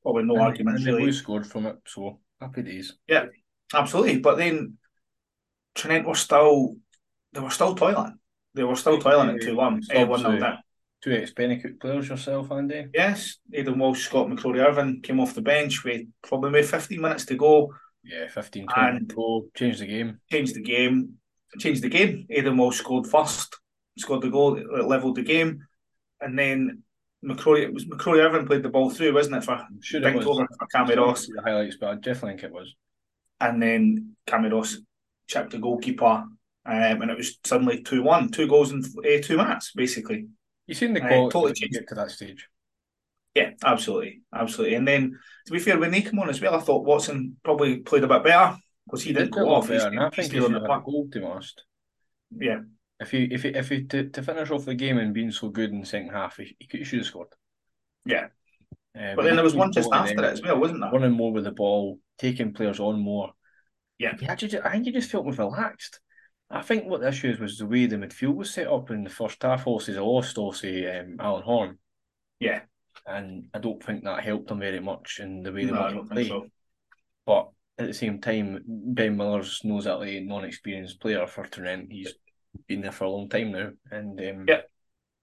Probably 0.02 0.24
no 0.24 0.34
and, 0.34 0.42
arguments 0.42 0.84
and 0.84 0.96
really. 0.96 1.12
scored 1.12 1.46
from 1.46 1.66
it, 1.66 1.76
so 1.86 2.18
happy 2.40 2.62
days. 2.62 2.96
Yeah, 3.06 3.26
absolutely. 3.72 4.18
But 4.18 4.36
then 4.36 4.78
Tranent 5.74 6.06
were 6.06 6.16
still 6.16 6.74
they 7.32 7.40
were 7.40 7.50
still 7.50 7.74
toiling. 7.74 8.18
They 8.54 8.64
were 8.64 8.76
still 8.76 8.98
toiling 8.98 9.30
at 9.30 9.42
two 9.42 9.56
one. 9.56 9.80
Uh, 9.94 10.06
one 10.06 10.22
nil 10.22 10.38
down. 10.38 10.58
Two 11.02 11.12
ex 11.12 11.32
Penicuik 11.32 11.80
players 11.80 12.08
yourself, 12.08 12.50
Andy. 12.50 12.86
Yes, 12.92 13.38
Aidan 13.52 13.78
Walsh, 13.78 14.04
Scott 14.04 14.28
McCrory 14.28 14.64
Irvine 14.64 15.00
came 15.02 15.20
off 15.20 15.34
the 15.34 15.42
bench 15.42 15.84
with 15.84 16.02
probably 16.22 16.50
maybe 16.50 16.66
fifteen 16.66 17.00
minutes 17.00 17.24
to 17.26 17.36
go. 17.36 17.72
Yeah, 18.04 18.26
15, 18.26 18.66
20 18.66 18.96
and 18.96 19.14
goal, 19.14 19.48
changed 19.54 19.80
the 19.80 19.86
game. 19.86 20.18
Changed 20.28 20.56
the 20.56 20.62
game. 20.62 21.14
Changed 21.60 21.82
the 21.82 21.88
game. 21.88 22.26
Aidan 22.28 22.56
Walsh 22.56 22.78
scored 22.78 23.06
first, 23.06 23.56
scored 23.96 24.22
the 24.22 24.30
goal, 24.30 24.60
levelled 24.84 25.14
the 25.14 25.22
game, 25.22 25.60
and 26.22 26.38
then 26.38 26.82
McCrory. 27.24 27.62
It 27.62 27.74
was 27.74 27.84
McCrory 27.84 28.18
Irvine 28.18 28.46
played 28.46 28.62
the 28.62 28.68
ball 28.68 28.90
through, 28.90 29.14
wasn't 29.14 29.36
it? 29.36 29.44
For 29.44 29.66
sure 29.80 30.06
it 30.06 30.14
was. 30.14 30.26
over 30.26 30.46
for 30.46 30.68
Cammy 30.74 30.96
Ross. 30.96 31.26
The 31.26 31.42
highlights, 31.42 31.76
but 31.76 31.90
I 31.90 31.94
definitely 31.96 32.30
think 32.32 32.44
it 32.44 32.52
was. 32.52 32.74
And 33.40 33.62
then 33.62 34.16
Cammy 34.26 34.52
Ross 34.52 34.78
chipped 35.26 35.50
the 35.50 35.58
goalkeeper, 35.58 36.04
um, 36.04 36.32
and 36.64 37.10
it 37.10 37.16
was 37.16 37.38
suddenly 37.44 37.82
two 37.82 38.02
one, 38.02 38.30
two 38.30 38.46
goals 38.46 38.72
in 38.72 38.82
uh, 38.84 39.22
two 39.22 39.36
minutes, 39.36 39.72
basically. 39.74 40.26
You've 40.66 40.78
seen 40.78 40.94
the 40.94 41.00
goal 41.00 41.26
uh, 41.26 41.30
totally 41.30 41.54
to 41.54 41.68
get 41.68 41.88
to 41.88 41.94
that 41.96 42.10
stage. 42.10 42.48
Yeah, 43.34 43.50
absolutely, 43.64 44.22
absolutely. 44.34 44.76
And 44.76 44.86
then 44.86 45.18
to 45.46 45.52
be 45.52 45.58
fair, 45.58 45.78
when 45.78 45.90
they 45.90 46.02
come 46.02 46.18
on 46.18 46.28
as 46.28 46.40
well, 46.40 46.54
I 46.54 46.60
thought 46.60 46.84
Watson 46.84 47.36
probably 47.42 47.78
played 47.78 48.04
a 48.04 48.08
bit 48.08 48.24
better 48.24 48.58
because 48.86 49.02
he, 49.02 49.10
he 49.10 49.14
did 49.14 49.30
go 49.30 49.54
off. 49.54 49.68
Better, 49.68 49.88
and 49.88 50.00
I 50.00 50.10
think 50.10 50.32
he's 50.32 50.44
on 50.44 50.52
the 50.52 50.60
goal 50.60 51.08
to 51.10 51.18
be 51.18 51.24
honest. 51.24 51.64
Yeah. 52.30 52.60
If 53.02 53.12
you 53.12 53.28
if 53.30 53.44
you 53.44 53.52
if 53.54 53.70
you 53.70 53.84
to, 53.88 54.08
to 54.08 54.22
finish 54.22 54.50
off 54.50 54.64
the 54.64 54.74
game 54.74 54.98
and 54.98 55.14
being 55.14 55.30
so 55.30 55.48
good 55.48 55.70
in 55.70 55.80
the 55.80 55.86
second 55.86 56.10
half, 56.10 56.36
he, 56.36 56.56
he 56.58 56.84
should 56.84 57.00
have 57.00 57.06
scored. 57.06 57.28
Yeah. 58.04 58.26
Uh, 58.98 59.14
but, 59.16 59.22
then 59.22 59.36
there 59.36 59.44
was 59.44 59.54
one 59.54 59.72
just 59.72 59.92
after 59.92 60.22
it 60.22 60.32
as 60.32 60.42
well, 60.42 60.58
wasn't 60.58 60.80
there? 60.80 60.90
Running 60.90 61.12
more 61.12 61.32
with 61.32 61.44
the 61.44 61.52
ball, 61.52 61.98
taking 62.18 62.52
players 62.52 62.80
on 62.80 63.00
more. 63.00 63.32
Yeah. 63.98 64.16
He 64.18 64.26
actually, 64.26 64.60
I 64.60 64.72
think 64.72 64.84
he 64.84 64.92
just 64.92 65.10
felt 65.10 65.24
more 65.24 65.34
relaxed. 65.34 66.00
I 66.50 66.60
think 66.60 66.84
what 66.84 67.00
the 67.00 67.08
issue 67.08 67.30
is 67.30 67.38
was 67.38 67.56
the 67.56 67.66
way 67.66 67.86
the 67.86 67.96
midfield 67.96 68.34
was 68.34 68.52
set 68.52 68.66
up 68.66 68.90
in 68.90 69.04
the 69.04 69.10
first 69.10 69.42
half. 69.42 69.66
Also, 69.66 69.92
they 69.92 69.98
lost 69.98 70.36
also 70.36 70.68
um, 70.68 71.16
Alan 71.18 71.42
Horn. 71.42 71.78
Yeah 72.38 72.60
and 73.06 73.48
I 73.52 73.58
don't 73.58 73.82
think 73.82 74.04
that 74.04 74.24
helped 74.24 74.48
them 74.48 74.60
very 74.60 74.80
much 74.80 75.18
in 75.20 75.42
the 75.42 75.52
way 75.52 75.64
they 75.64 75.72
no, 75.72 75.80
want 75.80 76.08
to 76.08 76.14
play. 76.14 76.28
So. 76.28 76.46
But 77.26 77.50
at 77.78 77.88
the 77.88 77.94
same 77.94 78.20
time, 78.20 78.62
Ben 78.66 79.16
Miller's 79.16 79.60
knows 79.64 79.84
that 79.84 80.00
a 80.00 80.20
non-experienced 80.20 81.00
player 81.00 81.26
for 81.26 81.46
Trent. 81.46 81.90
He's 81.90 82.14
been 82.66 82.82
there 82.82 82.92
for 82.92 83.04
a 83.04 83.10
long 83.10 83.28
time 83.28 83.52
now, 83.52 83.70
and 83.90 84.18
um, 84.20 84.44
yeah. 84.48 84.62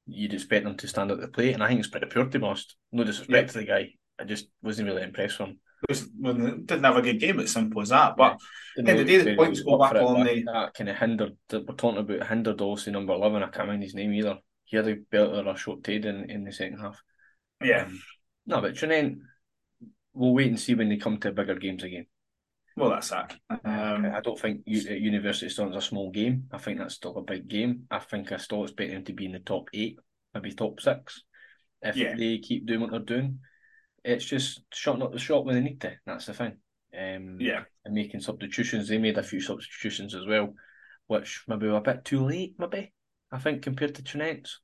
you'd 0.08 0.34
expect 0.34 0.66
them 0.66 0.78
to 0.78 0.88
stand 0.88 1.12
at 1.12 1.20
the 1.20 1.28
plate. 1.28 1.54
And 1.54 1.64
I 1.64 1.68
think 1.68 1.80
it's 1.80 1.90
pretty 1.90 2.08
pure 2.08 2.26
to 2.26 2.40
be 2.40 2.46
honest. 2.46 2.76
No 2.92 3.04
disrespect 3.04 3.50
yeah. 3.50 3.52
to 3.54 3.58
the 3.60 3.66
guy, 3.66 3.90
I 4.20 4.24
just 4.24 4.48
wasn't 4.62 4.88
really 4.88 5.04
impressed 5.04 5.40
with 5.40 5.50
him. 5.50 5.60
Was, 5.88 6.10
well, 6.20 6.34
didn't 6.34 6.84
have 6.84 6.98
a 6.98 7.02
good 7.02 7.22
game. 7.22 7.40
It's 7.40 7.54
simple 7.54 7.82
as 7.82 7.90
that. 7.90 8.18
But 8.18 8.38
yeah. 8.76 8.96
the 8.96 9.06
day, 9.06 9.18
the 9.20 9.36
points 9.36 9.62
go 9.62 9.78
back 9.78 9.96
on 9.96 10.26
the 10.26 10.44
that 10.44 10.74
kind 10.74 10.90
of 10.90 10.98
hindered. 10.98 11.38
We're 11.52 11.76
talking 11.76 12.00
about 12.00 12.28
hindered 12.28 12.60
also 12.60 12.92
number 12.92 13.14
eleven. 13.14 13.44
I 13.44 13.48
can't 13.48 13.68
remember 13.68 13.86
his 13.86 13.96
name 13.96 14.14
either. 14.14 14.40
He 14.66 14.76
had 14.76 14.88
a 14.88 14.98
belter 14.98 15.48
a 15.48 15.58
short 15.58 15.84
tail 15.84 16.06
in 16.06 16.30
in 16.30 16.44
the 16.44 16.52
second 16.52 16.80
half. 16.80 17.02
Yeah. 17.64 17.84
Um, 17.84 18.02
no, 18.46 18.62
but 18.62 18.76
Tranent, 18.76 19.20
we'll 20.14 20.34
wait 20.34 20.48
and 20.48 20.60
see 20.60 20.76
when 20.76 20.90
they 20.90 20.98
come 20.98 21.18
to 21.20 21.32
bigger 21.32 21.56
games 21.56 21.84
again. 21.84 22.08
Well, 22.76 22.92
that's 22.92 23.10
that. 23.10 23.36
Um, 23.50 24.06
I 24.06 24.22
don't 24.22 24.40
think 24.40 24.62
University 24.66 25.50
Ston's 25.50 25.76
a 25.76 25.82
small 25.82 26.12
game. 26.12 26.46
I 26.52 26.58
think 26.58 26.80
that's 26.80 26.96
still 26.96 27.18
a 27.18 27.22
big 27.22 27.48
game. 27.48 27.84
I 27.92 28.00
think 28.00 28.32
I 28.32 28.38
still 28.38 28.64
expect 28.64 28.92
them 28.92 29.04
to 29.04 29.14
be 29.14 29.26
in 29.26 29.34
the 29.34 29.40
top 29.40 29.70
eight, 29.74 30.00
maybe 30.34 30.54
top 30.54 30.80
six, 30.80 31.24
if 31.82 31.98
yeah. 31.98 32.16
they 32.16 32.38
keep 32.38 32.66
doing 32.66 32.82
what 32.82 32.92
they're 32.92 33.00
doing. 33.00 33.40
It's 34.04 34.24
just 34.24 34.62
shutting 34.74 35.04
up 35.04 35.12
the 35.12 35.20
shop 35.20 35.44
when 35.44 35.56
they 35.56 35.62
need 35.62 35.82
to. 35.82 35.94
That's 36.06 36.26
the 36.26 36.34
thing. 36.34 36.58
Um, 36.98 37.38
yeah. 37.40 37.64
And 37.84 37.94
making 37.94 38.22
substitutions. 38.22 38.88
They 38.88 38.98
made 38.98 39.18
a 39.18 39.24
few 39.24 39.42
substitutions 39.42 40.16
as 40.16 40.26
well, 40.26 40.54
which 41.08 41.44
maybe 41.48 41.68
were 41.68 41.78
a 41.78 41.82
bit 41.82 42.06
too 42.06 42.26
late, 42.26 42.56
maybe, 42.58 42.94
I 43.32 43.40
think, 43.40 43.62
compared 43.62 43.96
to 43.96 44.04
Tranent's. 44.04 44.62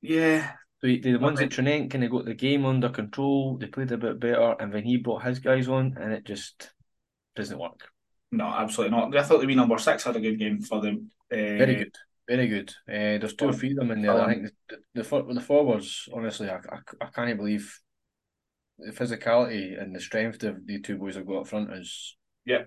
Yeah, 0.00 0.52
so 0.84 0.88
the 0.88 1.16
ones 1.16 1.40
at 1.40 1.50
Tranent 1.50 1.90
kind 1.90 2.04
of 2.04 2.10
got 2.10 2.26
the 2.26 2.34
game 2.34 2.66
under 2.66 2.90
control. 2.90 3.56
They 3.56 3.68
played 3.68 3.90
a 3.90 3.96
bit 3.96 4.20
better, 4.20 4.54
and 4.60 4.70
then 4.70 4.84
he 4.84 4.98
brought 4.98 5.22
his 5.22 5.38
guys 5.38 5.66
on, 5.66 5.96
and 5.98 6.12
it 6.12 6.24
just 6.24 6.73
doesn't 7.34 7.58
work. 7.58 7.88
No, 8.32 8.46
absolutely 8.46 8.96
not. 8.96 9.16
I 9.16 9.22
thought 9.22 9.40
the 9.40 9.46
wee 9.46 9.54
number 9.54 9.78
six 9.78 10.04
had 10.04 10.16
a 10.16 10.20
good 10.20 10.38
game 10.38 10.60
for 10.60 10.80
them. 10.80 11.10
Uh, 11.32 11.36
very 11.36 11.76
good, 11.76 11.94
very 12.28 12.48
good. 12.48 12.70
Uh, 12.88 13.18
there's 13.18 13.34
two 13.34 13.48
or 13.48 13.52
three 13.52 13.70
of 13.70 13.76
them 13.76 13.90
in 13.92 14.02
there. 14.02 14.20
I 14.20 14.34
think 14.34 14.48
the 14.68 15.02
the, 15.02 15.34
the 15.34 15.40
forwards, 15.40 16.08
honestly, 16.12 16.50
I, 16.50 16.56
I, 16.56 16.78
I 17.00 17.06
can't 17.06 17.36
believe 17.36 17.78
the 18.78 18.92
physicality 18.92 19.80
and 19.80 19.94
the 19.94 20.00
strength 20.00 20.42
of 20.42 20.66
the 20.66 20.80
two 20.80 20.96
boys 20.96 21.14
have 21.14 21.26
got 21.26 21.42
up 21.42 21.48
front 21.48 21.72
is 21.72 22.16
yeah. 22.44 22.62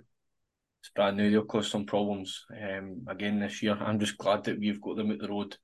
It's 0.79 0.89
brand 0.95 1.17
new. 1.17 1.29
They'll 1.29 1.43
cause 1.43 1.69
some 1.69 1.85
problems 1.85 2.45
um, 2.51 3.05
again 3.07 3.39
this 3.39 3.61
year. 3.61 3.75
I'm 3.79 3.99
just 3.99 4.17
glad 4.17 4.43
that 4.45 4.59
we've 4.59 4.81
got 4.81 4.95
them 4.95 5.11
at 5.11 5.19
the 5.19 5.27
road 5.27 5.57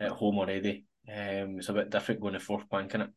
at 0.00 0.12
home 0.12 0.38
already. 0.38 0.86
Um, 1.08 1.58
it's 1.58 1.68
a 1.68 1.72
bit 1.72 1.90
different 1.90 2.20
going 2.20 2.34
to 2.34 2.38
Forthbank, 2.38 2.88
isn't 2.88 3.00
it? 3.02 3.10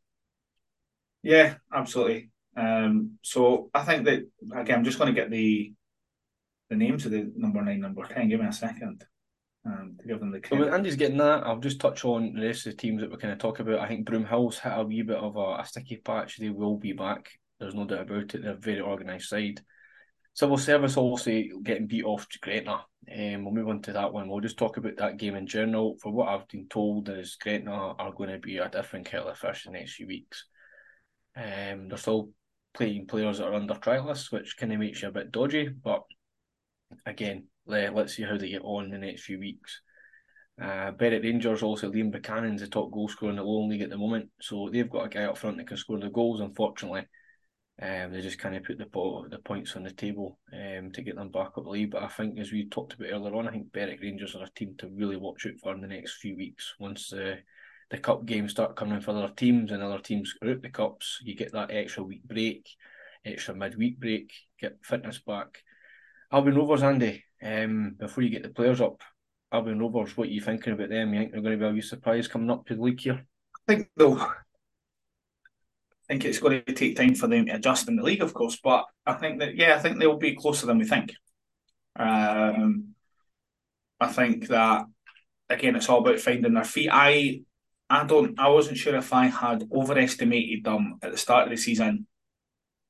Yeah, 1.22 1.56
absolutely. 1.74 2.30
Um, 2.56 3.18
so 3.22 3.70
I 3.74 3.84
think 3.84 4.06
that 4.06 4.28
again, 4.56 4.80
I'm 4.80 4.84
just 4.84 4.98
going 4.98 5.14
to 5.14 5.20
get 5.20 5.30
the 5.30 5.74
the 6.70 6.76
names 6.76 7.06
of 7.06 7.12
the 7.12 7.32
number 7.36 7.62
nine, 7.62 7.82
number 7.82 8.06
ten. 8.06 8.30
Give 8.30 8.40
me 8.40 8.48
a 8.48 8.54
second 8.54 9.06
um, 9.66 9.98
to 10.00 10.08
give 10.08 10.20
them 10.20 10.32
the. 10.32 10.42
So 10.48 10.56
when 10.56 10.74
Andy's 10.74 10.96
getting 10.96 11.18
that, 11.18 11.46
I'll 11.46 11.60
just 11.60 11.80
touch 11.80 12.06
on 12.06 12.34
the 12.34 12.46
rest 12.46 12.66
of 12.66 12.74
the 12.74 12.78
teams 12.78 13.02
that 13.02 13.12
we're 13.12 13.18
kind 13.18 13.34
of 13.34 13.40
talk 13.40 13.60
about. 13.60 13.80
I 13.80 13.88
think 13.88 14.08
Broomhill's 14.08 14.60
hit 14.60 14.74
a 14.76 14.84
wee 14.84 15.02
bit 15.02 15.18
of 15.18 15.36
a, 15.36 15.58
a 15.60 15.66
sticky 15.66 15.98
patch. 15.98 16.38
They 16.38 16.50
will 16.50 16.78
be 16.78 16.94
back. 16.94 17.30
There's 17.60 17.76
no 17.76 17.86
doubt 17.86 18.02
about 18.02 18.36
it. 18.36 18.42
They're 18.42 18.52
a 18.52 18.58
very 18.58 18.82
organised 18.82 19.30
side. 19.30 19.62
Civil 20.34 20.58
Service 20.58 20.98
obviously 20.98 21.52
getting 21.64 21.88
beat 21.88 22.04
off 22.04 22.28
to 22.30 22.40
Gretna. 22.40 22.82
Um, 23.10 23.46
we'll 23.46 23.54
move 23.54 23.70
on 23.70 23.82
to 23.84 23.94
that 23.94 24.12
one. 24.12 24.28
We'll 24.28 24.42
just 24.42 24.58
talk 24.58 24.76
about 24.76 24.98
that 24.98 25.18
game 25.18 25.36
in 25.36 25.48
general. 25.48 25.96
For 26.02 26.12
what 26.12 26.28
I've 26.28 26.48
been 26.50 26.68
told 26.68 27.08
is 27.08 27.38
Gretna 27.42 27.72
are 27.72 28.12
going 28.12 28.32
to 28.32 28.40
be 28.40 28.58
a 28.58 28.68
different 28.68 29.06
kettle 29.06 29.30
of 29.30 29.38
fish 29.38 29.66
in 29.66 29.72
the 29.72 29.80
next 29.80 29.94
few 29.94 30.08
weeks. 30.08 30.46
Um, 31.38 31.88
they're 31.88 31.98
still 31.98 32.32
playing 32.76 33.08
players 33.08 33.38
that 33.38 33.48
are 33.48 33.54
under 33.54 33.76
trial 33.76 34.06
lists, 34.06 34.32
which 34.32 34.58
kind 34.58 34.74
of 34.74 34.80
makes 34.80 35.02
you 35.02 35.08
a 35.08 35.12
bit 35.12 35.32
dodgy. 35.32 35.70
But 35.70 36.04
again, 37.06 37.48
let, 37.66 37.96
let's 37.96 38.16
see 38.16 38.24
how 38.24 38.38
they 38.38 38.50
get 38.50 38.62
on 38.64 38.86
in 38.86 38.92
the 38.92 38.98
next 38.98 39.24
few 39.24 39.40
weeks. 39.40 39.82
Uh, 40.62 40.92
Berwick 40.92 41.24
Rangers 41.24 41.64
also 41.64 41.92
Liam 41.92 42.12
Buchanan's 42.12 42.62
the 42.62 42.68
top 42.68 42.92
goal 42.92 43.10
scorer 43.10 43.32
in 43.32 43.38
the 43.38 43.44
Lowland 43.44 43.72
League 43.72 43.82
at 43.82 43.90
the 43.90 43.98
moment, 43.98 44.30
so 44.40 44.70
they've 44.72 44.90
got 44.90 45.06
a 45.06 45.10
guy 45.10 45.24
up 45.26 45.38
front 45.38 45.58
that 45.58 45.68
can 45.68 45.76
score 45.76 46.00
the 46.00 46.10
goals. 46.10 46.40
Unfortunately, 46.40 47.06
um, 47.82 48.12
they 48.14 48.22
just 48.22 48.40
kind 48.40 48.56
of 48.56 48.64
put 48.64 48.78
the 48.78 48.86
the 49.30 49.40
points 49.40 49.76
on 49.76 49.84
the 49.84 49.92
table 49.92 50.40
um, 50.54 50.92
to 50.94 51.02
get 51.02 51.16
them 51.16 51.30
back 51.30 51.58
up 51.58 51.66
the 51.66 51.70
league. 51.70 51.92
But 51.92 52.04
I 52.04 52.08
think, 52.08 52.40
as 52.40 52.54
we 52.54 52.70
talked 52.70 52.94
about 52.94 53.10
earlier 53.12 53.36
on, 53.36 53.50
I 53.50 53.52
think 53.52 53.74
Berwick 53.74 54.02
Rangers 54.02 54.36
are 54.36 54.46
a 54.46 54.50
team 54.56 54.76
to 54.78 54.90
really 54.96 55.18
watch 55.18 55.46
out 55.46 55.60
for 55.62 55.74
in 55.74 55.82
the 55.82 55.88
next 55.88 56.20
few 56.22 56.38
weeks. 56.38 56.74
Once 56.80 57.10
the 57.10 57.40
the 57.90 57.98
cup 57.98 58.26
games 58.26 58.52
start 58.52 58.76
coming 58.76 58.96
in 58.96 59.02
for 59.02 59.12
other 59.12 59.34
teams 59.36 59.72
and 59.72 59.84
other 59.84 60.00
teams 60.00 60.34
group 60.34 60.62
the 60.62 60.70
cups, 60.70 61.20
you 61.24 61.36
get 61.36 61.52
that 61.54 61.72
extra 61.72 62.04
week 62.04 62.24
break, 62.24 62.68
extra 63.24 63.56
midweek 63.56 64.00
break, 64.00 64.32
get 64.60 64.78
fitness 64.84 65.20
back. 65.20 65.64
Albion 66.32 66.58
Rovers, 66.58 66.84
Andy. 66.84 67.24
Um, 67.44 67.96
before 67.98 68.24
you 68.24 68.30
get 68.30 68.44
the 68.44 68.50
players 68.50 68.82
up, 68.82 69.02
Albion 69.52 69.80
Rovers, 69.80 70.18
what 70.18 70.28
are 70.28 70.32
you 70.32 70.42
thinking 70.42 70.74
about 70.74 70.90
them? 70.90 71.14
You 71.14 71.20
think 71.20 71.32
they're 71.32 71.42
going 71.42 71.60
to 71.60 71.72
be 71.74 71.80
a 71.80 71.84
surprise 71.84 72.28
coming 72.28 72.50
up 72.50 72.66
to 72.66 72.76
the 72.76 72.82
league 72.82 73.00
here? 73.00 73.26
I 73.68 73.74
think 73.74 73.90
they'll 73.96 74.20
I 76.08 76.14
think 76.14 76.26
it's 76.26 76.40
going 76.40 76.64
to 76.64 76.74
take 76.74 76.96
time 76.96 77.16
for 77.16 77.28
them 77.28 77.48
to 77.48 77.56
adjust 77.56 77.88
in 77.88 77.96
the 77.96 78.04
league, 78.04 78.22
of 78.22 78.34
course. 78.34 78.60
But 78.64 78.86
I 79.06 79.14
think 79.14 79.40
that 79.40 79.56
yeah, 79.56 79.76
I 79.76 79.80
think 79.80 80.00
they'll 80.00 80.18
be 80.18 80.36
closer 80.36 80.68
than 80.68 80.78
we 80.78 80.86
think. 80.86 81.14
Um, 81.96 82.96
I 84.00 84.08
think 84.08 84.48
that 84.50 84.86
again, 85.50 85.76
it's 85.76 85.90
all 85.90 86.00
about 86.00 86.20
finding 86.20 86.54
their 86.54 86.64
feet. 86.64 86.90
I 86.92 87.42
I 87.90 88.06
don't 88.06 88.40
I 88.40 88.50
wasn't 88.50 88.78
sure 88.78 88.96
if 88.96 89.14
I 89.14 89.28
had 89.28 89.68
overestimated 89.72 90.64
them 90.64 90.98
at 91.02 91.12
the 91.12 91.18
start 91.18 91.46
of 91.46 91.50
the 91.52 91.58
season. 91.58 92.08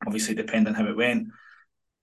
Obviously, 0.05 0.35
depending 0.35 0.73
how 0.73 0.87
it 0.87 0.95
went, 0.95 1.27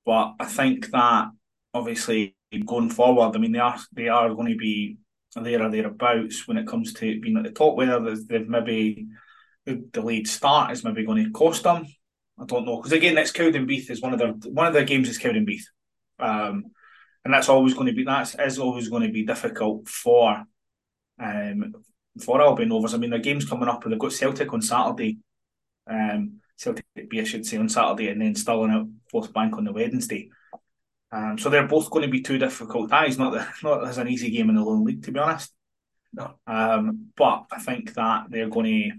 but 0.05 0.35
I 0.41 0.47
think 0.47 0.91
that 0.91 1.29
obviously 1.73 2.37
going 2.67 2.91
forward, 2.91 3.35
I 3.35 3.39
mean 3.39 3.53
they 3.53 3.59
are 3.59 3.79
they 3.93 4.09
are 4.09 4.35
going 4.35 4.49
to 4.49 4.57
be 4.57 4.99
there 5.35 5.63
or 5.63 5.71
thereabouts 5.71 6.47
when 6.47 6.59
it 6.59 6.67
comes 6.67 6.93
to 6.95 7.21
being 7.21 7.37
at 7.37 7.45
the 7.45 7.51
top. 7.51 7.77
Whether 7.77 8.17
they've 8.17 8.49
maybe 8.49 9.07
the 9.65 9.77
delayed 9.77 10.29
start 10.29 10.73
is 10.73 10.85
maybe 10.85 11.07
going 11.07 11.25
to 11.25 11.31
cost 11.31 11.63
them. 11.63 11.87
I 12.39 12.45
don't 12.45 12.67
know 12.67 12.77
because 12.77 12.93
again, 12.93 13.15
next 13.15 13.35
Cowdenbeath 13.35 13.91
is 13.91 14.03
one 14.03 14.13
of 14.13 14.19
their 14.19 14.33
one 14.33 14.67
of 14.67 14.75
their 14.75 14.85
games 14.85 15.09
is 15.09 15.19
Cowdenbeath, 15.19 15.65
um, 16.19 16.65
and 17.25 17.33
that's 17.33 17.49
always 17.49 17.75
going 17.75 17.87
to 17.87 17.95
be 17.95 18.05
that 18.05 18.35
is 18.41 18.59
always 18.59 18.89
going 18.89 19.03
to 19.03 19.13
be 19.13 19.25
difficult 19.25 19.89
for 19.89 20.45
um, 21.21 21.75
for 22.20 22.40
Albion 22.40 22.70
Rovers. 22.70 22.94
I 22.94 22.98
mean, 22.98 23.11
their 23.11 23.18
game's 23.18 23.48
coming 23.48 23.68
up, 23.68 23.85
and 23.85 23.92
they've 23.92 24.01
got 24.01 24.12
Celtic 24.12 24.53
on 24.53 24.62
Saturday. 24.62 25.18
Um, 25.87 26.40
Celtic 26.57 26.85
B, 27.09 27.20
I 27.20 27.25
should 27.25 27.46
say, 27.46 27.57
on 27.57 27.68
Saturday, 27.68 28.09
and 28.09 28.20
then 28.20 28.35
Stirling 28.35 28.70
out 28.70 29.33
Bank 29.33 29.57
on 29.57 29.64
the 29.64 29.72
Wednesday. 29.72 30.31
Um, 31.11 31.37
so 31.38 31.51
they're 31.51 31.66
both 31.66 31.90
going 31.90 32.05
to 32.05 32.11
be 32.11 32.22
two 32.22 32.38
difficult 32.38 32.90
ties. 32.90 33.18
Not 33.18 33.35
that 33.35 33.48
not 33.62 33.87
as 33.87 33.98
an 33.98 34.09
easy 34.09 34.31
game 34.31 34.48
in 34.48 34.57
the 34.57 34.62
Lowland 34.62 34.87
League, 34.87 35.03
to 35.05 35.12
be 35.12 35.20
honest. 35.20 35.53
No. 36.12 36.35
Um, 36.46 37.09
but 37.16 37.46
I 37.51 37.59
think 37.59 37.94
that 37.94 38.27
they're 38.29 38.48
going 38.48 38.66
to 38.66 38.98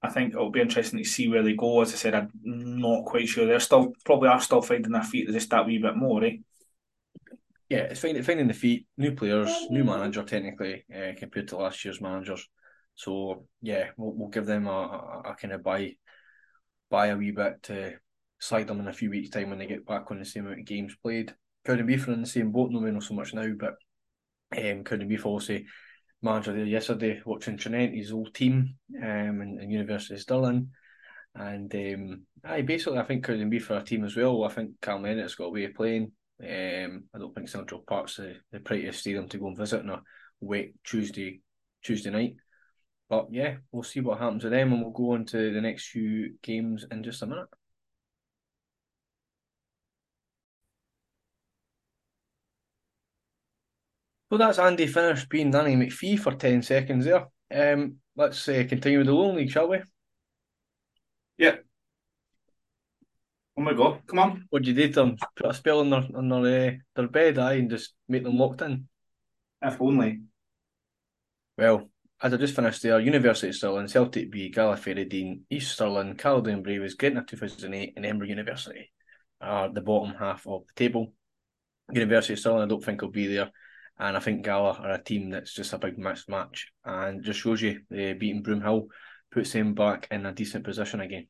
I 0.00 0.10
think 0.10 0.32
it'll 0.32 0.50
be 0.50 0.60
interesting 0.60 0.98
to 0.98 1.04
see 1.04 1.28
where 1.28 1.42
they 1.42 1.54
go. 1.54 1.80
As 1.80 1.92
I 1.92 1.96
said, 1.96 2.14
I'm 2.14 2.30
not 2.44 3.04
quite 3.04 3.28
sure. 3.28 3.46
They're 3.46 3.58
still 3.60 3.92
probably 4.04 4.28
are 4.28 4.40
still 4.40 4.62
finding 4.62 4.92
their 4.92 5.02
feet 5.02 5.28
just 5.28 5.50
that 5.50 5.66
wee 5.66 5.78
bit 5.78 5.96
more, 5.96 6.24
eh? 6.24 6.36
Yeah, 7.68 7.80
it's 7.80 8.00
finding 8.00 8.22
finding 8.22 8.48
the 8.48 8.54
feet, 8.54 8.86
new 8.96 9.12
players, 9.12 9.50
new 9.68 9.84
manager 9.84 10.22
technically 10.22 10.84
uh, 10.94 11.12
compared 11.18 11.48
to 11.48 11.58
last 11.58 11.84
year's 11.84 12.00
managers. 12.00 12.48
So 12.94 13.44
yeah, 13.60 13.90
we'll, 13.96 14.14
we'll 14.14 14.28
give 14.28 14.46
them 14.46 14.66
a, 14.66 14.70
a, 14.70 15.22
a 15.30 15.34
kind 15.34 15.52
of 15.52 15.62
buy 15.62 15.92
buy 16.90 17.08
a 17.08 17.16
wee 17.16 17.30
bit 17.30 17.62
to 17.64 17.94
slide 18.38 18.68
them 18.68 18.80
in 18.80 18.88
a 18.88 18.92
few 18.92 19.10
weeks' 19.10 19.30
time 19.30 19.50
when 19.50 19.58
they 19.58 19.66
get 19.66 19.86
back 19.86 20.10
on 20.10 20.18
the 20.18 20.24
same 20.24 20.46
amount 20.46 20.60
of 20.60 20.66
games 20.66 20.96
played. 21.02 21.34
Cowdenbeath 21.66 22.08
are 22.08 22.12
in 22.12 22.22
the 22.22 22.26
same 22.26 22.50
boat, 22.50 22.70
no, 22.70 22.80
we 22.80 22.90
know 22.90 23.00
so 23.00 23.14
much 23.14 23.34
now, 23.34 23.50
but 23.58 23.74
um, 24.56 24.84
Cowdenbeath 24.84 25.26
also 25.26 25.58
manager 26.22 26.52
there 26.54 26.64
yesterday 26.64 27.20
watching 27.26 27.58
Tranent, 27.58 27.94
his 27.94 28.12
old 28.12 28.32
team, 28.32 28.76
um, 28.96 29.40
and, 29.40 29.60
and 29.60 29.70
University 29.70 30.14
of 30.14 30.20
Stirling. 30.20 30.70
And 31.34 31.72
um, 31.74 32.22
I 32.42 32.62
basically 32.62 32.98
I 32.98 33.04
think 33.04 33.26
Cowdenbeath 33.26 33.62
for 33.62 33.76
a 33.76 33.82
team 33.82 34.04
as 34.04 34.16
well. 34.16 34.44
I 34.44 34.48
think 34.48 34.80
Cal 34.80 34.98
Mennett's 34.98 35.34
got 35.34 35.46
a 35.46 35.50
way 35.50 35.64
of 35.64 35.74
playing. 35.74 36.12
Um, 36.40 37.04
I 37.14 37.18
don't 37.18 37.34
think 37.34 37.48
Central 37.48 37.82
Park's 37.86 38.16
the, 38.16 38.36
the 38.52 38.60
prettiest 38.60 39.00
stadium 39.00 39.28
to 39.28 39.38
go 39.38 39.48
and 39.48 39.56
visit 39.56 39.80
on 39.80 39.90
a 39.90 40.02
wet 40.40 40.68
Tuesday 40.84 41.40
Tuesday 41.82 42.10
night. 42.10 42.36
But 43.08 43.28
yeah, 43.30 43.56
we'll 43.72 43.82
see 43.82 44.00
what 44.00 44.18
happens 44.18 44.44
with 44.44 44.52
them 44.52 44.72
and 44.72 44.82
we'll 44.82 44.90
go 44.90 45.12
on 45.12 45.24
to 45.26 45.52
the 45.52 45.60
next 45.60 45.88
few 45.88 46.34
games 46.42 46.84
in 46.90 47.02
just 47.02 47.22
a 47.22 47.26
minute. 47.26 47.48
Well, 54.30 54.38
that's 54.38 54.58
Andy 54.58 54.86
finished 54.86 55.28
being 55.30 55.50
Danny 55.50 55.74
McPhee 55.74 56.18
for 56.18 56.34
10 56.34 56.62
seconds 56.62 57.06
there. 57.06 57.28
Um, 57.50 57.96
let's 58.14 58.46
uh, 58.48 58.64
continue 58.68 58.98
with 58.98 59.06
the 59.06 59.14
Lowland 59.14 59.38
League, 59.38 59.50
shall 59.50 59.68
we? 59.68 59.80
Yeah. 61.38 61.56
Oh 63.58 63.60
my 63.60 63.72
god, 63.72 64.02
come 64.06 64.20
on. 64.20 64.46
What 64.50 64.62
do 64.62 64.70
you 64.70 64.76
do 64.76 64.86
to 64.86 64.92
them? 64.92 65.16
Put 65.34 65.50
a 65.50 65.52
spell 65.52 65.80
on 65.80 65.90
their, 65.90 66.06
on 66.14 66.28
their, 66.28 66.68
uh, 66.68 66.72
their 66.94 67.08
bed, 67.08 67.38
aye, 67.40 67.54
and 67.54 67.68
just 67.68 67.92
make 68.08 68.22
them 68.22 68.38
locked 68.38 68.62
in? 68.62 68.86
If 69.60 69.80
only. 69.80 70.20
Well, 71.56 71.90
as 72.22 72.32
I 72.32 72.36
just 72.36 72.54
finished 72.54 72.84
there, 72.84 73.00
University 73.00 73.48
of 73.48 73.56
Stirling, 73.56 73.88
Celtic 73.88 74.30
B, 74.30 74.48
Gala 74.50 74.76
Fairydean, 74.76 75.40
East 75.50 75.72
Stirling, 75.72 76.14
Caledonian 76.14 76.62
Braves, 76.62 76.94
Gretna 76.94 77.24
2008, 77.26 77.94
and 77.96 78.06
Edinburgh 78.06 78.28
University 78.28 78.92
are 79.40 79.68
the 79.68 79.80
bottom 79.80 80.14
half 80.14 80.46
of 80.46 80.62
the 80.68 80.74
table. 80.76 81.12
University 81.90 82.34
of 82.34 82.38
Stirling, 82.38 82.62
I 82.62 82.66
don't 82.68 82.84
think 82.84 83.02
will 83.02 83.08
be 83.08 83.26
there. 83.26 83.50
And 83.98 84.16
I 84.16 84.20
think 84.20 84.44
Gala 84.44 84.74
are 84.74 84.92
a 84.92 85.02
team 85.02 85.30
that's 85.30 85.52
just 85.52 85.72
a 85.72 85.78
big 85.78 85.98
mismatch 85.98 86.60
and 86.84 87.24
just 87.24 87.40
shows 87.40 87.60
you 87.60 87.80
the 87.90 88.12
beating 88.12 88.44
Broomhill 88.44 88.86
puts 89.32 89.52
them 89.52 89.74
back 89.74 90.06
in 90.12 90.26
a 90.26 90.32
decent 90.32 90.62
position 90.62 91.00
again. 91.00 91.26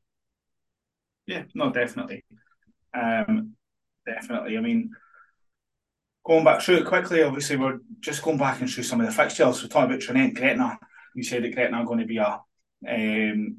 Yeah, 1.29 1.43
no, 1.53 1.71
definitely. 1.71 2.25
Um, 2.91 3.53
definitely. 4.03 4.57
I 4.57 4.61
mean, 4.61 4.89
going 6.25 6.43
back 6.43 6.59
through 6.59 6.77
it 6.77 6.87
quickly, 6.87 7.21
obviously, 7.21 7.55
we're 7.55 7.77
just 7.99 8.23
going 8.23 8.39
back 8.39 8.61
and 8.61 8.69
through 8.69 8.83
some 8.83 8.99
of 8.99 9.05
the 9.05 9.13
fixtures. 9.13 9.61
We're 9.61 9.69
talking 9.69 9.91
about 9.91 10.01
Tranent, 10.01 10.33
Gretna. 10.35 10.79
You 11.13 11.21
said 11.21 11.43
that 11.43 11.53
Gretna 11.53 11.77
are 11.77 11.85
going 11.85 11.99
to 11.99 12.07
be 12.07 12.17
a, 12.17 12.39
um, 12.89 13.57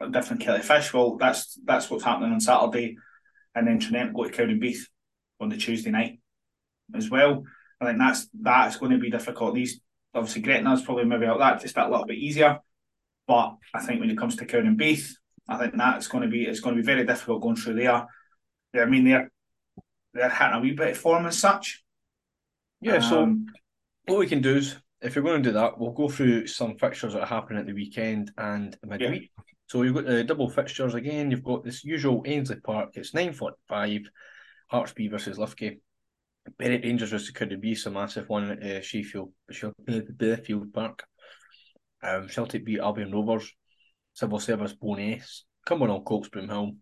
a 0.00 0.10
different 0.10 0.42
Kelly 0.42 0.60
fish. 0.60 0.92
Well, 0.92 1.16
that's 1.18 1.56
that's 1.64 1.88
what's 1.88 2.02
happening 2.02 2.32
on 2.32 2.40
Saturday. 2.40 2.96
And 3.54 3.68
then 3.68 3.78
Tranent 3.78 4.12
go 4.12 4.24
to 4.24 4.30
Cowdenbeath 4.30 4.80
on 5.38 5.50
the 5.50 5.56
Tuesday 5.56 5.90
night 5.90 6.18
as 6.96 7.08
well. 7.08 7.44
I 7.80 7.84
think 7.84 7.98
that's 7.98 8.28
that's 8.40 8.76
going 8.76 8.90
to 8.90 8.98
be 8.98 9.08
difficult. 9.08 9.54
These 9.54 9.80
obviously 10.12 10.42
Gretna's 10.42 10.82
probably 10.82 11.04
maybe 11.04 11.26
out 11.26 11.38
that 11.38 11.60
just 11.60 11.76
that 11.76 11.92
little 11.92 12.06
bit 12.06 12.18
easier, 12.18 12.58
but 13.28 13.54
I 13.72 13.86
think 13.86 14.00
when 14.00 14.10
it 14.10 14.18
comes 14.18 14.34
to 14.36 14.46
Cowdenbeath, 14.46 15.12
I 15.48 15.56
think 15.56 15.76
that's 15.76 16.08
going 16.08 16.22
to 16.22 16.28
be 16.28 16.44
it's 16.44 16.60
going 16.60 16.76
to 16.76 16.82
be 16.82 16.86
very 16.86 17.04
difficult 17.04 17.42
going 17.42 17.56
through 17.56 17.74
there. 17.74 18.06
I 18.74 18.84
mean 18.84 19.04
they're 19.04 19.30
they're 20.14 20.30
hitting 20.30 20.54
a 20.54 20.60
wee 20.60 20.72
bit 20.72 20.90
of 20.90 20.98
form 20.98 21.26
as 21.26 21.38
such. 21.38 21.82
Yeah, 22.80 23.00
so 23.00 23.22
um, 23.22 23.46
what 24.06 24.18
we 24.18 24.26
can 24.26 24.42
do 24.42 24.56
is 24.56 24.76
if 25.00 25.14
you're 25.14 25.24
going 25.24 25.42
to 25.42 25.48
do 25.48 25.54
that, 25.54 25.78
we'll 25.78 25.92
go 25.92 26.08
through 26.08 26.46
some 26.46 26.76
fixtures 26.76 27.14
that 27.14 27.22
are 27.22 27.26
happening 27.26 27.60
at 27.60 27.66
the 27.66 27.72
weekend 27.72 28.30
and 28.36 28.76
midweek. 28.84 29.30
Yeah. 29.36 29.42
So 29.66 29.82
you've 29.82 29.94
got 29.94 30.06
the 30.06 30.24
double 30.24 30.48
fixtures 30.48 30.94
again. 30.94 31.30
You've 31.30 31.42
got 31.42 31.64
this 31.64 31.84
usual 31.84 32.22
Ainslie 32.26 32.60
Park. 32.60 32.90
It's 32.94 33.14
nine 33.14 33.32
forty-five. 33.32 34.02
Hearts 34.70 34.92
B 34.92 35.08
versus 35.08 35.38
Lithgow. 35.38 35.70
Berwick 36.58 36.84
Rangers 36.84 37.30
could 37.30 37.58
be 37.58 37.76
a 37.86 37.90
massive 37.90 38.28
one 38.28 38.50
at 38.50 38.62
uh, 38.62 38.80
Shielfield, 38.82 39.32
Shielfield 39.50 40.72
Park. 40.74 41.04
Um, 42.02 42.28
Celtic 42.28 42.66
beat 42.66 42.78
Albion 42.78 43.10
Rovers, 43.10 43.50
Civil 44.18 44.40
Service 44.40 44.74
Bo'ness, 44.74 45.42
Cumbernauld 45.64 46.04
Colts 46.04 46.28
Broomhill, 46.28 46.76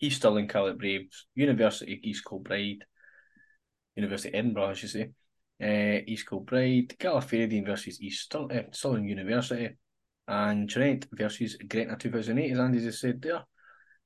East 0.00 0.16
Stirling 0.16 0.48
Calais 0.48 0.72
Braves, 0.72 1.26
University 1.36 2.00
East 2.02 2.24
Kilbride, 2.28 2.84
University 3.94 4.34
Edinburgh, 4.34 4.70
I 4.70 4.74
should 4.74 4.90
say, 4.90 5.10
uh, 5.62 6.02
East 6.06 6.28
Kilbride, 6.28 6.98
Gala 6.98 7.20
Fairydean 7.20 7.64
versus 7.64 8.02
East 8.02 8.24
Stirling, 8.24 8.58
uh, 8.58 8.62
Stirling 8.72 9.08
University, 9.08 9.76
and 10.26 10.68
Trent 10.68 11.06
versus 11.12 11.56
Gretna 11.68 11.96
2008, 11.96 12.50
as 12.50 12.58
Andy 12.58 12.80
just 12.80 13.00
said 13.00 13.22
there. 13.22 13.44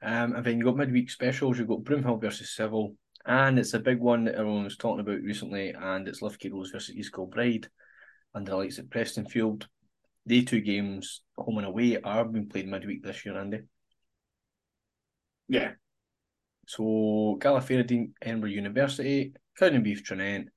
Um, 0.03 0.35
and 0.35 0.45
then 0.45 0.59
you've 0.59 0.67
got 0.67 0.77
midweek 0.77 1.11
specials, 1.11 1.59
you've 1.59 1.69
got 1.69 1.85
Broomhill 1.85 2.21
versus 2.21 2.55
Civil, 2.55 2.95
and 3.25 3.59
it's 3.59 3.73
a 3.73 3.81
big 3.81 4.01
one 4.01 4.25
that 4.25 4.35
everyone 4.35 4.65
was 4.65 4.77
talking 4.77 5.01
about 5.01 5.23
recently, 5.23 5.71
and 5.71 6.07
it's 6.07 6.21
Lithgow 6.21 6.51
Rose 6.53 6.71
versus 6.71 6.95
East 6.95 7.15
Kilbride 7.15 7.69
under 8.35 8.51
the 8.51 8.57
lights 8.59 8.79
at 8.79 8.91
Prestonfield. 8.91 9.67
The 10.31 10.45
two 10.45 10.61
games, 10.61 11.23
home 11.37 11.59
and 11.59 11.67
away, 11.67 12.01
are 12.01 12.25
being 12.25 12.49
played 12.49 12.69
midweek 12.69 13.03
this 13.03 13.27
year, 13.27 13.37
Andy. 13.37 13.63
Yeah. 15.49 15.73
So 16.69 17.37
Gala 17.41 17.61
Fairydean, 17.61 18.13
Edinburgh 18.23 18.51
University, 18.51 19.33
Cowdenbeath, 19.61 20.05
Tranent, 20.05 20.51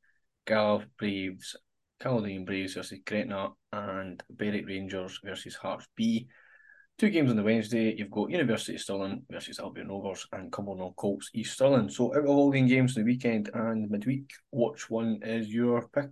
Gallif 0.45 0.85
Braves, 0.99 1.55
Caledonian 1.99 2.45
Braves 2.45 2.75
versus 2.75 2.99
Gretna, 3.03 3.49
and 3.71 4.21
Berwick 4.29 4.67
Rangers 4.67 5.19
versus 5.25 5.55
Hearts 5.55 5.87
B. 5.95 6.27
Two 6.99 7.09
games 7.09 7.31
on 7.31 7.35
the 7.35 7.41
Wednesday, 7.41 7.95
you've 7.97 8.11
got 8.11 8.29
University 8.29 8.75
of 8.75 8.81
Stirling 8.81 9.23
versus 9.31 9.59
Albion 9.59 9.87
Rovers 9.87 10.27
and 10.33 10.51
Cumbernauld 10.51 10.95
Colts 10.97 11.31
East 11.33 11.55
Stirling. 11.55 11.89
So 11.89 12.13
out 12.13 12.25
of 12.25 12.29
all 12.29 12.51
the 12.51 12.61
games 12.61 12.95
on 12.95 13.05
the 13.05 13.11
weekend 13.11 13.49
and 13.55 13.89
midweek, 13.89 14.29
which 14.51 14.91
one 14.91 15.21
is 15.23 15.47
your 15.51 15.87
pick? 15.87 16.11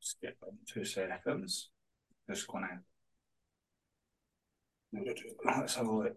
Skip 0.00 0.38
in 0.48 0.56
two 0.66 0.86
seconds. 0.86 1.68
Just 2.28 2.46
going 2.46 2.64
to. 2.64 2.78
Let's 5.44 5.74
have 5.74 5.86
a 5.86 5.92
look. 5.92 6.16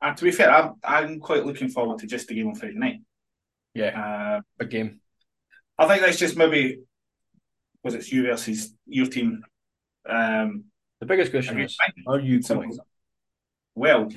And 0.00 0.16
to 0.16 0.24
be 0.24 0.32
fair, 0.32 0.50
I'm, 0.50 0.74
I'm 0.82 1.20
quite 1.20 1.46
looking 1.46 1.68
forward 1.68 2.00
to 2.00 2.06
just 2.06 2.26
the 2.26 2.34
game 2.34 2.48
on 2.48 2.54
Friday 2.54 2.74
night. 2.74 3.00
Yeah, 3.74 4.36
uh, 4.38 4.40
big 4.58 4.70
game. 4.70 5.00
I 5.78 5.86
think 5.86 6.02
that's 6.02 6.18
just 6.18 6.36
maybe 6.36 6.80
was 7.82 7.94
it's 7.94 8.12
you 8.12 8.24
versus 8.24 8.74
your 8.86 9.06
team. 9.06 9.42
Um, 10.08 10.64
the 11.00 11.06
biggest 11.06 11.30
question 11.30 11.60
is, 11.60 11.76
are 12.06 12.20
you 12.20 12.40
going? 12.42 12.78
Well, 13.74 14.08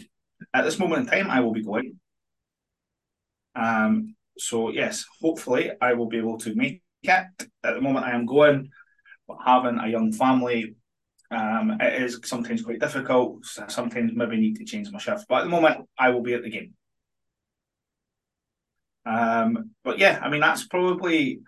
at 0.53 0.65
this 0.65 0.79
moment 0.79 1.01
in 1.01 1.07
time, 1.07 1.29
I 1.29 1.39
will 1.39 1.53
be 1.53 1.63
going. 1.63 1.99
Um, 3.55 4.15
so 4.37 4.69
yes, 4.69 5.05
hopefully 5.21 5.71
I 5.79 5.93
will 5.93 6.07
be 6.07 6.17
able 6.17 6.37
to 6.39 6.53
make 6.55 6.81
it. 7.03 7.09
At 7.09 7.39
the 7.63 7.81
moment, 7.81 8.05
I 8.05 8.11
am 8.11 8.25
going, 8.25 8.69
but 9.27 9.37
having 9.45 9.79
a 9.79 9.87
young 9.87 10.11
family, 10.11 10.75
um, 11.31 11.77
it 11.79 12.01
is 12.03 12.19
sometimes 12.23 12.61
quite 12.61 12.79
difficult. 12.79 13.45
Sometimes 13.45 14.11
maybe 14.13 14.37
need 14.37 14.57
to 14.57 14.65
change 14.65 14.91
my 14.91 14.99
shift, 14.99 15.25
but 15.27 15.39
at 15.39 15.43
the 15.45 15.49
moment, 15.49 15.87
I 15.97 16.09
will 16.09 16.21
be 16.21 16.33
at 16.33 16.43
the 16.43 16.49
game. 16.49 16.73
Um, 19.05 19.71
but 19.83 19.99
yeah, 19.99 20.19
I 20.21 20.29
mean 20.29 20.41
that's 20.41 20.65
probably 20.65 21.41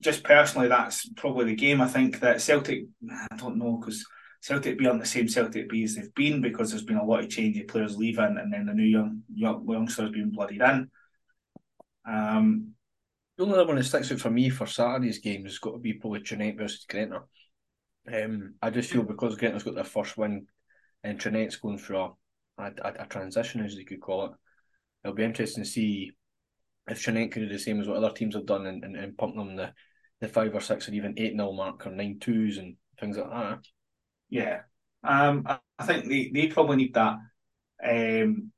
just 0.00 0.24
personally 0.24 0.68
that's 0.68 1.08
probably 1.10 1.46
the 1.46 1.54
game. 1.54 1.80
I 1.80 1.88
think 1.88 2.20
that 2.20 2.40
Celtic, 2.40 2.84
I 3.10 3.36
don't 3.36 3.58
know 3.58 3.76
because 3.76 4.04
Celtic 4.40 4.78
be 4.78 4.86
aren't 4.86 5.00
the 5.00 5.06
same 5.06 5.28
Celtic 5.28 5.68
B 5.68 5.84
as 5.84 5.94
they've 5.94 6.14
been 6.14 6.40
because 6.40 6.70
there's 6.70 6.84
been 6.84 6.96
a 6.96 7.04
lot 7.04 7.20
of 7.20 7.30
change 7.30 7.58
of 7.58 7.68
players 7.68 7.96
leaving 7.96 8.36
and 8.38 8.52
then 8.52 8.66
the 8.66 8.74
new 8.74 8.84
young, 8.84 9.22
young 9.32 9.66
youngsters 9.68 10.10
being 10.10 10.30
blooded 10.30 10.60
in. 10.60 10.90
Um, 12.06 12.74
the 13.38 13.44
only 13.44 13.54
other 13.54 13.66
one 13.66 13.76
that 13.76 13.84
sticks 13.84 14.10
out 14.10 14.18
for 14.18 14.30
me 14.30 14.50
for 14.50 14.66
Saturday's 14.66 15.20
game 15.20 15.44
has 15.44 15.58
got 15.60 15.70
to 15.70 15.78
be 15.78 15.92
probably 15.92 16.20
Tranent 16.20 16.58
versus 16.58 16.84
Gretna. 16.88 17.20
Um, 18.12 18.54
I 18.60 18.70
just 18.70 18.90
feel 18.90 19.04
because 19.04 19.36
Gretna's 19.36 19.62
got 19.62 19.76
their 19.76 19.84
first 19.84 20.18
win 20.18 20.46
and 21.04 21.20
Tranent's 21.20 21.54
going 21.54 21.78
through 21.78 22.00
a, 22.00 22.10
a, 22.58 22.72
a, 22.82 23.06
transition, 23.06 23.64
as 23.64 23.76
you 23.76 23.84
could 23.84 24.00
call 24.00 24.26
it, 24.26 24.32
it'll 25.04 25.14
be 25.14 25.22
interesting 25.22 25.62
to 25.62 25.70
see 25.70 26.10
if 26.88 27.00
Tranent 27.00 27.30
can 27.30 27.42
do 27.42 27.48
the 27.48 27.60
same 27.60 27.80
as 27.80 27.86
what 27.86 27.98
other 27.98 28.10
teams 28.10 28.34
have 28.34 28.44
done 28.44 28.66
and, 28.66 28.82
and, 28.82 28.96
and 28.96 29.16
pump 29.16 29.36
them 29.36 29.54
the, 29.54 29.72
the 30.20 30.26
five 30.26 30.52
or 30.52 30.60
six 30.60 30.88
or 30.88 30.92
even 30.94 31.14
eight 31.16 31.36
nil 31.36 31.52
mark 31.52 31.86
or 31.86 31.90
nine 31.90 32.18
twos 32.20 32.58
and 32.58 32.74
things 32.98 33.16
like 33.16 33.30
that. 33.30 33.60
Yeah, 34.30 34.60
um, 35.04 35.46
I 35.78 35.86
think 35.86 36.08
they, 36.08 36.32
they 36.34 36.48
probably 36.48 36.76
need 36.76 36.94
that. 36.94 37.18
Um, 37.88 38.50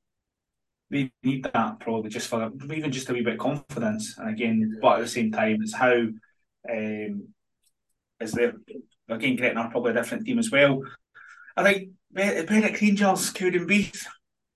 they 0.91 1.11
need 1.23 1.43
that 1.45 1.79
probably 1.79 2.09
just 2.09 2.27
for 2.27 2.51
even 2.71 2.91
just 2.91 3.09
a 3.09 3.13
wee 3.13 3.21
bit 3.21 3.33
of 3.33 3.39
confidence. 3.39 4.15
And 4.17 4.29
again, 4.29 4.77
but 4.81 4.97
at 4.97 5.01
the 5.01 5.07
same 5.07 5.31
time, 5.31 5.59
it's 5.61 5.73
how 5.73 5.93
um, 6.69 7.27
is 8.19 8.33
there 8.33 8.53
again 9.09 9.37
Gretna 9.37 9.61
are 9.61 9.71
probably 9.71 9.91
a 9.91 9.95
different 9.95 10.25
team 10.25 10.37
as 10.37 10.51
well. 10.51 10.81
I 11.55 11.63
think 11.63 11.91
Berwick 12.11 12.81
Rangers, 12.81 13.31
Cowdenbeath 13.33 14.05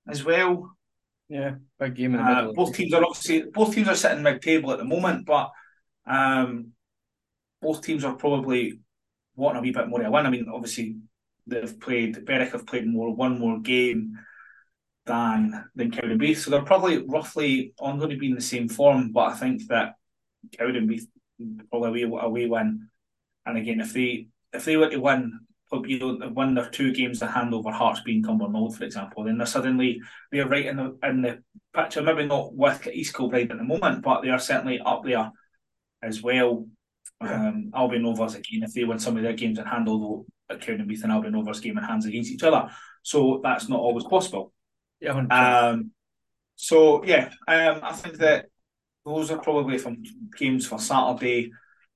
as 0.07 0.23
well. 0.23 0.75
Yeah, 1.29 1.55
big 1.79 1.95
game 1.95 2.13
in 2.13 2.23
the 2.23 2.23
middle. 2.23 2.49
Uh, 2.49 2.53
both 2.53 2.75
teams 2.75 2.93
are 2.93 3.03
obviously 3.03 3.43
both 3.51 3.73
teams 3.73 3.87
are 3.87 3.95
sitting 3.95 4.21
mid 4.21 4.41
table 4.41 4.71
at 4.71 4.77
the 4.77 4.85
moment, 4.85 5.25
but 5.25 5.51
um, 6.05 6.73
both 7.61 7.81
teams 7.81 8.03
are 8.03 8.15
probably 8.15 8.79
wanting 9.35 9.59
a 9.59 9.61
wee 9.61 9.71
bit 9.71 9.87
more 9.87 10.01
of 10.01 10.07
a 10.07 10.11
win. 10.11 10.25
I 10.25 10.29
mean, 10.29 10.47
obviously 10.53 10.97
they've 11.47 11.79
played 11.79 12.25
Berwick 12.25 12.51
have 12.51 12.67
played 12.67 12.87
more 12.87 13.15
one 13.15 13.39
more 13.39 13.59
game. 13.59 14.19
Than 15.05 15.65
than 15.75 15.91
Cowdenbeath. 15.91 16.37
So 16.37 16.51
they're 16.51 16.61
probably 16.61 17.05
roughly 17.05 17.73
on 17.79 17.97
going 17.97 18.11
to 18.11 18.17
be 18.17 18.27
in 18.27 18.35
the 18.35 18.41
same 18.41 18.67
form, 18.67 19.11
but 19.11 19.31
I 19.31 19.33
think 19.35 19.67
that 19.67 19.95
Cowdenbeath 20.57 21.07
probably 21.69 22.03
away, 22.03 22.19
away 22.21 22.45
win. 22.47 22.89
And 23.45 23.57
again, 23.57 23.79
if 23.79 23.93
they 23.93 24.27
if 24.53 24.65
they 24.65 24.77
were 24.77 24.89
to 24.89 24.97
win, 24.97 25.39
you 25.85 25.99
know, 25.99 26.29
win 26.29 26.55
their 26.55 26.69
two 26.69 26.93
games 26.93 27.19
to 27.19 27.27
hand 27.27 27.53
over 27.53 27.71
Hearts 27.71 28.01
being 28.01 28.23
Cumbernauld, 28.23 28.75
for 28.75 28.83
example, 28.83 29.23
then 29.23 29.37
they're 29.37 29.47
suddenly 29.47 30.01
they're 30.31 30.47
right 30.47 30.65
in 30.65 30.77
the 30.77 30.97
in 31.03 31.21
the 31.21 31.43
picture. 31.73 32.01
Maybe 32.01 32.25
not 32.25 32.53
with 32.53 32.87
East 32.87 33.15
Kilbride 33.15 33.51
at 33.51 33.57
the 33.57 33.63
moment, 33.63 34.03
but 34.03 34.21
they 34.21 34.29
are 34.29 34.39
certainly 34.39 34.79
up 34.79 35.03
there 35.03 35.31
as 36.01 36.21
well. 36.21 36.67
Yeah. 37.21 37.47
Um, 37.47 37.71
Albion 37.73 38.03
Rovers 38.03 38.35
again, 38.35 38.63
if 38.63 38.73
they 38.73 38.83
win 38.83 38.99
some 38.99 39.15
of 39.15 39.23
their 39.23 39.33
games 39.33 39.57
in 39.57 39.65
hand, 39.65 39.87
although 39.87 40.25
Cowdenbeath 40.51 41.03
and 41.03 41.11
Albion 41.11 41.33
Rovers 41.33 41.61
game 41.61 41.77
in 41.77 41.83
hands 41.83 42.05
against 42.05 42.31
each 42.31 42.43
other, 42.43 42.69
so 43.03 43.39
that's 43.43 43.69
not 43.69 43.79
always 43.79 44.03
possible. 44.03 44.51
Yeah. 44.99 45.13
100%. 45.13 45.31
Um. 45.31 45.91
So 46.55 47.03
yeah, 47.03 47.31
um, 47.47 47.81
I 47.83 47.91
think 47.93 48.17
that 48.17 48.45
those 49.05 49.29
are 49.29 49.37
probably 49.37 49.77
from 49.77 50.03
games 50.37 50.65
for 50.65 50.79
Saturday. 50.79 51.51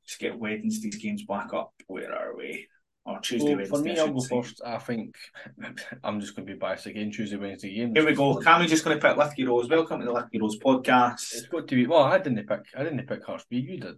Just 0.06 0.20
get 0.20 0.38
Wednesday's 0.38 0.98
games 0.98 1.24
back 1.24 1.54
up. 1.54 1.74
Where 1.88 2.14
are 2.14 2.36
we? 2.36 2.68
Or 3.06 3.20
Tuesday, 3.20 3.56
Wednesday. 3.56 3.78
For 3.78 3.82
me, 3.84 3.98
I'll 3.98 4.14
go 4.14 4.22
first. 4.22 4.62
I 4.66 4.78
think 4.78 5.16
I'm 6.04 6.20
just 6.20 6.36
going 6.36 6.46
to 6.48 6.54
be 6.54 6.60
biased 6.60 6.86
again. 6.86 7.12
Tuesday, 7.12 7.38
Wednesday 7.38 7.74
games. 7.74 7.94
Here 7.96 8.06
we 8.06 8.14
go. 8.14 8.36
Cammy 8.36 8.68
just 8.68 8.84
going 8.84 9.00
to 9.00 9.08
pick 9.08 9.18
Lithgow 9.18 9.46
Rose. 9.46 9.70
Welcome 9.70 10.02
to 10.02 10.06
the 10.06 10.12
Lithgow 10.12 10.40
Rose 10.40 10.60
podcast. 10.60 11.34
It's 11.34 11.48
got 11.48 11.68
to 11.68 11.76
be. 11.76 11.88
Well, 11.88 12.04
I 12.04 12.18
didn't 12.20 12.46
pick. 12.48 12.66
I 12.78 12.84
didn't 12.84 13.08
pick 13.08 13.26
Hurstby. 13.26 13.64
You 13.64 13.80
did. 13.80 13.96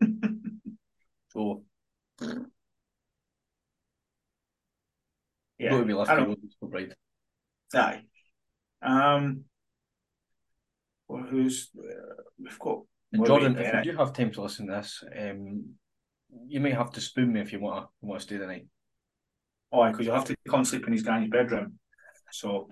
so. 1.28 1.62
Yeah, 5.58 5.70
got 5.70 5.78
to 5.78 5.84
be 5.84 5.94
Lithgow 5.94 6.24
Rose 6.24 6.36
right. 6.62 6.92
Aye. 7.74 8.02
Um. 8.82 9.44
Well, 11.08 11.22
who's 11.22 11.70
uh, 11.78 12.22
we've 12.38 12.58
got? 12.58 12.80
And 13.12 13.26
Jordan, 13.26 13.56
if 13.58 13.86
you 13.86 13.92
do 13.92 13.98
have 13.98 14.12
time 14.12 14.30
to 14.32 14.42
listen 14.42 14.66
to 14.66 14.74
this, 14.74 15.02
um, 15.18 15.70
you 16.46 16.60
may 16.60 16.70
have 16.70 16.92
to 16.92 17.00
spoon 17.00 17.32
me 17.32 17.40
if 17.40 17.52
you 17.52 17.60
want 17.60 17.84
to 17.84 17.88
want 18.06 18.20
to 18.20 18.26
stay 18.26 18.36
the 18.36 18.46
night. 18.46 18.66
Oh, 19.72 19.90
because 19.90 20.06
you'll 20.06 20.14
have 20.14 20.26
to 20.26 20.36
come 20.48 20.64
sleep 20.64 20.86
in 20.86 20.92
his 20.92 21.02
granny's 21.02 21.30
bedroom. 21.30 21.78
So, 22.30 22.68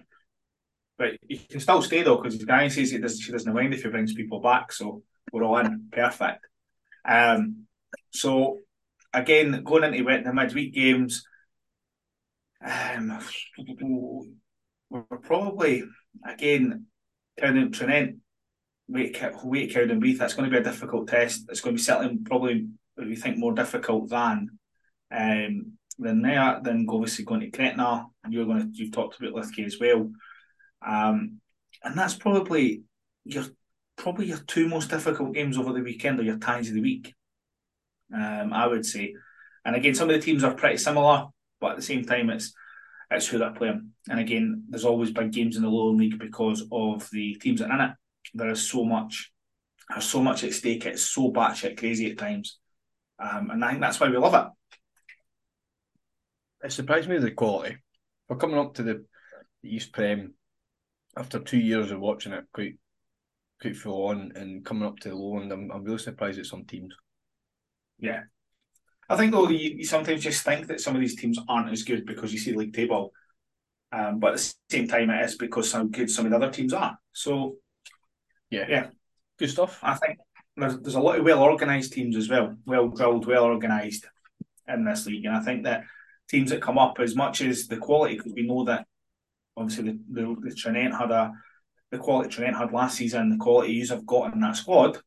but 0.98 1.12
you 1.26 1.38
can 1.38 1.61
still 1.61 1.82
stay 1.82 2.02
though, 2.02 2.16
because 2.16 2.35
his 2.35 2.44
granny 2.44 2.68
says 2.68 2.90
he 2.90 2.98
doesn't, 2.98 3.20
she 3.20 3.32
doesn't 3.32 3.52
mind 3.52 3.74
if 3.74 3.82
he 3.82 3.88
brings 3.88 4.14
people 4.14 4.40
back. 4.40 4.72
So 4.72 5.02
we're 5.32 5.44
all 5.44 5.59
in. 5.59 5.88
Perfect. 5.90 6.46
Um. 7.09 7.66
So 8.11 8.61
again, 9.12 9.62
going 9.64 9.94
into 9.94 10.22
the 10.22 10.32
midweek 10.32 10.74
games, 10.74 11.24
um, 12.62 13.18
we're 14.90 15.18
probably 15.18 15.85
again 16.27 16.87
County 17.38 17.68
Tranent, 17.68 18.16
wait, 18.88 19.20
wait 19.44 19.75
Cowdenbeath. 19.75 20.18
That's 20.18 20.35
going 20.35 20.51
to 20.51 20.55
be 20.55 20.61
a 20.61 20.64
difficult 20.64 21.09
test. 21.09 21.46
It's 21.49 21.61
going 21.61 21.77
to 21.77 21.81
be 21.81 21.85
certainly 21.85 22.18
probably 22.25 22.68
we 22.96 23.16
think 23.16 23.37
more 23.37 23.53
difficult 23.53 24.09
than 24.09 24.59
um, 25.11 25.72
than 25.99 26.22
there. 26.22 26.61
Then 26.62 26.87
obviously 26.88 27.25
going 27.25 27.40
to 27.40 27.49
Gretna, 27.49 28.07
and 28.25 28.33
you're 28.33 28.46
going 28.46 28.61
to 28.61 28.68
you've 28.72 28.92
talked 28.92 29.18
about 29.18 29.35
Lithgow 29.35 29.64
as 29.64 29.79
well, 29.79 30.11
um, 30.87 31.40
and 31.83 31.99
that's 31.99 32.14
probably 32.14 32.83
your 33.25 33.44
probably 33.96 34.27
your 34.27 34.38
two 34.46 34.68
most 34.68 34.90
difficult 34.90 35.35
games 35.35 35.59
over 35.59 35.72
the 35.72 35.83
weekend 35.83 36.20
or 36.20 36.22
your 36.22 36.38
ties 36.38 36.68
of 36.68 36.75
the 36.75 36.81
week. 36.81 37.12
Um, 38.14 38.53
I 38.53 38.66
would 38.66 38.87
say, 38.87 39.14
and 39.64 39.75
again, 39.75 39.94
some 39.94 40.09
of 40.09 40.14
the 40.14 40.22
teams 40.22 40.44
are 40.44 40.55
pretty 40.55 40.77
similar, 40.77 41.27
but 41.61 41.72
at 41.72 41.77
the 41.77 41.83
same 41.83 42.05
time, 42.05 42.31
it's 42.31 42.55
it's 43.10 43.28
who 43.28 43.38
they're 43.38 43.52
playing. 43.52 43.92
And 44.08 44.20
again, 44.20 44.64
there's 44.68 44.84
always 44.84 45.10
big 45.10 45.32
games 45.32 45.56
in 45.56 45.62
the 45.62 45.68
lower 45.68 45.92
league 45.92 46.18
because 46.18 46.66
of 46.72 47.08
the 47.10 47.34
teams 47.34 47.60
that 47.60 47.70
are 47.70 47.74
in 47.74 47.90
it. 47.90 47.96
There 48.34 48.50
is 48.50 48.68
so 48.68 48.84
much, 48.84 49.32
there's 49.88 50.04
so 50.04 50.22
much 50.22 50.44
at 50.44 50.52
stake. 50.52 50.86
It's 50.86 51.02
so 51.02 51.30
batshit 51.30 51.78
crazy 51.78 52.10
at 52.10 52.18
times. 52.18 52.58
Um, 53.18 53.50
and 53.50 53.64
I 53.64 53.70
think 53.70 53.80
that's 53.80 54.00
why 54.00 54.08
we 54.08 54.16
love 54.16 54.34
it. 54.34 56.66
It 56.66 56.72
surprised 56.72 57.08
me 57.08 57.18
the 57.18 57.30
quality. 57.30 57.78
We're 58.28 58.36
coming 58.36 58.58
up 58.58 58.74
to 58.74 58.82
the, 58.82 59.04
East 59.64 59.92
Prem 59.92 60.34
after 61.16 61.40
two 61.40 61.58
years 61.58 61.90
of 61.90 61.98
watching 61.98 62.32
it 62.32 62.44
quite 62.52 62.78
quite 63.60 63.76
full 63.76 64.06
on 64.06 64.30
and 64.36 64.64
coming 64.64 64.86
up 64.86 64.96
to 65.00 65.08
the 65.08 65.16
low 65.16 65.40
end. 65.40 65.50
I'm, 65.50 65.72
I'm 65.72 65.82
really 65.82 65.98
surprised 65.98 66.38
at 66.38 66.46
some 66.46 66.64
teams. 66.64 66.94
Yeah. 67.98 68.24
I 69.08 69.16
think 69.16 69.32
though 69.32 69.48
you, 69.48 69.76
you, 69.76 69.84
sometimes 69.84 70.22
just 70.22 70.44
think 70.44 70.66
that 70.66 70.80
some 70.80 70.94
of 70.94 71.00
these 71.00 71.16
teams 71.16 71.38
aren't 71.48 71.70
as 71.70 71.84
good 71.84 72.06
because 72.06 72.32
you 72.32 72.38
see 72.38 72.52
the 72.52 72.58
league 72.58 72.74
table. 72.74 73.12
Um, 73.92 74.18
but 74.18 74.32
at 74.32 74.38
the 74.38 74.54
same 74.70 74.88
time 74.88 75.10
it 75.10 75.24
is 75.24 75.36
because 75.36 75.72
how 75.72 75.84
good 75.84 76.10
some 76.10 76.26
of 76.26 76.30
the 76.32 76.36
other 76.36 76.50
teams 76.50 76.72
are. 76.72 76.98
So 77.12 77.56
yeah. 78.50 78.66
Yeah. 78.68 78.86
Good 79.38 79.50
stuff. 79.50 79.78
I 79.82 79.94
think 79.94 80.18
there's, 80.56 80.78
there's 80.78 80.94
a 80.94 81.00
lot 81.00 81.18
of 81.18 81.24
well 81.24 81.42
organised 81.42 81.92
teams 81.92 82.16
as 82.16 82.28
well, 82.28 82.56
well 82.64 82.88
drilled, 82.88 83.26
well 83.26 83.44
organised 83.44 84.06
in 84.68 84.84
this 84.84 85.06
league, 85.06 85.24
and 85.26 85.36
I 85.36 85.40
think 85.40 85.64
that 85.64 85.84
teams 86.28 86.50
that 86.50 86.62
come 86.62 86.78
up 86.78 86.98
as 86.98 87.14
much 87.14 87.40
as 87.42 87.66
the 87.66 87.76
quality, 87.76 88.16
because 88.16 88.32
we 88.32 88.46
know 88.46 88.64
that 88.64 88.86
obviously 89.56 89.92
the 89.92 89.98
the, 90.10 90.36
the 90.40 90.54
Tranent 90.54 90.94
had 90.94 91.10
a 91.10 91.32
the 91.90 91.98
quality 91.98 92.30
Tranent 92.30 92.56
had 92.56 92.72
last 92.72 92.96
season, 92.96 93.30
the 93.30 93.36
quality 93.36 93.72
you 93.72 93.86
have 93.88 94.06
got 94.06 94.32
in 94.32 94.40
that 94.40 94.56
squad. 94.56 94.98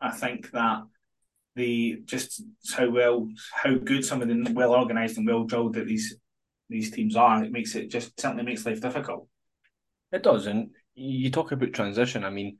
I 0.00 0.10
think 0.10 0.50
that 0.52 0.82
the 1.60 2.02
just 2.04 2.42
how 2.76 2.90
well 2.90 3.28
how 3.52 3.74
good 3.76 4.04
some 4.04 4.22
of 4.22 4.28
the 4.28 4.52
well 4.54 4.74
organised 4.74 5.18
and 5.18 5.26
well 5.26 5.44
drilled 5.44 5.74
that 5.74 5.86
these 5.86 6.16
these 6.68 6.90
teams 6.90 7.16
are, 7.16 7.44
it 7.44 7.52
makes 7.52 7.74
it 7.74 7.90
just 7.90 8.18
certainly 8.20 8.44
makes 8.44 8.64
life 8.64 8.80
difficult. 8.80 9.28
It 10.12 10.22
does, 10.22 10.46
and 10.46 10.70
you 10.94 11.30
talk 11.30 11.52
about 11.52 11.72
transition. 11.72 12.24
I 12.24 12.30
mean, 12.30 12.58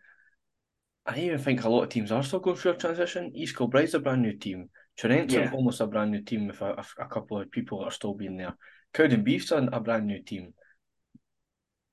I 1.06 1.18
even 1.18 1.38
think 1.38 1.64
a 1.64 1.68
lot 1.68 1.84
of 1.84 1.88
teams 1.88 2.12
are 2.12 2.22
still 2.22 2.40
going 2.40 2.56
through 2.56 2.72
a 2.72 2.76
transition. 2.76 3.32
East 3.34 3.56
Kilbride's 3.56 3.94
a 3.94 3.98
brand 3.98 4.22
new 4.22 4.36
team. 4.36 4.68
Tranent's 4.96 5.34
yeah. 5.34 5.50
almost 5.52 5.80
a 5.80 5.86
brand 5.86 6.10
new 6.10 6.22
team 6.22 6.46
with 6.48 6.60
a, 6.60 6.84
a, 6.98 7.08
couple 7.08 7.40
of 7.40 7.50
people 7.50 7.78
that 7.78 7.86
are 7.86 7.90
still 7.90 8.14
being 8.14 8.36
there. 8.36 8.56
Cowdenbeath's 8.92 9.52
a, 9.52 9.58
a 9.72 9.80
brand 9.80 10.06
new 10.06 10.22
team. 10.22 10.52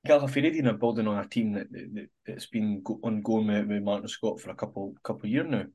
Gala 0.06 0.28
Fairydean 0.28 0.67
are 0.67 0.78
building 0.78 1.08
on 1.08 1.24
a 1.24 1.28
team 1.28 1.54
that, 1.54 1.72
that 1.72 2.08
that's 2.26 2.48
been 2.48 2.84
ongoing 3.04 3.48
with, 3.48 3.67
with 3.67 3.84
Martin 3.84 4.08
Scott 4.08 4.39
for 4.39 4.50
a 4.50 4.56
couple 4.56 4.93
couple 5.04 5.26
of 5.26 5.32
years 5.32 5.48
now, 5.50 5.65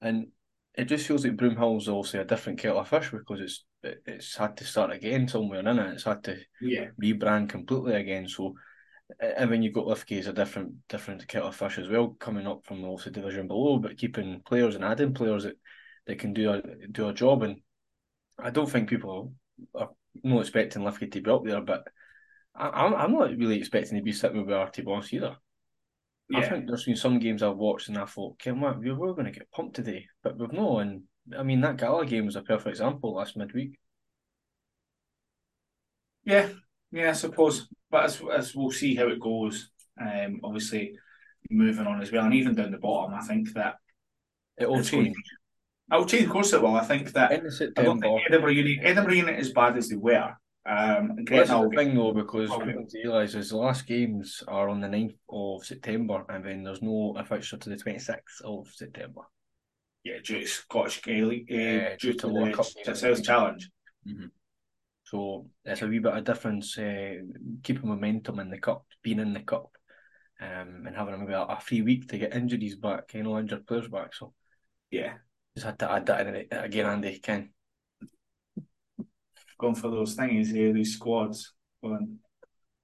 and 0.00 0.28
it 0.74 0.84
just 0.84 1.06
feels 1.06 1.24
like 1.24 1.36
Broomhill's 1.36 1.88
also 1.88 2.20
a 2.20 2.24
different 2.24 2.58
kettle 2.58 2.80
of 2.80 2.88
fish 2.88 3.10
because 3.10 3.40
it's 3.40 3.64
it, 3.82 4.02
it's 4.06 4.36
had 4.36 4.56
to 4.56 4.64
start 4.64 4.92
again 4.92 5.28
somewhere 5.28 5.60
in 5.60 5.66
it. 5.66 5.94
It's 5.94 6.04
had 6.04 6.24
to 6.24 6.38
yeah. 6.60 6.86
rebrand 7.02 7.50
completely 7.50 7.94
again. 7.94 8.26
So 8.26 8.54
and 9.20 9.52
then 9.52 9.62
you've 9.62 9.74
got 9.74 9.86
Lithgow 9.86 10.16
as 10.16 10.26
a 10.26 10.32
different 10.32 10.74
different 10.88 11.26
kettle 11.28 11.48
of 11.48 11.56
fish 11.56 11.78
as 11.78 11.88
well, 11.88 12.16
coming 12.18 12.46
up 12.46 12.64
from 12.64 12.84
also 12.84 13.10
division 13.10 13.48
below, 13.48 13.78
but 13.78 13.98
keeping 13.98 14.40
players 14.46 14.74
and 14.74 14.84
adding 14.84 15.12
players 15.12 15.44
that, 15.44 15.56
that 16.06 16.18
can 16.18 16.32
do 16.32 16.52
a 16.52 16.62
do 16.90 17.08
a 17.08 17.14
job. 17.14 17.42
And 17.42 17.60
I 18.38 18.50
don't 18.50 18.70
think 18.70 18.88
people 18.88 19.34
are 19.74 19.90
not 20.22 20.40
expecting 20.40 20.84
Lithgow 20.84 21.06
to 21.06 21.20
be 21.20 21.30
up 21.30 21.44
there, 21.44 21.60
but 21.60 21.86
I, 22.54 22.86
am 22.86 22.94
I'm 22.94 23.12
not 23.12 23.36
really 23.36 23.58
expecting 23.58 23.98
to 23.98 24.04
be 24.04 24.12
sitting 24.12 24.44
with 24.44 24.54
Artie 24.54 24.82
Boss 24.82 25.12
either. 25.12 25.36
Yeah. 26.28 26.38
I 26.38 26.48
think 26.48 26.66
there's 26.66 26.84
been 26.84 26.96
some 26.96 27.18
games 27.18 27.42
I've 27.42 27.56
watched 27.56 27.88
and 27.88 27.98
I 27.98 28.06
thought, 28.06 28.32
okay, 28.32 28.52
what, 28.52 28.78
we 28.78 28.92
were 28.92 29.14
going 29.14 29.26
to 29.26 29.38
get 29.38 29.50
pumped 29.50 29.76
today, 29.76 30.06
but 30.22 30.38
we've 30.38 30.52
no. 30.52 30.78
And 30.78 31.02
I 31.36 31.42
mean, 31.42 31.60
that 31.60 31.76
Gala 31.76 32.06
game 32.06 32.26
was 32.26 32.36
a 32.36 32.42
perfect 32.42 32.68
example 32.68 33.14
last 33.14 33.36
midweek. 33.36 33.78
Yeah, 36.24 36.48
yeah, 36.90 37.10
I 37.10 37.12
suppose. 37.12 37.68
But 37.90 38.04
as, 38.04 38.22
as 38.34 38.54
we'll 38.54 38.70
see 38.70 38.94
how 38.94 39.08
it 39.08 39.20
goes, 39.20 39.70
um, 40.00 40.40
obviously 40.42 40.94
moving 41.50 41.86
on 41.86 42.00
as 42.00 42.10
well, 42.10 42.24
and 42.24 42.34
even 42.34 42.54
down 42.54 42.70
the 42.70 42.78
bottom, 42.78 43.14
I 43.14 43.22
think 43.26 43.52
that 43.54 43.74
it 44.56 44.68
will 44.68 44.82
change. 44.82 45.16
It 45.92 45.96
will 45.96 46.06
change, 46.06 46.24
of 46.24 46.30
course 46.30 46.52
it 46.52 46.62
will. 46.62 46.76
I 46.76 46.84
think 46.84 47.12
that 47.12 47.32
I 47.32 47.82
don't 47.82 48.00
think 48.00 48.22
Edinburgh 48.28 48.52
Unit, 48.52 48.78
Edinburgh 48.82 49.14
Unit 49.14 49.38
as 49.38 49.52
bad 49.52 49.76
as 49.76 49.88
they 49.88 49.96
were. 49.96 50.32
Um, 50.64 51.16
well, 51.28 51.44
that's 51.44 51.50
the 51.50 51.70
thing 51.74 51.94
though, 51.94 52.12
because 52.12 52.48
what 52.50 52.66
we 52.66 52.72
to 52.72 52.86
realise 52.94 53.34
is 53.34 53.50
the 53.50 53.56
last 53.56 53.86
games 53.86 54.44
are 54.46 54.68
on 54.68 54.80
the 54.80 54.86
9th 54.86 55.16
of 55.28 55.64
September, 55.64 56.24
and 56.28 56.44
then 56.44 56.62
there's 56.62 56.82
no 56.82 57.20
fixture 57.26 57.56
to 57.56 57.68
the 57.68 57.76
26th 57.76 58.40
of 58.44 58.68
September. 58.72 59.22
Yeah, 60.04 60.18
due 60.24 60.40
to 60.40 60.46
Scottish 60.46 61.02
Gaelic, 61.02 61.46
uh, 61.50 61.54
yeah, 61.54 61.96
due, 61.96 62.12
to, 62.12 62.28
to 62.28 62.64
the 62.84 62.94
South 62.94 63.22
Challenge. 63.24 63.70
Mm-hmm. 64.08 64.26
So 65.04 65.46
it's 65.64 65.82
a 65.82 65.86
wee 65.86 65.98
bit 65.98 66.16
of 66.16 66.24
difference 66.24 66.78
uh, 66.78 67.14
keeping 67.62 67.88
momentum 67.88 68.38
in 68.38 68.48
the 68.48 68.58
cup, 68.58 68.86
being 69.02 69.18
in 69.18 69.32
the 69.32 69.40
cup, 69.40 69.70
um, 70.40 70.84
and 70.86 70.96
having 70.96 71.18
maybe 71.20 71.34
a, 71.34 71.42
a 71.42 71.60
free 71.60 71.82
week 71.82 72.08
to 72.08 72.18
get 72.18 72.34
injuries 72.34 72.76
back, 72.76 73.14
you 73.14 73.22
know, 73.22 73.38
injured 73.38 73.66
players 73.66 73.88
back. 73.88 74.14
So 74.14 74.32
yeah, 74.90 75.14
just 75.56 75.66
had 75.66 75.78
to 75.80 75.90
add 75.90 76.06
that 76.06 76.26
in 76.26 76.46
again, 76.50 76.86
Andy. 76.86 77.18
Ken 77.18 77.50
going 79.62 79.76
for 79.76 79.90
those 79.90 80.14
things 80.14 80.50
here, 80.50 80.72
these 80.72 80.94
squads. 80.94 81.54
Going, 81.82 82.18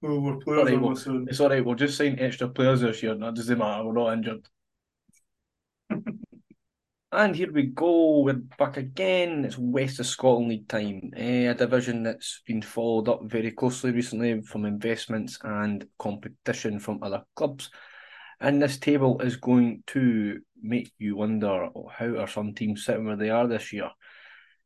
oh, 0.03 0.19
we're 0.19 0.37
players 0.37 0.59
all 0.59 0.65
right, 0.65 0.81
we'll, 0.81 1.27
It's 1.27 1.39
all 1.39 1.49
right. 1.49 1.63
We'll 1.63 1.75
just 1.75 1.97
sign 1.97 2.17
extra 2.19 2.47
players 2.47 2.81
this 2.81 3.03
year. 3.03 3.15
That 3.15 3.35
doesn't 3.35 3.57
matter. 3.57 3.83
We're 3.83 3.93
not 3.93 4.13
injured. 4.13 4.47
And 7.11 7.35
here 7.35 7.51
we 7.51 7.63
go. 7.63 8.19
We're 8.19 8.35
back 8.35 8.77
again. 8.77 9.43
It's 9.43 9.57
West 9.57 9.99
of 9.99 10.05
Scotland 10.05 10.49
League 10.49 10.67
time, 10.67 11.09
eh, 11.17 11.49
a 11.49 11.55
division 11.55 12.03
that's 12.03 12.43
been 12.45 12.61
followed 12.61 13.09
up 13.09 13.23
very 13.23 13.49
closely 13.49 13.91
recently 13.91 14.41
from 14.43 14.63
investments 14.63 15.39
and 15.43 15.87
competition 15.97 16.79
from 16.79 17.01
other 17.01 17.23
clubs. 17.35 17.71
And 18.39 18.61
this 18.61 18.77
table 18.77 19.19
is 19.21 19.37
going 19.37 19.83
to 19.87 20.39
make 20.61 20.93
you 20.99 21.15
wonder 21.15 21.69
oh, 21.75 21.89
how 21.91 22.15
are 22.17 22.27
some 22.27 22.53
teams 22.53 22.85
sitting 22.85 23.05
where 23.05 23.15
they 23.15 23.31
are 23.31 23.47
this 23.47 23.73
year? 23.73 23.89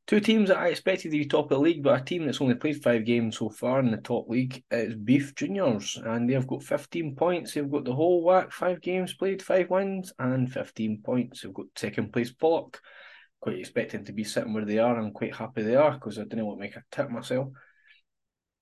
Two 0.06 0.20
teams 0.20 0.50
that 0.50 0.58
I 0.58 0.68
expected 0.68 1.12
to 1.12 1.18
be 1.18 1.26
top 1.26 1.46
of 1.46 1.50
the 1.50 1.60
league, 1.60 1.82
but 1.82 2.02
a 2.02 2.04
team 2.04 2.26
that's 2.26 2.42
only 2.42 2.56
played 2.56 2.84
five 2.84 3.06
games 3.06 3.38
so 3.38 3.50
far 3.50 3.80
in 3.80 3.90
the 3.90 3.98
top 3.98 4.28
league 4.28 4.62
is 4.70 4.96
Beith 4.96 5.34
Juniors, 5.34 5.98
and 6.04 6.30
they've 6.30 6.46
got 6.46 6.62
15 6.62 7.16
points. 7.16 7.54
They've 7.54 7.72
got 7.72 7.86
the 7.86 7.96
whole 7.96 8.22
whack, 8.22 8.52
five 8.52 8.82
games 8.82 9.14
played, 9.14 9.42
five 9.42 9.70
wins, 9.70 10.12
and 10.20 10.52
15 10.52 11.02
points. 11.06 11.42
They've 11.42 11.54
got 11.54 11.68
second 11.78 12.12
place 12.12 12.34
Pollok. 12.34 12.76
Quite 13.40 13.60
expecting 13.60 14.04
to 14.06 14.12
be 14.12 14.26
sitting 14.26 14.54
where 14.54 14.66
they 14.66 14.78
are. 14.78 14.98
I'm 14.98 15.12
quite 15.12 15.36
happy 15.36 15.64
they 15.64 15.76
are 15.76 15.94
because 15.94 16.20
I 16.20 16.24
didn't 16.24 16.46
want 16.46 16.60
to 16.60 16.66
make 16.66 16.76
a 16.76 16.84
tip 16.92 17.10
myself. 17.10 17.50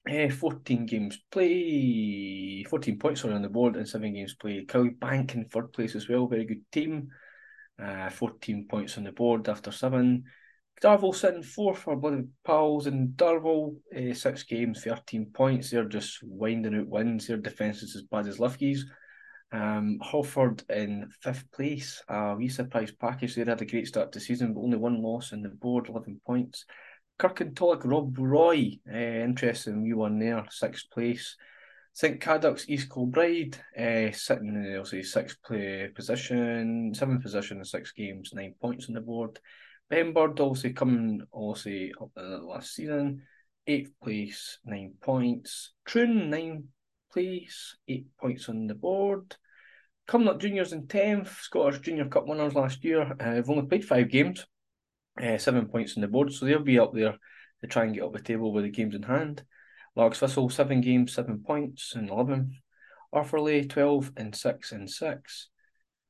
Uh, 0.07 0.29
14 0.29 0.85
games 0.85 1.19
played, 1.31 2.67
14 2.67 2.99
points 2.99 3.25
on 3.25 3.41
the 3.41 3.49
board 3.49 3.75
and 3.77 3.87
7 3.87 4.13
games 4.13 4.35
played. 4.35 4.67
Clydebank 4.67 5.33
in 5.33 5.45
third 5.45 5.73
place 5.73 5.95
as 5.95 6.07
well, 6.07 6.27
very 6.27 6.45
good 6.45 6.63
team. 6.71 7.09
Uh, 7.81 8.11
14 8.11 8.67
points 8.67 8.97
on 8.97 9.05
the 9.05 9.11
board 9.11 9.49
after 9.49 9.71
7. 9.71 10.23
Darvel 10.82 11.13
sitting 11.13 11.43
four 11.43 11.76
for 11.76 11.95
bloody 11.95 12.24
pals 12.43 12.88
and 12.88 13.09
Darvel, 13.09 13.76
uh, 13.95 13.99
eh, 13.99 14.13
six 14.13 14.43
games, 14.43 14.84
13 14.84 15.28
points. 15.34 15.69
They're 15.69 15.86
just 15.86 16.19
winding 16.24 16.76
out 16.76 16.88
wins. 16.88 17.28
Their 17.28 17.38
defence 17.38 17.84
is 17.84 17.95
as 17.95 18.03
bad 18.03 18.28
as 18.28 18.39
Lifke's. 18.39 18.86
Um, 19.51 19.99
Hurlford 20.01 20.67
in 20.69 21.09
fifth 21.22 21.51
place. 21.51 22.01
A 22.09 22.15
uh, 22.15 22.36
wee 22.36 22.49
surprise 22.49 22.91
package. 22.91 23.36
They 23.36 23.43
had 23.43 23.61
a 23.61 23.65
great 23.65 23.88
start 23.88 24.11
to 24.13 24.19
season, 24.19 24.53
but 24.53 24.61
only 24.61 24.78
one 24.78 25.01
loss 25.01 25.34
in 25.34 25.43
the 25.43 25.49
board, 25.49 25.89
11 25.89 26.22
points. 26.26 26.65
Kirkintilloch, 27.19 27.86
Rob 27.86 28.17
Roy, 28.17 28.80
uh, 28.91 28.97
interesting 28.97 29.84
new 29.84 29.97
one 29.97 30.17
there, 30.17 30.43
sixth 30.49 30.89
place. 30.89 31.36
St 31.93 32.19
Cadoc's, 32.19 32.69
East 32.69 32.89
Kilbride, 32.89 33.57
uh, 33.78 33.82
eh, 33.82 34.11
sitting 34.11 34.47
in 34.47 34.84
the 34.84 35.03
sixth 35.03 35.38
play 35.45 35.89
position, 35.93 36.93
seventh 36.95 37.22
position 37.22 37.57
in 37.57 37.65
six 37.65 37.91
games, 37.91 38.32
nine 38.34 38.55
points 38.59 38.88
on 38.88 38.95
the 38.95 39.01
board. 39.01 39.38
Benburb 39.91 40.39
also 40.39 40.69
coming 40.69 41.21
also 41.31 41.69
up 42.01 42.11
the 42.15 42.37
last 42.37 42.73
season, 42.73 43.23
eighth 43.67 43.91
place, 44.01 44.57
nine 44.63 44.93
points. 45.01 45.73
Troon, 45.83 46.29
nine 46.29 46.69
place, 47.11 47.75
eight 47.89 48.05
points 48.17 48.47
on 48.47 48.67
the 48.67 48.73
board. 48.73 49.35
Cumnock 50.07 50.39
juniors 50.39 50.71
in 50.71 50.87
tenth, 50.87 51.37
Scottish 51.41 51.81
Junior 51.81 52.05
Cup 52.05 52.25
winners 52.25 52.55
last 52.55 52.83
year. 52.85 53.01
Uh, 53.19 53.35
have 53.35 53.49
only 53.49 53.67
played 53.67 53.83
five 53.83 54.09
games, 54.09 54.45
uh, 55.21 55.37
seven 55.37 55.67
points 55.67 55.97
on 55.97 56.01
the 56.01 56.07
board, 56.07 56.31
so 56.31 56.45
they'll 56.45 56.59
be 56.59 56.79
up 56.79 56.93
there 56.93 57.17
to 57.59 57.67
try 57.67 57.83
and 57.83 57.93
get 57.93 58.03
up 58.03 58.13
the 58.13 58.21
table 58.21 58.53
with 58.53 58.63
the 58.63 58.69
games 58.69 58.95
in 58.95 59.03
hand. 59.03 59.43
Largs 59.95 60.19
Thistle, 60.19 60.49
seven 60.49 60.79
games, 60.79 61.13
seven 61.13 61.43
points, 61.45 61.95
and 61.95 62.09
11th. 62.09 62.53
Arthurlie, 63.13 63.69
12 63.69 64.13
and 64.15 64.33
6 64.33 64.71
and 64.71 64.89
6. 64.89 65.49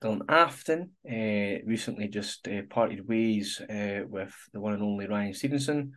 Glenafton 0.02 0.90
uh, 1.06 1.64
recently 1.66 2.08
just 2.08 2.48
uh, 2.48 2.64
parted 2.70 3.08
ways 3.08 3.62
uh, 3.62 4.02
with 4.08 4.34
the 4.52 4.60
one 4.60 4.74
and 4.74 4.82
only 4.82 5.08
Ryan 5.08 5.34
Stevenson. 5.34 5.94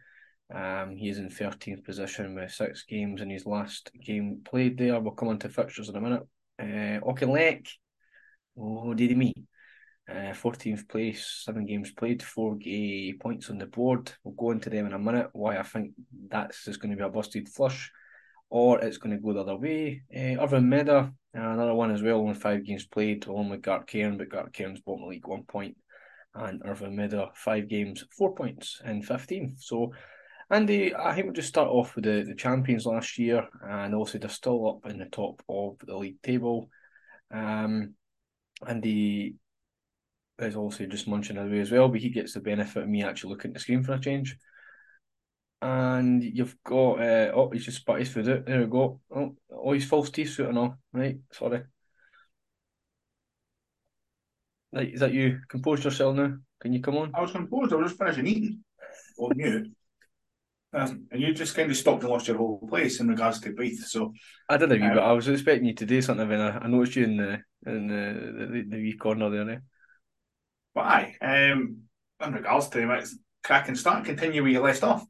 Um, 0.55 0.95
he 0.97 1.09
is 1.09 1.19
in 1.19 1.31
13th 1.31 1.85
position 1.85 2.35
with 2.35 2.53
six 2.53 2.85
games 2.85 3.23
in 3.23 3.31
his 3.31 3.47
last 3.47 3.91
game 4.05 4.43
played 4.45 4.77
there. 4.77 5.01
We'll 5.01 5.13
come 5.13 5.29
on 5.29 5.39
to 5.39 5.49
fixtures 5.49 5.89
in 5.89 5.97
a 5.97 6.01
minute. 6.01 6.23
Uh, 6.61 7.01
Auchinleck, 7.01 7.67
oh, 8.59 8.93
did 8.93 9.17
me. 9.17 9.33
Uh, 10.07 10.35
14th 10.35 10.87
place, 10.87 11.43
seven 11.47 11.65
games 11.65 11.91
played, 11.93 12.23
four 12.23 12.57
gay 12.57 13.15
points 13.19 13.49
on 13.49 13.57
the 13.57 13.67
board. 13.67 14.13
We'll 14.23 14.35
go 14.35 14.51
into 14.51 14.69
them 14.69 14.85
in 14.85 14.93
a 14.93 14.99
minute. 14.99 15.29
Why 15.33 15.57
I 15.57 15.63
think 15.63 15.93
that's 16.29 16.67
just 16.67 16.79
going 16.79 16.91
to 16.91 16.97
be 16.97 17.03
a 17.03 17.09
busted 17.09 17.49
flush, 17.49 17.91
or 18.51 18.81
it's 18.81 18.99
going 18.99 19.17
to 19.17 19.23
go 19.23 19.33
the 19.33 19.41
other 19.41 19.57
way. 19.57 20.03
Uh, 20.15 20.43
Irvine 20.45 20.69
Meadow, 20.69 21.11
another 21.35 21.75
one 21.75 21.91
as 21.91 22.03
well, 22.03 22.19
only 22.19 22.35
five 22.35 22.65
games 22.65 22.87
played, 22.87 23.27
along 23.27 23.51
with 23.51 23.63
Gartcairn, 23.63 24.19
but 24.19 24.29
Gartcairn's 24.29 24.81
bottom 24.81 25.09
league 25.09 25.27
one 25.27 25.45
point, 25.45 25.77
and 26.35 26.63
Irvine 26.65 26.97
Meadow 26.97 27.31
five 27.35 27.69
games, 27.69 28.05
four 28.17 28.35
points 28.35 28.81
in 28.85 29.03
15th. 29.03 29.61
So, 29.61 29.93
Andy, 30.51 30.95
I 30.95 31.15
think 31.15 31.27
we'll 31.27 31.35
just 31.35 31.49
start 31.49 31.69
off 31.69 31.97
with 31.97 32.05
the, 32.05 32.25
the 32.27 32.35
champions 32.35 32.87
last 32.87 33.19
year, 33.19 33.49
and 33.63 33.95
also 33.95 34.19
they're 34.19 34.29
still 34.29 34.69
up 34.69 34.91
in 34.91 34.99
the 34.99 35.07
top 35.07 35.43
of 35.49 35.77
the 35.85 35.97
league 35.97 36.23
table. 36.23 36.71
Um, 37.31 37.95
and 38.67 38.83
the 38.83 39.35
is 40.39 40.57
also 40.57 40.87
just 40.87 41.07
munching 41.07 41.37
away 41.37 41.61
as 41.61 41.71
well, 41.71 41.89
but 41.89 42.01
he 42.01 42.11
gets 42.11 42.35
the 42.35 42.41
benefit 42.41 42.83
of 42.83 42.89
me 42.89 43.03
actually 43.03 43.31
looking 43.31 43.51
at 43.51 43.55
the 43.55 43.61
screen 43.61 43.83
for 43.83 43.95
a 43.95 44.01
change. 44.01 44.37
And 45.63 46.23
you've 46.23 46.57
got 46.63 47.01
uh, 47.01 47.33
oh 47.35 47.51
he's 47.51 47.65
just 47.65 47.79
spat 47.79 48.01
his 48.01 48.11
food 48.11 48.29
out. 48.29 48.47
There 48.47 48.61
we 48.61 48.67
go. 48.67 49.01
Oh, 49.15 49.35
oh 49.51 49.73
his 49.73 49.87
false 49.87 50.11
teeth 50.11 50.35
suit 50.35 50.49
and 50.49 50.59
all. 50.59 50.79
Right, 50.93 51.19
sorry. 51.33 51.63
Right, 54.73 54.93
is 54.93 55.01
that 55.01 55.13
you? 55.13 55.41
Composed 55.49 55.85
yourself 55.85 56.17
now? 56.17 56.35
Can 56.61 56.73
you 56.73 56.81
come 56.81 56.97
on? 56.97 57.13
I 57.15 57.21
was 57.21 57.31
composed, 57.33 57.73
I 57.73 57.77
was 57.77 57.91
just 57.93 57.99
finishing 57.99 58.27
eating. 58.27 58.65
On 59.19 59.33
you. 59.37 59.71
Um, 60.73 61.07
and 61.13 61.23
you 61.23 61.33
just 61.33 61.55
kind 61.55 61.71
of 61.71 61.77
stopped 61.77 62.03
and 62.03 62.11
lost 62.11 62.27
your 62.27 62.37
whole 62.37 62.67
place 62.69 62.99
in 62.99 63.07
regards 63.07 63.39
to 63.41 63.53
breathe. 63.53 63.79
So 63.79 64.13
I 64.49 64.57
did 64.57 64.73
a 64.73 64.75
wee 64.75 64.83
um, 64.83 64.95
bit. 64.95 65.03
I 65.03 65.13
was 65.13 65.29
expecting 65.29 65.67
you 65.67 65.75
to 65.75 65.87
do 65.87 66.03
something, 66.03 66.31
and 66.31 66.43
I, 66.43 66.59
I 66.63 66.67
noticed 66.67 66.97
you 66.97 67.05
in 67.05 67.17
the 67.17 67.43
in 67.71 67.87
the, 67.87 68.47
the, 68.47 68.65
the 68.69 68.77
wee 68.77 68.97
corner 68.97 69.31
there. 69.31 69.51
Eh? 69.51 69.59
But 70.75 70.81
aye, 70.81 71.17
um, 71.23 71.83
in 72.21 72.33
regards 72.33 72.69
to 72.71 72.81
him, 72.81 72.91
it's 72.91 73.17
cracking 73.45 73.77
start. 73.77 74.05
Continue 74.05 74.43
where 74.43 74.51
you 74.51 74.61
left 74.61 74.83
off. 74.83 75.05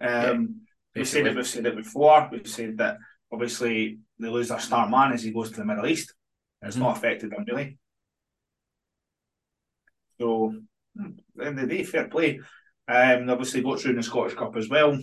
Um, 0.00 0.62
yeah, 0.94 1.00
we 1.00 1.04
said 1.04 1.26
it. 1.26 1.36
We've 1.36 1.46
said 1.46 1.66
it 1.66 1.76
before. 1.76 2.28
We've 2.30 2.46
said 2.46 2.78
that 2.78 2.98
obviously 3.32 3.98
they 4.18 4.28
lose 4.28 4.48
their 4.48 4.60
star 4.60 4.88
man 4.88 5.12
as 5.12 5.22
he 5.22 5.32
goes 5.32 5.50
to 5.50 5.56
the 5.56 5.64
Middle 5.64 5.86
East. 5.86 6.14
It's 6.62 6.76
mm-hmm. 6.76 6.84
not 6.84 6.96
affected 6.96 7.30
them 7.30 7.44
really. 7.46 7.78
So, 10.20 10.54
hmm, 10.96 11.04
at 11.06 11.12
the 11.36 11.46
end 11.46 11.58
of 11.58 11.68
the 11.68 11.76
day, 11.76 11.84
fair 11.84 12.08
play. 12.08 12.40
Um, 12.88 13.30
obviously 13.30 13.62
got 13.62 13.80
through 13.80 13.92
in 13.92 13.96
the 13.98 14.02
Scottish 14.02 14.36
Cup 14.36 14.56
as 14.56 14.68
well. 14.68 14.98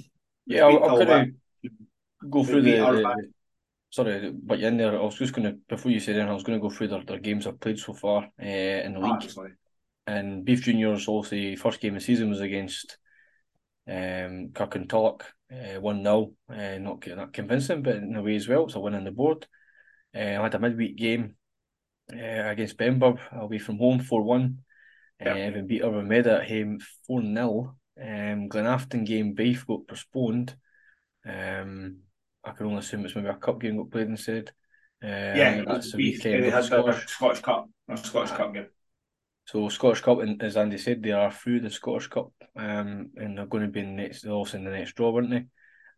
Yeah, 0.46 0.72
going 0.72 1.34
to 1.64 1.70
go 2.30 2.44
through 2.44 2.62
the, 2.62 2.78
the, 2.78 3.28
sorry, 3.90 4.32
but 4.32 4.60
you're 4.60 4.70
in 4.70 4.78
there, 4.78 5.00
I 5.00 5.04
was 5.04 5.16
just 5.16 5.34
to 5.36 5.58
before 5.68 5.92
you 5.92 6.00
said 6.00 6.16
anything, 6.16 6.30
I 6.30 6.34
was 6.34 6.44
going 6.44 6.60
to 6.60 6.62
go 6.62 6.70
through 6.70 6.90
their, 6.90 7.04
their 7.04 7.20
games 7.20 7.48
I've 7.48 7.60
played 7.60 7.80
so 7.80 7.94
far 7.94 8.30
uh, 8.42 8.46
in 8.46 8.94
the 8.94 9.00
league. 9.00 9.32
Ah, 9.38 9.44
and 10.08 10.46
Beith 10.46 10.62
Juniors 10.62 11.08
obviously, 11.08 11.56
first 11.56 11.80
game 11.80 11.96
of 11.96 12.02
the 12.02 12.06
season 12.06 12.30
was 12.30 12.42
against 12.42 12.98
um, 13.88 14.50
Kirkintilloch, 14.50 15.22
uh, 15.52 15.80
1 15.80 16.04
0. 16.04 16.32
Uh, 16.50 16.78
not, 16.80 17.08
not 17.08 17.34
convincing, 17.34 17.82
but 17.82 17.96
in 17.96 18.16
a 18.16 18.22
way 18.22 18.36
as 18.36 18.48
well. 18.48 18.66
It's 18.66 18.76
a 18.76 18.80
win 18.80 18.96
on 18.96 19.04
the 19.04 19.12
board. 19.12 19.48
Uh, 20.16 20.20
I 20.20 20.44
had 20.44 20.56
a 20.56 20.60
midweek 20.60 20.98
game 20.98 21.36
uh, 22.12 22.50
against 22.50 22.78
Benburb 22.78 23.20
away 23.32 23.60
from 23.60 23.78
home 23.78 24.00
4 24.00 24.24
1. 24.24 24.58
Yep. 25.20 25.36
Uh, 25.36 25.40
even 25.40 25.68
beat 25.68 25.82
Irvine 25.82 26.08
Meadow 26.08 26.38
at 26.38 26.50
home 26.50 26.80
4 27.08 27.22
0. 27.22 27.76
Um, 28.00 28.50
Glenafton 28.50 29.06
game, 29.06 29.34
Beith 29.34 29.66
got 29.66 29.88
postponed. 29.88 30.56
Um, 31.26 31.98
I 32.44 32.52
can 32.52 32.68
only 32.68 32.80
assume 32.80 33.06
it's 33.06 33.16
maybe 33.16 33.28
a 33.28 33.36
cup 33.36 33.60
game 33.60 33.78
got 33.78 33.92
played 33.92 34.08
instead. 34.08 34.52
Uh, 35.04 35.08
yeah, 35.08 35.64
that's 35.66 35.92
the 35.92 35.98
weekend. 35.98 36.44
They 36.44 36.50
had 36.50 36.64
the 36.64 37.02
Scottish 37.08 37.42
Cup, 37.42 37.70
a 37.90 37.98
Scottish 37.98 38.32
Cup 38.32 38.54
game. 38.54 38.68
So 39.46 39.70
Scottish 39.70 40.02
Cup, 40.02 40.20
and 40.20 40.42
as 40.42 40.58
Andy 40.58 40.78
said, 40.78 41.04
they 41.04 41.12
are 41.12 41.32
through 41.32 41.62
the 41.62 41.70
Scottish 41.70 42.08
Cup, 42.08 42.32
um, 42.58 43.12
and 43.16 43.38
they're 43.38 43.46
going 43.46 43.64
to 43.64 43.70
be 43.70 43.80
in 43.80 43.96
the 43.96 44.04
next, 44.04 44.26
also 44.26 44.58
in 44.58 44.64
the 44.64 44.72
next 44.72 44.96
draw, 44.96 45.16
aren't 45.16 45.30
they? 45.30 45.46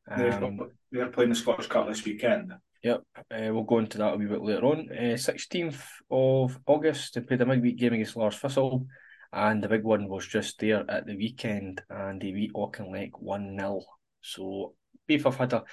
Um, 0.10 0.60
they're 0.92 1.08
playing 1.08 1.30
the 1.30 1.36
Scottish 1.36 1.68
Cup 1.68 1.88
this 1.88 2.04
weekend. 2.04 2.54
Yep, 2.84 3.04
uh, 3.18 3.50
we'll 3.52 3.64
go 3.64 3.80
into 3.80 3.98
that 3.98 4.14
a 4.14 4.18
wee 4.18 4.26
bit 4.26 4.42
later 4.42 4.66
on. 4.66 4.90
Uh, 4.92 5.18
sixteenth 5.18 5.84
uh, 6.10 6.16
of 6.44 6.60
August, 6.66 7.14
they 7.14 7.22
played 7.22 7.42
a 7.42 7.46
midweek 7.46 7.78
game 7.78 7.94
against 7.94 8.16
Largs 8.16 8.38
Thistle, 8.38 8.88
and 9.34 9.62
the 9.62 9.68
big 9.68 9.84
one 9.84 10.08
was 10.08 10.26
just 10.26 10.60
there 10.60 10.90
at 10.90 11.06
the 11.06 11.16
weekend, 11.16 11.82
and 11.90 12.22
they 12.22 12.32
beat 12.32 12.54
Auchinleck 12.54 13.12
one 13.20 13.58
0 13.58 13.82
So 14.22 14.74
Beith 15.08 15.26
have 15.26 15.36
had 15.36 15.54
a 15.54 15.64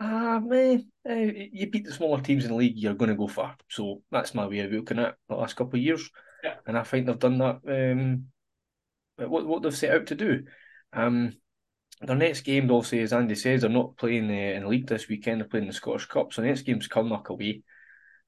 ah 0.00 0.40
man, 0.40 0.86
uh, 1.08 1.14
you 1.14 1.70
beat 1.70 1.84
the 1.84 1.92
smaller 1.92 2.20
teams 2.20 2.44
in 2.44 2.50
the 2.50 2.56
league, 2.56 2.76
you're 2.76 2.94
going 2.94 3.10
to 3.10 3.16
go 3.16 3.28
far. 3.28 3.56
So 3.68 4.02
that's 4.10 4.34
my 4.34 4.46
way 4.46 4.60
of 4.60 4.72
looking 4.72 4.98
at 4.98 5.08
it 5.08 5.14
the 5.28 5.36
last 5.36 5.56
couple 5.56 5.78
of 5.78 5.84
years. 5.84 6.08
Yeah. 6.44 6.54
And 6.66 6.76
I 6.78 6.82
think 6.82 7.06
they've 7.06 7.18
done 7.18 7.38
that. 7.38 7.60
Um, 7.66 8.26
what 9.16 9.46
what 9.46 9.62
they've 9.62 9.76
set 9.76 9.94
out 9.94 10.06
to 10.06 10.14
do. 10.14 10.44
Um, 10.92 11.34
their 12.00 12.16
next 12.16 12.42
game, 12.42 12.70
obviously, 12.70 13.00
as 13.00 13.12
Andy 13.12 13.34
says, 13.34 13.62
they're 13.62 13.70
not 13.70 13.96
playing 13.96 14.30
uh, 14.30 14.32
in 14.32 14.62
the 14.62 14.68
league 14.68 14.86
this 14.86 15.08
weekend. 15.08 15.40
They're 15.40 15.48
playing 15.48 15.66
the 15.66 15.72
Scottish 15.72 16.06
Cup. 16.06 16.32
So 16.32 16.42
next 16.42 16.62
game's 16.62 16.88
Kilmarnock 16.88 17.30
away. 17.30 17.62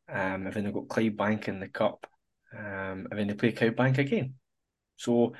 Um, 0.09 0.47
and 0.47 0.53
then 0.53 0.65
they've 0.65 0.73
got 0.73 0.89
Clydebank 0.89 1.49
in 1.49 1.61
the 1.61 1.69
cup. 1.69 2.07
Um, 2.57 3.09
and 3.11 3.19
then 3.19 3.27
they 3.27 3.35
play 3.35 3.53
Clydebank 3.53 3.99
again. 3.99 4.35
So 4.97 5.35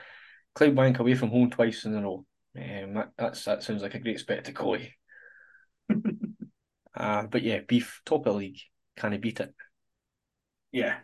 Clydebank 0.55 0.99
away 0.99 1.15
from 1.15 1.31
home 1.31 1.51
twice 1.51 1.87
in 1.87 1.95
a 1.95 2.03
row. 2.03 2.27
Um, 2.57 2.95
that 2.95 3.13
that's 3.17 3.45
that 3.45 3.63
sounds 3.63 3.83
like 3.83 3.95
a 3.95 3.99
great 3.99 4.21
spectacle. 4.21 4.77
uh, 6.97 7.23
but 7.27 7.43
yeah, 7.43 7.61
Beith 7.67 8.01
top 8.05 8.27
of 8.27 8.33
the 8.33 8.39
league. 8.39 8.61
Can 8.97 9.13
he 9.13 9.19
beat 9.19 9.41
it? 9.41 9.55
Yeah, 10.73 10.99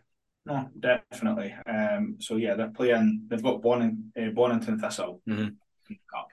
No, 0.47 0.69
definitely. 0.79 1.55
Um, 1.67 2.17
so 2.21 2.37
yeah, 2.37 2.55
they're 2.55 2.69
playing. 2.69 3.25
They've 3.29 3.43
got 3.43 3.63
Bonning, 3.63 4.13
uh, 4.17 4.31
Bonnyton 4.31 4.79
Thistle 4.79 5.23
mm-hmm. 5.27 5.49
Cup. 6.13 6.29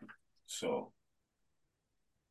So, 0.46 0.92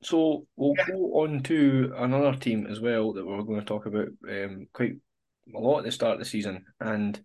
so 0.03 0.47
we'll 0.57 0.75
yeah. 0.77 0.87
go 0.89 1.23
on 1.23 1.43
to 1.45 1.93
another 1.97 2.37
team 2.37 2.67
as 2.67 2.81
well 2.81 3.15
that 3.15 3.27
we're 3.27 3.43
going 3.43 3.61
to 3.61 3.67
talk 3.67 3.87
about 3.87 4.09
um, 4.29 4.67
quite 4.75 4.97
a 5.55 5.59
lot 5.59 5.79
at 5.79 5.85
the 5.85 5.93
start 5.93 6.15
of 6.15 6.19
the 6.19 6.27
season, 6.27 6.67
and 6.81 7.19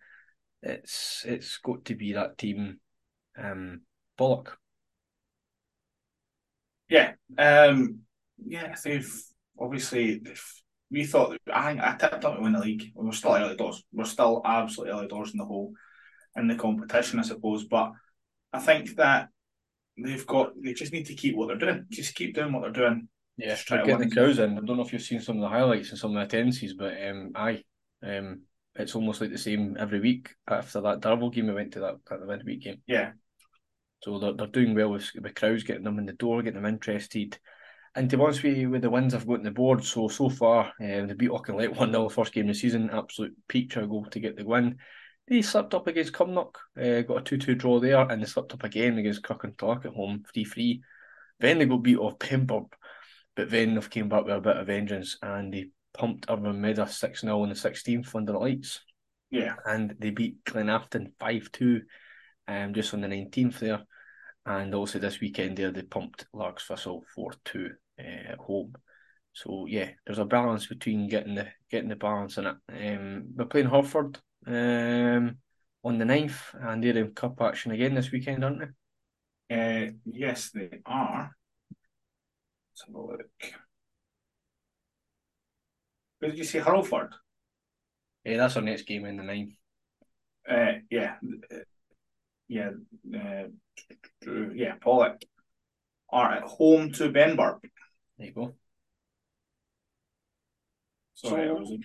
it's 0.62 1.24
it's 1.28 1.58
got 1.58 1.84
to 1.86 1.96
be 1.96 2.14
that 2.14 2.38
team, 2.38 2.80
um, 3.38 3.82
Pollok. 4.18 4.54
Yeah, 6.88 7.14
um, 7.38 8.00
yeah, 8.46 8.74
they've 8.84 9.22
obviously 9.60 10.20
they've 10.20 10.62
we 10.92 11.06
thought 11.06 11.38
I 11.52 11.68
think 11.68 11.82
I 11.82 11.96
tipped 11.98 12.22
them 12.22 12.36
to 12.36 12.42
win 12.42 12.54
the 12.54 12.60
league. 12.60 12.92
We 12.96 13.06
were 13.06 13.14
still 13.14 13.36
early 13.36 13.56
doors. 13.56 13.84
We're 13.92 14.06
still 14.06 14.42
absolutely 14.46 14.94
early 14.94 15.08
doors 15.08 15.32
in 15.32 15.38
the 15.38 15.46
whole 15.46 15.74
in 16.36 16.48
the 16.48 16.56
competition, 16.56 17.20
I 17.20 17.24
suppose. 17.24 17.66
But 17.66 17.92
I 18.54 18.60
think 18.60 18.96
that 18.96 19.30
they've 19.98 20.26
got 20.26 20.52
they 20.62 20.74
just 20.74 20.94
need 20.94 21.08
to 21.08 21.16
keep 21.16 21.36
what 21.36 21.48
they're 21.48 21.58
doing. 21.58 21.86
Just 21.90 22.16
keep 22.16 22.36
doing 22.36 22.54
what 22.54 22.62
they're 22.62 22.72
doing. 22.72 23.08
Yeah, 23.38 23.56
try 23.56 23.84
getting 23.84 24.10
the 24.10 24.16
crowds 24.16 24.40
in. 24.40 24.58
I 24.58 24.62
don't 24.62 24.78
know 24.78 24.84
if 24.84 24.94
you've 24.94 25.02
seen 25.02 25.20
some 25.20 25.38
of 25.38 25.42
the 25.42 25.50
highlights 25.50 25.90
and 25.90 26.00
some 26.00 26.12
of 26.12 26.16
the 26.16 26.26
attendances, 26.26 26.74
but 26.74 26.94
um, 27.06 27.32
I 27.36 27.64
um, 28.02 28.44
it's 28.76 28.96
almost 28.96 29.22
like 29.22 29.32
the 29.32 29.38
same 29.38 29.76
every 29.80 30.00
week. 30.00 30.30
After 30.48 30.82
that 30.82 31.02
Darvel 31.02 31.34
game, 31.34 31.48
we 31.48 31.54
went 31.54 31.74
to 31.74 31.80
that 31.82 31.96
that 32.10 32.20
the 32.20 32.26
midweek 32.26 32.62
game. 32.62 32.82
Yeah. 32.88 33.12
So 34.04 34.20
they're, 34.20 34.34
they're 34.34 34.48
doing 34.48 34.76
well 34.76 34.92
with, 34.92 35.10
with 35.20 35.36
crowds, 35.36 35.64
getting 35.64 35.84
them 35.84 35.98
in 35.98 36.06
the 36.06 36.14
door, 36.14 36.44
getting 36.44 36.62
them 36.62 36.72
interested. 36.72 37.38
And 37.96 38.10
to 38.10 38.18
be 38.18 38.24
honest 38.24 38.44
with 38.44 38.58
you, 38.58 38.70
with 38.70 38.82
the 38.82 38.90
wins 38.90 39.14
I've 39.14 39.26
got 39.26 39.38
on 39.38 39.44
the 39.44 39.52
board, 39.52 39.84
so 39.84 40.10
so 40.10 40.30
far, 40.30 40.74
um, 40.82 41.08
they 41.08 41.14
beat 41.14 41.30
Auchinleck 41.30 41.76
1 41.76 41.92
0 41.92 42.10
the 42.10 42.14
first 42.14 42.34
game 42.34 42.50
of 42.50 42.54
the 42.56 42.60
season, 42.60 42.90
absolute 42.92 43.34
peak 43.48 43.74
goal 43.74 44.06
to 44.12 44.20
get 44.20 44.36
the 44.36 44.44
win. 44.44 44.78
They 45.28 45.42
slipped 45.42 45.74
up 45.74 45.88
against 45.88 46.14
Cumnock, 46.14 46.56
uh, 46.78 47.02
got 47.02 47.20
a 47.20 47.22
2 47.22 47.38
2 47.38 47.56
draw 47.56 47.80
there, 47.80 48.02
and 48.02 48.22
they 48.22 48.26
slipped 48.26 48.54
up 48.54 48.64
again 48.64 48.98
against 48.98 49.24
Kirkintilloch 49.24 49.86
at 49.86 49.94
home, 49.94 50.24
3 50.34 50.44
3. 50.44 50.82
Then 51.40 51.60
they 51.60 51.66
got 51.66 51.84
beat 51.84 51.98
off 51.98 52.20
Pembrey, 52.20 52.68
but 53.36 53.50
then 53.50 53.76
they've 53.76 53.90
came 53.90 54.10
back 54.10 54.26
with 54.26 54.36
a 54.36 54.42
bit 54.42 54.58
of 54.58 54.68
vengeance 54.68 55.18
and 55.22 55.54
they 55.54 55.70
pumped 55.94 56.26
Irvine 56.30 56.88
6 56.88 57.22
0 57.22 57.44
in 57.44 57.50
the 57.50 57.56
16th 57.56 58.14
under 58.14 58.34
the 58.34 58.40
lights. 58.40 58.82
Yeah. 59.32 59.56
And 59.66 59.96
they 60.00 60.12
beat 60.12 60.44
Glenafton 60.44 61.14
5 61.20 61.52
2 61.52 61.82
um, 62.48 62.74
just 62.74 62.94
on 62.94 63.02
the 63.02 63.08
19th 63.08 63.60
there. 63.60 63.84
And 64.46 64.76
also 64.76 65.00
this 65.00 65.20
weekend 65.20 65.58
there, 65.58 65.72
they 65.72 65.82
pumped 65.82 66.28
Largs 66.34 66.66
Thistle 66.66 67.04
4 67.16 67.32
2 67.46 67.72
uh, 68.00 68.32
at 68.32 68.38
home. 68.38 68.74
So 69.34 69.66
yeah, 69.68 69.90
there's 70.06 70.20
a 70.20 70.26
balance 70.26 70.68
between 70.68 71.10
getting 71.10 71.36
the 71.36 71.48
getting 71.70 71.90
the 71.90 71.96
balance 71.96 72.38
in 72.38 72.48
it. 72.48 72.56
Um, 72.70 73.26
we're 73.36 73.46
playing 73.46 73.68
Hurlford 73.68 74.18
um, 74.48 75.38
on 75.84 75.98
the 75.98 76.06
9th, 76.06 76.54
and 76.54 76.84
they're 76.84 76.98
in 76.98 77.12
cup 77.12 77.42
action 77.42 77.72
again 77.72 77.96
this 77.96 78.12
weekend, 78.12 78.44
aren't 78.44 78.62
they? 79.50 79.88
Uh, 79.88 79.92
yes, 80.06 80.52
they 80.52 80.80
are. 80.86 81.36
Let's 82.72 82.86
have 82.88 82.96
a 82.96 83.00
look. 83.00 83.30
Where 86.20 86.32
did 86.32 86.38
you 86.38 86.46
say 86.46 86.60
Hurlford? 86.60 87.12
Yeah, 88.24 88.38
that's 88.38 88.56
our 88.56 88.62
next 88.62 88.84
game 88.84 89.06
in 89.06 89.18
the 89.18 89.24
9th. 89.24 89.56
Uh, 90.50 90.80
yeah, 90.90 91.16
yeah, 92.48 92.70
uh, 93.14 93.48
yeah, 94.54 94.76
Pollok 94.78 95.22
are 96.10 96.34
at 96.34 96.44
home 96.44 96.92
to 96.94 97.10
Benburb. 97.10 97.60
There 98.18 98.28
you 98.28 98.34
go. 98.34 98.56
Sorry, 101.16 101.48
so, 101.48 101.78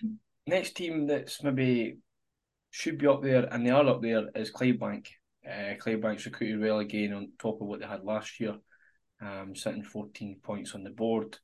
next 0.47 0.73
team 0.77 1.07
that's 1.07 1.43
maybe 1.43 1.99
should 2.71 2.99
be 2.99 3.07
up 3.07 3.23
there 3.23 3.45
and 3.53 3.65
they 3.65 3.71
are 3.71 3.87
up 3.87 4.03
there 4.03 4.29
is 4.35 4.53
Clydebank. 4.53 5.07
Uh, 5.47 5.75
Clydebank's 5.79 6.27
recruited 6.27 6.61
well 6.61 6.81
again 6.81 7.13
on 7.13 7.33
top 7.39 7.61
of 7.61 7.67
what 7.67 7.81
they 7.81 7.87
had 7.87 8.05
last 8.05 8.41
year, 8.41 8.57
um, 9.21 9.55
sitting 9.55 9.83
14 9.83 10.39
points 10.43 10.75
on 10.75 10.85
the 10.85 10.91
board. 10.91 11.39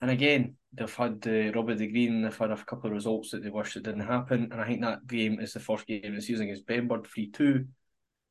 And 0.00 0.10
again, 0.10 0.56
they've 0.72 0.94
had 0.94 1.20
the 1.20 1.48
uh, 1.48 1.52
Robbie 1.52 1.74
the 1.74 1.86
Green, 1.88 2.22
they've 2.22 2.36
had 2.36 2.50
a 2.50 2.64
couple 2.64 2.86
of 2.86 2.94
results 2.94 3.30
that 3.30 3.42
they 3.42 3.50
wish 3.50 3.74
that 3.74 3.82
didn't 3.82 4.06
happen. 4.06 4.48
And 4.52 4.60
I 4.60 4.66
think 4.66 4.82
that 4.82 5.06
game 5.06 5.40
is 5.40 5.52
the 5.52 5.60
first 5.60 5.86
game 5.86 6.04
of 6.04 6.14
the 6.14 6.22
season 6.22 6.44
against 6.44 6.66
Benburb 6.66 7.06
3 7.06 7.30
2. 7.30 7.64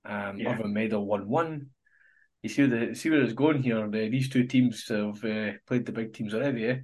Um, 0.05 0.37
yeah. 0.37 0.53
Irvine 0.53 0.73
Meadow 0.73 1.01
1 1.01 1.27
1 1.27 1.67
you 2.43 2.49
see 2.49 2.65
the 2.65 2.95
see 2.95 3.09
where 3.09 3.21
it's 3.21 3.33
going 3.33 3.63
here. 3.63 3.87
The, 3.89 4.09
these 4.09 4.29
two 4.29 4.45
teams 4.45 4.87
have 4.89 5.23
uh, 5.23 5.51
played 5.65 5.85
the 5.85 5.91
big 5.91 6.13
teams 6.13 6.33
already. 6.33 6.65
Eh? 6.67 6.77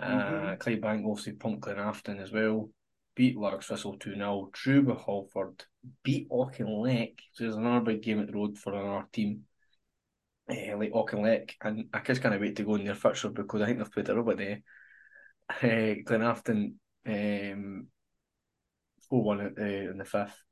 Mm-hmm. 0.00 0.46
Uh, 0.46 0.56
Clydebank 0.56 1.08
obviously 1.08 1.32
pumped 1.32 1.62
Glenafton 1.62 2.20
as 2.20 2.32
well. 2.32 2.70
Beat 3.14 3.36
Largs 3.36 3.66
Thistle 3.66 3.96
2 3.98 4.14
0. 4.14 4.50
Drew 4.52 4.82
with 4.82 4.98
Hurlford. 4.98 5.62
Beat 6.02 6.28
Auchinleck. 6.30 7.14
So 7.32 7.44
there's 7.44 7.56
another 7.56 7.84
big 7.84 8.02
game 8.02 8.20
at 8.20 8.26
the 8.26 8.34
road 8.34 8.58
for 8.58 8.74
our 8.74 9.06
team. 9.12 9.44
Uh, 10.50 10.76
like 10.76 10.92
Auchinleck. 10.92 11.52
And 11.62 11.86
I 11.94 12.00
just 12.00 12.20
can't 12.20 12.38
wait 12.38 12.56
to 12.56 12.64
go 12.64 12.74
in 12.74 12.84
their 12.84 12.94
fixture 12.94 13.30
because 13.30 13.62
I 13.62 13.66
think 13.66 13.78
they've 13.78 13.90
played 13.90 14.08
a 14.10 14.14
rubber 14.14 14.34
day. 14.34 14.62
Uh, 15.48 16.02
Glenafton 16.04 16.74
um, 17.06 17.86
4 19.08 19.22
1 19.22 19.40
uh, 19.40 19.62
in 19.62 19.96
the 19.96 20.04
fifth. 20.04 20.42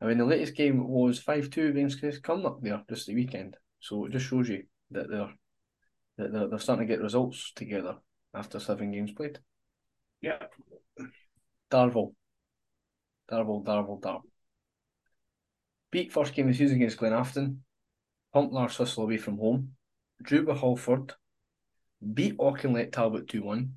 I 0.00 0.06
mean, 0.06 0.18
the 0.18 0.24
latest 0.24 0.54
game 0.54 0.88
was 0.88 1.18
5 1.18 1.50
2 1.50 1.68
against 1.68 2.00
Cumnock 2.00 2.62
there 2.62 2.82
just 2.88 3.06
the 3.06 3.14
weekend. 3.14 3.56
So 3.80 4.06
it 4.06 4.12
just 4.12 4.26
shows 4.26 4.48
you 4.48 4.64
that 4.90 5.10
they're 5.10 5.32
that 6.16 6.32
they're, 6.32 6.48
they're 6.48 6.58
starting 6.58 6.86
to 6.86 6.92
get 6.92 7.02
results 7.02 7.52
together 7.54 7.96
after 8.34 8.60
seven 8.60 8.92
games 8.92 9.12
played. 9.12 9.38
Yeah. 10.20 10.38
Darvel. 11.70 12.14
Darvel, 13.30 13.64
Darvel, 13.64 14.00
Darvel. 14.00 14.22
Beat 15.90 16.12
first 16.12 16.34
game 16.34 16.46
of 16.46 16.52
the 16.52 16.58
season 16.58 16.76
against 16.76 16.98
Glenafton. 16.98 17.58
Pumped 18.32 18.52
Largs 18.52 18.76
Thistle 18.76 19.04
away 19.04 19.16
from 19.16 19.38
home. 19.38 19.72
Drew 20.22 20.44
with 20.44 20.58
Hurlford. 20.58 21.12
Beat 22.14 22.36
Auchinleck 22.38 22.92
Talbot 22.92 23.28
2 23.28 23.42
1. 23.42 23.72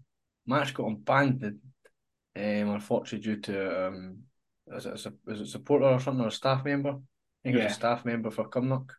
Match 0.45 0.73
got 0.73 0.91
abandoned, 0.91 1.59
um, 2.35 2.43
unfortunately, 2.43 3.19
due 3.19 3.41
to 3.41 3.87
um, 3.87 4.17
is 4.71 4.85
it 4.85 5.05
a, 5.05 5.31
is 5.31 5.41
it 5.41 5.47
supporter 5.47 5.85
or 5.85 5.99
something 5.99 6.23
or 6.23 6.29
a 6.29 6.31
staff 6.31 6.63
member? 6.65 6.91
I 6.91 7.43
think 7.43 7.55
yeah. 7.55 7.61
it 7.61 7.63
was 7.65 7.73
a 7.73 7.75
staff 7.75 8.05
member 8.05 8.31
for 8.31 8.49
Cumnock. 8.49 8.89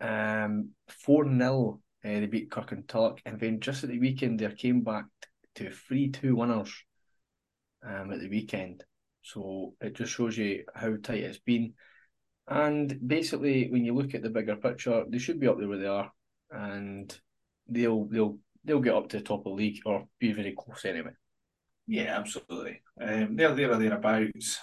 Um, 0.00 0.70
four 0.86 1.24
0 1.24 1.80
uh, 2.04 2.08
they 2.08 2.26
beat 2.26 2.50
Kirkintilloch, 2.50 2.72
and 2.72 2.88
Tulk 2.88 3.20
and 3.24 3.40
then 3.40 3.60
just 3.60 3.82
at 3.82 3.90
the 3.90 3.98
weekend 3.98 4.38
they 4.38 4.52
came 4.54 4.82
back 4.82 5.06
to 5.56 5.70
three 5.70 6.10
two 6.10 6.36
winners. 6.36 6.72
Um, 7.80 8.12
at 8.12 8.18
the 8.18 8.28
weekend, 8.28 8.82
so 9.22 9.74
it 9.80 9.94
just 9.94 10.12
shows 10.12 10.36
you 10.36 10.64
how 10.74 10.96
tight 11.00 11.22
it's 11.22 11.38
been. 11.38 11.74
And 12.48 12.98
basically, 13.06 13.70
when 13.70 13.84
you 13.84 13.94
look 13.94 14.14
at 14.14 14.22
the 14.22 14.30
bigger 14.30 14.56
picture, 14.56 15.04
they 15.08 15.18
should 15.18 15.38
be 15.38 15.46
up 15.46 15.58
there 15.58 15.68
where 15.68 15.78
they 15.78 15.86
are, 15.86 16.10
and 16.50 17.16
they'll 17.68 18.04
they'll 18.06 18.38
they'll 18.64 18.80
get 18.80 18.94
up 18.94 19.08
to 19.10 19.18
the 19.18 19.22
top 19.22 19.40
of 19.40 19.44
the 19.44 19.50
league 19.50 19.80
or 19.86 20.08
be 20.18 20.32
very 20.32 20.56
close 20.58 20.84
anyway. 20.84 21.12
Yeah, 21.88 22.18
absolutely. 22.18 22.82
Um, 23.00 23.34
they're 23.34 23.54
there 23.54 23.72
or 23.72 23.76
thereabouts. 23.76 24.58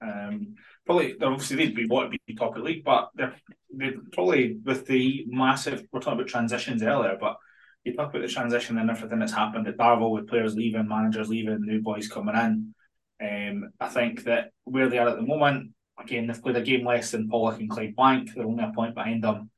Um, 0.00 0.54
probably 0.86 1.16
they're 1.18 1.28
obviously 1.28 1.56
they'd 1.56 1.74
be 1.74 1.88
to 1.88 2.10
be 2.26 2.34
top 2.34 2.50
of 2.50 2.62
the 2.62 2.62
league, 2.62 2.84
but 2.84 3.10
they're, 3.14 3.34
they're 3.70 3.94
probably 4.12 4.58
with 4.64 4.86
the 4.86 5.24
massive. 5.28 5.84
We're 5.92 6.00
talking 6.00 6.20
about 6.20 6.28
transitions 6.28 6.82
earlier, 6.82 7.16
but 7.20 7.36
you 7.84 7.94
talk 7.94 8.10
about 8.10 8.22
the 8.22 8.28
transition 8.28 8.78
and 8.78 8.88
everything 8.88 9.18
that's 9.18 9.32
happened 9.32 9.66
at 9.66 9.76
Darvel 9.76 10.12
with 10.12 10.28
players 10.28 10.54
leaving, 10.54 10.86
managers 10.86 11.28
leaving, 11.28 11.62
new 11.62 11.82
boys 11.82 12.06
coming 12.08 12.36
in. 12.36 12.74
Um, 13.20 13.70
I 13.80 13.88
think 13.88 14.22
that 14.24 14.50
where 14.64 14.88
they 14.88 14.98
are 14.98 15.08
at 15.08 15.16
the 15.16 15.22
moment, 15.22 15.72
again, 15.98 16.28
they've 16.28 16.40
played 16.42 16.56
a 16.56 16.62
game 16.62 16.86
less 16.86 17.10
than 17.10 17.28
Pollok 17.28 17.58
and 17.58 17.70
Clydebank. 17.70 18.34
They're 18.34 18.46
only 18.46 18.62
a 18.62 18.72
point 18.72 18.94
behind 18.94 19.24
them. 19.24 19.50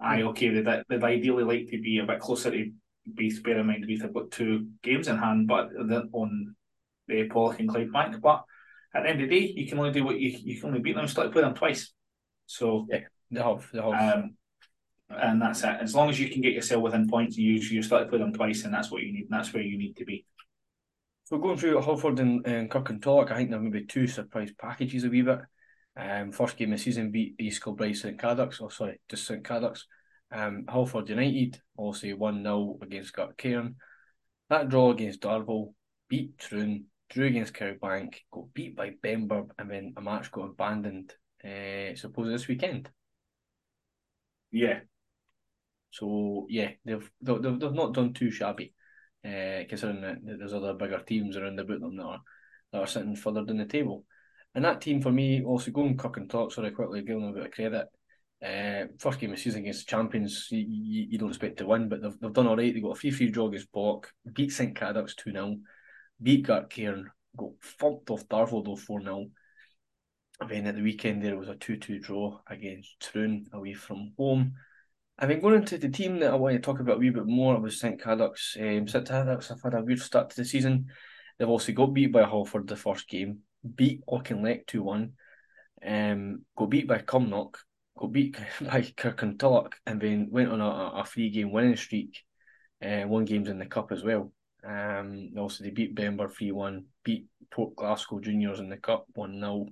Aye, 0.00 0.22
okay, 0.22 0.48
they'd, 0.48 0.82
they'd 0.88 1.04
ideally 1.04 1.44
like 1.44 1.68
to 1.68 1.80
be 1.80 1.98
a 1.98 2.06
bit 2.06 2.18
closer 2.18 2.50
to 2.50 2.72
Beith, 3.12 3.42
bear 3.42 3.58
in 3.58 3.66
mind 3.66 3.86
Beith 3.86 4.02
have 4.02 4.14
got 4.14 4.30
two 4.30 4.68
games 4.82 5.08
in 5.08 5.18
hand, 5.18 5.48
but 5.48 5.70
on 5.76 6.54
the 7.08 7.28
Pollok 7.28 7.58
and 7.58 7.68
Clydebank. 7.68 8.20
But 8.20 8.44
at 8.94 9.02
the 9.02 9.08
end 9.08 9.22
of 9.22 9.28
the 9.28 9.40
day, 9.40 9.52
you 9.56 9.66
can 9.66 9.78
only 9.78 9.92
do 9.92 10.04
what 10.04 10.18
you 10.18 10.30
you 10.42 10.60
can 10.60 10.68
only 10.68 10.80
beat 10.80 10.96
them, 10.96 11.08
still 11.08 11.30
play 11.30 11.42
them 11.42 11.54
twice. 11.54 11.92
So 12.46 12.86
yeah, 12.90 13.00
they 13.30 13.40
have, 13.40 13.68
they 13.72 13.80
have. 13.80 14.16
Um, 14.16 14.36
and 15.08 15.42
that's 15.42 15.62
it. 15.62 15.76
As 15.80 15.94
long 15.94 16.08
as 16.08 16.18
you 16.18 16.30
can 16.30 16.40
get 16.40 16.54
yourself 16.54 16.82
within 16.82 17.08
points, 17.08 17.36
you 17.36 17.54
you 17.54 17.82
start 17.82 18.04
to 18.04 18.08
play 18.08 18.18
them 18.18 18.32
twice, 18.32 18.64
and 18.64 18.72
that's 18.72 18.90
what 18.90 19.02
you 19.02 19.12
need. 19.12 19.26
And 19.30 19.38
that's 19.38 19.52
where 19.52 19.62
you 19.62 19.78
need 19.78 19.96
to 19.96 20.04
be. 20.04 20.24
So 21.24 21.38
going 21.38 21.56
through 21.56 21.80
Hurlford 21.80 22.18
and, 22.18 22.70
Cook 22.70 22.90
and 22.90 23.02
Talk, 23.02 23.30
I 23.30 23.36
think 23.36 23.50
there 23.50 23.60
may 23.60 23.70
be 23.70 23.86
two 23.86 24.06
surprise 24.06 24.52
packages 24.58 25.04
a 25.04 25.08
wee 25.08 25.22
bit. 25.22 25.40
Um, 25.96 26.32
first 26.32 26.56
game 26.56 26.72
of 26.72 26.78
the 26.78 26.84
season 26.84 27.10
beat 27.10 27.36
East 27.38 27.62
Kilbride 27.62 27.96
St 27.96 28.18
Cadoc's, 28.18 28.60
or 28.60 28.70
sorry, 28.70 29.00
just 29.08 29.26
St 29.26 29.42
Cadoc's. 29.42 29.86
Um, 30.32 30.64
Hurlford 30.66 31.08
United 31.08 31.60
also 31.76 32.08
1 32.08 32.42
0 32.42 32.78
against 32.82 33.14
Gartcairn. 33.14 33.74
That 34.48 34.68
draw 34.68 34.90
against 34.90 35.20
Darvel 35.20 35.74
beat 36.08 36.38
Troon, 36.38 36.86
drew 37.10 37.26
against 37.26 37.54
Clydebank, 37.54 38.14
got 38.30 38.52
beat 38.54 38.76
by 38.76 38.90
Benburb, 39.02 39.50
and 39.58 39.70
then 39.70 39.94
a 39.96 40.00
match 40.00 40.30
got 40.30 40.50
abandoned, 40.50 41.12
uh, 41.44 41.94
suppose 41.94 42.28
this 42.28 42.48
weekend. 42.48 42.90
Yeah. 44.50 44.80
So, 45.90 46.46
yeah, 46.48 46.70
they've, 46.84 47.10
they've, 47.20 47.42
they've 47.42 47.72
not 47.72 47.94
done 47.94 48.14
too 48.14 48.30
shabby, 48.30 48.72
uh, 49.24 49.64
considering 49.68 50.00
that 50.00 50.18
there's 50.22 50.54
other 50.54 50.74
bigger 50.74 51.00
teams 51.00 51.36
around 51.36 51.58
about 51.58 51.80
them 51.80 51.96
that 51.96 52.04
are, 52.04 52.20
that 52.72 52.78
are 52.78 52.86
sitting 52.86 53.16
further 53.16 53.44
down 53.44 53.58
the 53.58 53.66
table. 53.66 54.04
And 54.54 54.64
that 54.64 54.80
team 54.80 55.00
for 55.00 55.10
me, 55.10 55.42
also 55.42 55.70
going 55.70 55.96
Kirk 55.96 56.16
and 56.18 56.28
Talks 56.28 56.56
very 56.56 56.70
quickly, 56.70 57.02
giving 57.02 57.22
them 57.22 57.30
a 57.30 57.34
bit 57.34 57.46
of 57.46 57.52
credit. 57.52 57.86
Uh, 58.42 58.86
first 58.98 59.20
game 59.20 59.32
of 59.32 59.38
season 59.38 59.60
against 59.60 59.86
the 59.86 59.90
champions, 59.90 60.48
you, 60.50 60.58
you, 60.58 61.06
you, 61.10 61.18
don't 61.18 61.28
expect 61.28 61.58
to 61.58 61.66
win, 61.66 61.88
but 61.88 62.02
they've, 62.02 62.18
they've 62.18 62.32
done 62.32 62.48
all 62.48 62.56
right. 62.56 62.74
They 62.74 62.80
got 62.80 62.96
a 62.96 63.00
free 63.00 63.12
free 63.12 63.30
draw 63.30 63.46
against 63.46 63.70
Block, 63.70 64.12
beat 64.32 64.50
St 64.52 64.74
Cadoc's 64.74 65.14
2 65.14 65.30
0, 65.30 65.58
beat 66.20 66.46
Gartcairn, 66.46 67.04
got 67.36 67.50
thumped 67.62 68.10
off 68.10 68.28
though 68.28 68.76
4 68.76 69.00
0. 69.00 69.26
And 70.40 70.50
then 70.50 70.66
at 70.66 70.74
the 70.74 70.82
weekend 70.82 71.22
there 71.22 71.36
was 71.36 71.48
a 71.48 71.54
2 71.54 71.76
2 71.76 72.00
draw 72.00 72.40
against 72.48 72.98
Troon 72.98 73.46
away 73.52 73.74
from 73.74 74.12
home. 74.18 74.54
I 75.18 75.26
mean, 75.26 75.40
going 75.40 75.54
into 75.54 75.78
the 75.78 75.88
team 75.88 76.18
that 76.18 76.32
I 76.32 76.34
want 76.34 76.56
to 76.56 76.60
talk 76.60 76.80
about 76.80 76.96
a 76.96 76.98
wee 76.98 77.10
bit 77.10 77.26
more, 77.26 77.60
was 77.60 77.78
St 77.78 78.00
Cadoc's. 78.00 78.56
Um, 78.58 78.88
St 78.88 79.06
Cadoc's 79.06 79.50
have 79.50 79.62
had 79.62 79.74
a 79.74 79.82
weird 79.82 80.00
start 80.00 80.30
to 80.30 80.36
the 80.36 80.44
season. 80.44 80.86
They've 81.38 81.48
also 81.48 81.70
got 81.72 81.94
beat 81.94 82.10
by 82.10 82.24
Hurlford 82.24 82.66
the 82.66 82.74
first 82.74 83.08
game, 83.08 83.40
beat 83.76 84.04
Auchinleck 84.06 84.66
2 84.66 84.82
1, 84.82 85.12
um, 85.86 86.42
got 86.56 86.70
beat 86.70 86.88
by 86.88 86.98
Cumnock, 86.98 87.54
got 87.96 88.12
beat 88.12 88.36
by 88.60 88.82
Kirkintilloch, 88.96 89.72
and 89.86 90.00
then 90.00 90.28
went 90.30 90.50
on 90.50 90.60
a, 90.60 91.00
a 91.00 91.04
three 91.04 91.30
game 91.30 91.52
winning 91.52 91.76
streak, 91.76 92.18
uh, 92.84 93.02
won 93.06 93.24
games 93.24 93.48
in 93.48 93.58
the 93.58 93.66
Cup 93.66 93.92
as 93.92 94.02
well. 94.02 94.32
Um, 94.64 95.30
also, 95.36 95.64
they 95.64 95.70
beat 95.70 95.94
Benburb 95.94 96.32
3 96.34 96.52
1, 96.52 96.84
beat 97.04 97.26
Port 97.50 97.74
Glasgow 97.74 98.20
Juniors 98.20 98.60
in 98.60 98.68
the 98.68 98.76
Cup 98.76 99.06
1 99.14 99.40
0, 99.40 99.66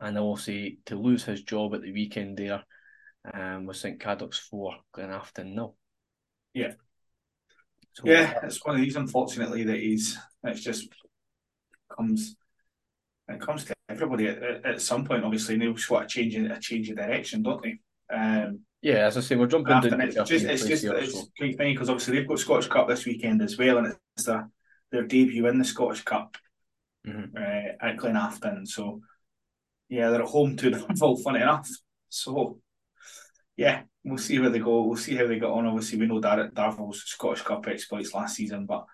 and 0.00 0.18
also 0.18 0.52
to 0.86 0.96
lose 0.96 1.24
his 1.24 1.42
job 1.42 1.74
at 1.74 1.82
the 1.82 1.92
weekend 1.92 2.38
there 2.38 2.62
um, 3.32 3.66
with 3.66 3.76
St 3.76 4.00
Cadoc's 4.00 4.38
4, 4.38 4.74
Glenafton 4.96 5.54
0. 5.54 5.74
Yeah. 6.54 6.72
So, 7.92 8.04
yeah, 8.06 8.38
it's 8.42 8.64
one 8.64 8.76
of 8.76 8.80
these, 8.80 8.96
unfortunately, 8.96 9.64
that 9.64 9.76
he's, 9.78 10.18
it's 10.44 10.62
just 10.62 10.88
comes 11.94 12.36
it 13.28 13.40
comes 13.40 13.64
to 13.64 13.71
everybody 13.88 14.28
at, 14.28 14.64
at, 14.64 14.82
some 14.82 15.04
point. 15.04 15.24
Obviously, 15.24 15.56
they 15.56 15.72
just 15.72 15.90
want 15.90 16.08
to 16.08 16.14
change 16.14 16.34
a 16.36 16.58
change 16.60 16.90
of 16.90 16.96
direction, 16.96 17.42
don't 17.42 17.62
they? 17.62 17.78
Um, 18.14 18.60
yeah, 18.80 19.06
as 19.06 19.16
I 19.16 19.20
say, 19.20 19.36
we're 19.36 19.46
jumping. 19.46 19.72
Into 19.74 20.00
it's 20.00 20.28
just 20.28 20.44
it's 20.44 20.66
just 20.66 20.82
here, 20.82 20.94
it's 20.94 21.14
so. 21.14 21.26
quite 21.38 21.56
funny 21.56 21.72
because 21.72 21.88
obviously 21.88 22.18
they've 22.18 22.28
got 22.28 22.38
Scottish 22.40 22.68
Cup 22.68 22.88
this 22.88 23.06
weekend 23.06 23.40
as 23.40 23.56
well, 23.56 23.78
and 23.78 23.94
it's 24.16 24.26
their, 24.26 24.48
their 24.90 25.04
debut 25.04 25.46
in 25.46 25.58
the 25.58 25.64
Scottish 25.64 26.02
Cup 26.02 26.36
mm-hmm. 27.06 27.36
uh, 27.36 27.88
at 27.88 27.96
Glenafton. 27.96 28.66
So 28.66 29.00
yeah, 29.88 30.10
they're 30.10 30.22
at 30.22 30.28
home 30.28 30.56
to 30.56 30.70
the 30.70 30.78
full. 30.98 31.16
Funny 31.16 31.40
enough, 31.40 31.68
so 32.08 32.58
yeah, 33.56 33.82
we'll 34.02 34.18
see 34.18 34.38
where 34.40 34.50
they 34.50 34.58
go. 34.58 34.82
We'll 34.82 34.96
see 34.96 35.14
how 35.14 35.26
they 35.26 35.38
get 35.38 35.48
on. 35.48 35.66
Obviously, 35.66 35.98
we 35.98 36.06
know 36.06 36.20
Dar- 36.20 36.50
Darvel's 36.50 37.04
Scottish 37.04 37.42
Cup 37.42 37.66
exploits 37.68 38.12
last 38.12 38.36
season, 38.36 38.66
but 38.66 38.84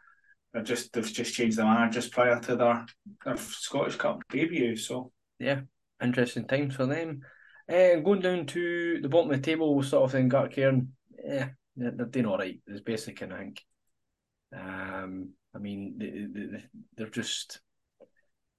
they've 0.52 0.64
just 0.64 0.92
they've 0.92 1.12
just 1.12 1.34
changed 1.34 1.58
the 1.58 1.64
manager 1.64 2.00
just 2.00 2.12
prior 2.12 2.40
to 2.40 2.56
their 2.56 2.86
their 3.24 3.36
Scottish 3.36 3.96
Cup 3.96 4.22
debut. 4.30 4.76
So 4.76 5.12
yeah, 5.38 5.60
interesting 6.02 6.46
times 6.46 6.74
for 6.74 6.86
them. 6.86 7.20
Uh, 7.68 7.96
going 7.96 8.20
down 8.20 8.46
to 8.46 9.00
the 9.02 9.08
bottom 9.08 9.30
of 9.30 9.36
the 9.36 9.42
table, 9.42 9.82
sort 9.82 10.04
of 10.04 10.12
thing, 10.12 10.30
Gartcairn, 10.30 10.88
yeah, 11.22 11.50
they're, 11.76 11.90
they're 11.90 12.06
doing 12.06 12.26
all 12.26 12.38
right. 12.38 12.58
It's 12.66 12.80
basic, 12.80 13.22
I 13.22 13.26
think. 13.26 13.62
Um, 14.56 15.34
I 15.54 15.58
mean, 15.58 15.96
they, 15.98 16.06
they, 16.08 16.64
they're 16.96 17.10
just 17.10 17.60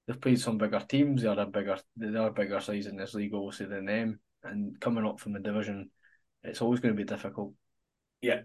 they've 0.06 0.20
played 0.20 0.40
some 0.40 0.58
bigger 0.58 0.80
teams. 0.80 1.22
They 1.22 1.28
are 1.28 1.38
a 1.38 1.46
bigger 1.46 1.78
they 1.96 2.16
are 2.16 2.28
a 2.28 2.32
bigger 2.32 2.60
size 2.60 2.86
in 2.86 2.96
this 2.96 3.14
league, 3.14 3.34
obviously, 3.34 3.66
than 3.66 3.86
them. 3.86 4.20
And 4.44 4.78
coming 4.80 5.04
up 5.04 5.20
from 5.20 5.32
the 5.32 5.40
division, 5.40 5.90
it's 6.44 6.62
always 6.62 6.80
going 6.80 6.94
to 6.94 7.02
be 7.02 7.04
difficult. 7.04 7.52
Yeah, 8.22 8.42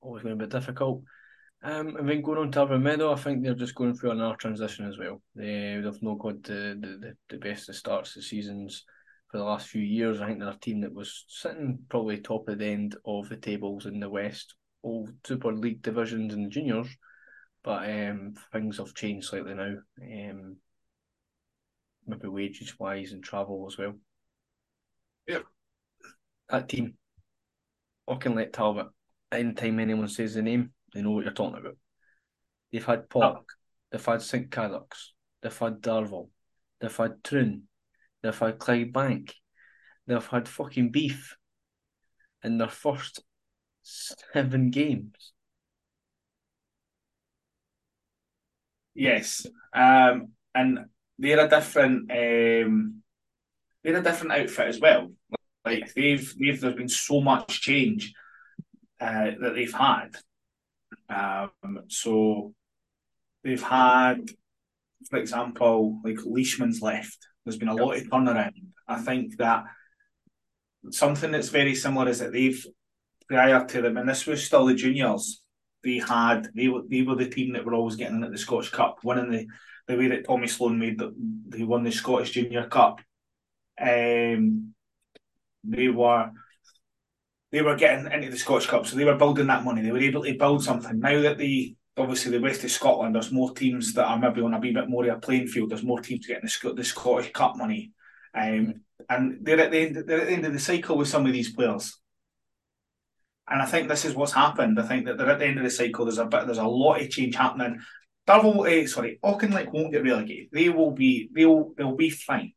always 0.00 0.22
going 0.22 0.38
to 0.38 0.46
be 0.46 0.50
difficult. 0.50 1.02
Um, 1.64 1.96
and 1.96 2.08
then 2.08 2.22
going 2.22 2.38
on 2.38 2.50
to 2.50 2.78
Meadow, 2.78 3.12
I 3.12 3.16
think 3.16 3.42
they're 3.42 3.54
just 3.54 3.76
going 3.76 3.94
through 3.94 4.10
another 4.10 4.34
transition 4.34 4.86
as 4.88 4.98
well. 4.98 5.22
They, 5.36 5.80
they've 5.82 6.02
not 6.02 6.18
got 6.18 6.42
the, 6.42 6.76
the, 6.80 7.14
the 7.30 7.38
best 7.38 7.68
of 7.68 7.76
starts 7.76 8.16
of 8.16 8.24
seasons 8.24 8.84
for 9.30 9.38
the 9.38 9.44
last 9.44 9.68
few 9.68 9.82
years. 9.82 10.20
I 10.20 10.26
think 10.26 10.40
they're 10.40 10.48
a 10.48 10.58
team 10.58 10.80
that 10.80 10.92
was 10.92 11.24
sitting 11.28 11.78
probably 11.88 12.18
top 12.18 12.48
of 12.48 12.58
the 12.58 12.66
end 12.66 12.96
of 13.06 13.28
the 13.28 13.36
tables 13.36 13.86
in 13.86 14.00
the 14.00 14.10
West, 14.10 14.56
all 14.82 15.08
Super 15.24 15.52
League 15.52 15.82
divisions 15.82 16.34
and 16.34 16.50
juniors. 16.50 16.88
But 17.62 17.88
um, 17.88 18.34
things 18.52 18.78
have 18.78 18.94
changed 18.94 19.28
slightly 19.28 19.54
now. 19.54 19.76
Um, 20.02 20.56
maybe 22.08 22.26
wages 22.26 22.76
wise 22.76 23.12
and 23.12 23.22
travel 23.22 23.68
as 23.70 23.78
well. 23.78 23.94
Yeah. 25.28 25.38
That 26.48 26.68
team, 26.68 26.94
Auchinleck 28.10 28.52
Talbot, 28.52 28.88
anytime 29.30 29.78
anyone 29.78 30.08
says 30.08 30.34
the 30.34 30.42
name, 30.42 30.72
they 30.92 31.02
know 31.02 31.10
what 31.10 31.24
you're 31.24 31.32
talking 31.32 31.58
about. 31.60 31.76
They've 32.70 32.84
had 32.84 33.08
Pork, 33.08 33.36
oh. 33.38 33.44
they've 33.90 34.04
had 34.04 34.22
St. 34.22 34.50
Cadoc's, 34.50 35.14
they've 35.42 35.56
had 35.56 35.80
Darvel, 35.80 36.28
they've 36.80 36.96
had 36.96 37.22
Troon, 37.22 37.64
they've 38.22 38.38
had 38.38 38.58
Clydebank, 38.58 39.32
they've 40.06 40.26
had 40.26 40.48
fucking 40.48 40.90
Beith 40.90 41.34
in 42.42 42.58
their 42.58 42.68
first 42.68 43.22
seven 43.82 44.70
games. 44.70 45.32
Yes, 48.94 49.46
um, 49.72 50.28
and 50.54 50.86
they're 51.18 51.46
a 51.46 51.48
different 51.48 52.10
um, 52.10 53.02
they're 53.82 53.96
a 53.96 54.02
different 54.02 54.32
outfit 54.32 54.68
as 54.68 54.80
well. 54.80 55.12
Like 55.64 55.92
they've 55.94 56.34
they've 56.38 56.60
there's 56.60 56.74
been 56.74 56.88
so 56.88 57.20
much 57.20 57.60
change 57.62 58.12
uh, 59.00 59.30
that 59.40 59.54
they've 59.54 59.72
had 59.72 60.16
um, 61.08 61.84
so 61.88 62.54
they've 63.44 63.62
had, 63.62 64.30
for 65.10 65.18
example, 65.18 66.00
like 66.04 66.18
Leishman's 66.24 66.80
left. 66.80 67.18
There's 67.44 67.58
been 67.58 67.68
a 67.68 67.74
lot 67.74 67.96
of 67.96 68.04
turnaround. 68.04 68.52
I 68.86 69.00
think 69.00 69.36
that 69.38 69.64
something 70.90 71.30
that's 71.30 71.48
very 71.48 71.74
similar 71.74 72.08
is 72.08 72.20
that 72.20 72.32
they've 72.32 72.64
prior 73.28 73.64
to 73.64 73.82
them, 73.82 73.96
and 73.96 74.08
this 74.08 74.26
was 74.26 74.44
still 74.44 74.66
the 74.66 74.74
juniors. 74.74 75.42
They 75.82 75.98
had 75.98 76.48
they 76.54 76.68
were 76.68 76.82
they 76.88 77.02
were 77.02 77.16
the 77.16 77.28
team 77.28 77.54
that 77.54 77.64
were 77.64 77.74
always 77.74 77.96
getting 77.96 78.16
in 78.16 78.24
at 78.24 78.30
the 78.30 78.38
Scottish 78.38 78.70
Cup, 78.70 78.98
winning 79.02 79.30
the 79.30 79.46
the 79.88 79.96
way 79.96 80.08
that 80.08 80.26
Tommy 80.26 80.46
Sloan 80.46 80.78
made 80.78 80.98
that 80.98 81.12
they 81.48 81.64
won 81.64 81.82
the 81.82 81.90
Scottish 81.90 82.30
Junior 82.30 82.68
Cup. 82.68 83.00
Um, 83.80 84.74
they 85.64 85.88
were 85.88 86.30
they 87.52 87.60
were 87.60 87.76
getting 87.76 88.10
into 88.10 88.30
the 88.30 88.38
Scottish 88.38 88.66
Cup, 88.66 88.86
so 88.86 88.96
they 88.96 89.04
were 89.04 89.16
building 89.16 89.46
that 89.48 89.64
money. 89.64 89.82
They 89.82 89.92
were 89.92 89.98
able 89.98 90.24
to 90.24 90.34
build 90.34 90.64
something. 90.64 90.98
Now 90.98 91.20
that 91.20 91.36
the 91.36 91.76
obviously 91.98 92.32
the 92.32 92.40
west 92.40 92.64
of 92.64 92.70
Scotland, 92.70 93.14
there's 93.14 93.30
more 93.30 93.52
teams 93.52 93.92
that 93.92 94.06
are 94.06 94.18
maybe 94.18 94.40
on 94.40 94.54
a 94.54 94.58
bit 94.58 94.88
more 94.88 95.04
of 95.04 95.16
a 95.16 95.20
playing 95.20 95.48
field. 95.48 95.70
There's 95.70 95.82
more 95.82 96.00
teams 96.00 96.26
getting 96.26 96.48
the, 96.62 96.72
the 96.72 96.84
Scottish 96.84 97.30
Cup 97.32 97.56
money, 97.56 97.92
um, 98.34 98.80
and 99.08 99.38
they're 99.42 99.60
at 99.60 99.70
the 99.70 99.78
end. 99.78 100.04
They're 100.06 100.22
at 100.22 100.26
the 100.28 100.32
end 100.32 100.46
of 100.46 100.54
the 100.54 100.58
cycle 100.58 100.96
with 100.96 101.08
some 101.08 101.26
of 101.26 101.32
these 101.32 101.52
players. 101.52 101.98
And 103.48 103.60
I 103.60 103.66
think 103.66 103.88
this 103.88 104.06
is 104.06 104.14
what's 104.14 104.32
happened. 104.32 104.80
I 104.80 104.86
think 104.86 105.04
that 105.04 105.18
they're 105.18 105.30
at 105.30 105.40
the 105.40 105.46
end 105.46 105.58
of 105.58 105.64
the 105.64 105.70
cycle. 105.70 106.06
There's 106.06 106.18
a 106.18 106.24
bit. 106.24 106.46
There's 106.46 106.56
a 106.56 106.64
lot 106.64 107.02
of 107.02 107.10
change 107.10 107.34
happening. 107.34 107.80
Darvel, 108.26 108.66
uh, 108.66 108.86
sorry, 108.86 109.18
Auchinleck 109.22 109.72
won't 109.72 109.92
get 109.92 110.04
relegated. 110.04 110.48
They 110.52 110.70
will 110.70 110.92
be. 110.92 111.28
They'll. 111.34 111.74
They'll 111.76 111.96
be 111.96 112.08
fine. 112.08 112.54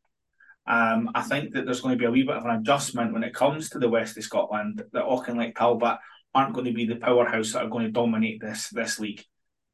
Um, 0.68 1.11
I 1.13 1.22
think 1.22 1.53
that 1.53 1.66
there's 1.66 1.82
going 1.82 1.95
to 1.95 1.99
be 1.99 2.05
a 2.05 2.11
wee 2.11 2.24
bit 2.24 2.36
of 2.36 2.45
an 2.45 2.55
adjustment 2.55 3.13
when 3.13 3.24
it 3.24 3.36
comes 3.36 3.70
to 3.70 3.80
the 3.80 3.89
west 3.89 4.18
of 4.18 4.24
Scotland. 4.24 4.84
That 4.93 5.05
Auchinleck 5.05 5.55
Talbot 5.55 5.99
aren't 6.34 6.53
going 6.53 6.66
to 6.66 6.74
be 6.74 6.86
the 6.86 6.95
powerhouse 6.95 7.53
that 7.53 7.63
are 7.63 7.70
going 7.70 7.86
to 7.86 7.91
dominate 7.91 8.41
this 8.41 8.70
this 8.70 8.99
league. 8.99 9.24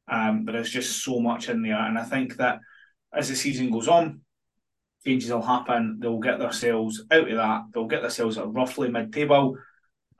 Um, 0.08 0.44
there 0.44 0.56
is 0.56 0.70
just 0.70 1.02
so 1.02 1.20
much 1.20 1.48
in 1.48 1.62
there, 1.62 1.78
and 1.78 1.98
I 1.98 2.04
think 2.04 2.36
that 2.36 2.60
as 3.12 3.28
the 3.28 3.36
season 3.36 3.70
goes 3.70 3.88
on, 3.88 4.20
changes 5.06 5.30
will 5.30 5.42
happen. 5.42 5.98
They'll 6.00 6.18
get 6.18 6.38
themselves 6.38 7.02
out 7.10 7.30
of 7.30 7.36
that. 7.36 7.62
They'll 7.72 7.86
get 7.86 8.02
themselves 8.02 8.36
at 8.36 8.52
roughly 8.52 8.90
mid-table, 8.90 9.56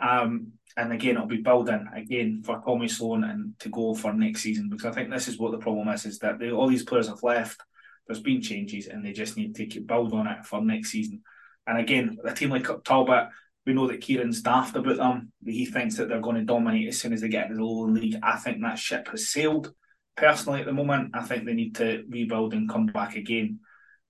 um, 0.01 0.53
and 0.77 0.93
again 0.93 1.17
it'll 1.17 1.27
be 1.27 1.43
building 1.43 1.87
again 1.95 2.43
for 2.45 2.63
Tommy 2.65 2.89
Sloan 2.89 3.25
and 3.25 3.59
to 3.59 3.69
go 3.69 3.95
for 3.95 4.15
next 4.15 4.41
season 4.41 4.71
because 4.71 4.87
I 4.87 4.93
think 4.93 5.11
this 5.11 5.29
is 5.29 5.39
what 5.39 5.53
the 5.53 5.59
problem 5.59 5.89
is: 5.89 6.07
is 6.07 6.19
that 6.21 6.39
they, 6.39 6.51
all 6.51 6.69
these 6.69 6.85
players 6.85 7.09
have 7.09 7.23
left 7.23 7.61
there's 8.07 8.21
been 8.21 8.43
changes 8.43 8.87
and 8.87 9.05
they 9.05 9.13
just 9.13 9.37
need 9.37 9.55
to 9.55 9.81
build 9.81 10.13
on 10.13 10.27
it 10.27 10.45
for 10.45 10.61
next 10.61 10.91
season. 10.91 11.23
And 11.67 11.79
again, 11.79 12.19
a 12.25 12.35
team 12.35 12.51
like 12.51 12.67
Talbot, 12.85 13.29
we 13.65 13.73
know 13.73 13.87
that 13.87 14.01
Kieran's 14.01 14.43
daft 14.43 14.77
about 14.77 14.97
them. 14.97 15.33
He 15.45 15.67
thinks 15.67 15.97
that 15.97 16.09
they're 16.09 16.21
going 16.21 16.37
to 16.37 16.45
dominate 16.45 16.89
as 16.89 17.01
soon 17.01 17.13
as 17.13 17.21
they 17.21 17.29
get 17.29 17.47
into 17.47 17.57
the 17.57 17.65
lower 17.65 17.89
league. 17.89 18.19
I 18.23 18.37
think 18.39 18.61
that 18.61 18.79
ship 18.79 19.09
has 19.09 19.31
sailed. 19.31 19.73
Personally, 20.17 20.61
at 20.61 20.67
the 20.67 20.73
moment, 20.73 21.13
I 21.15 21.23
think 21.23 21.45
they 21.45 21.55
need 21.55 21.77
to 21.77 22.05
rebuild 22.09 22.55
and 22.55 22.69
come 22.69 22.87
back 22.87 23.17
again. 23.17 23.61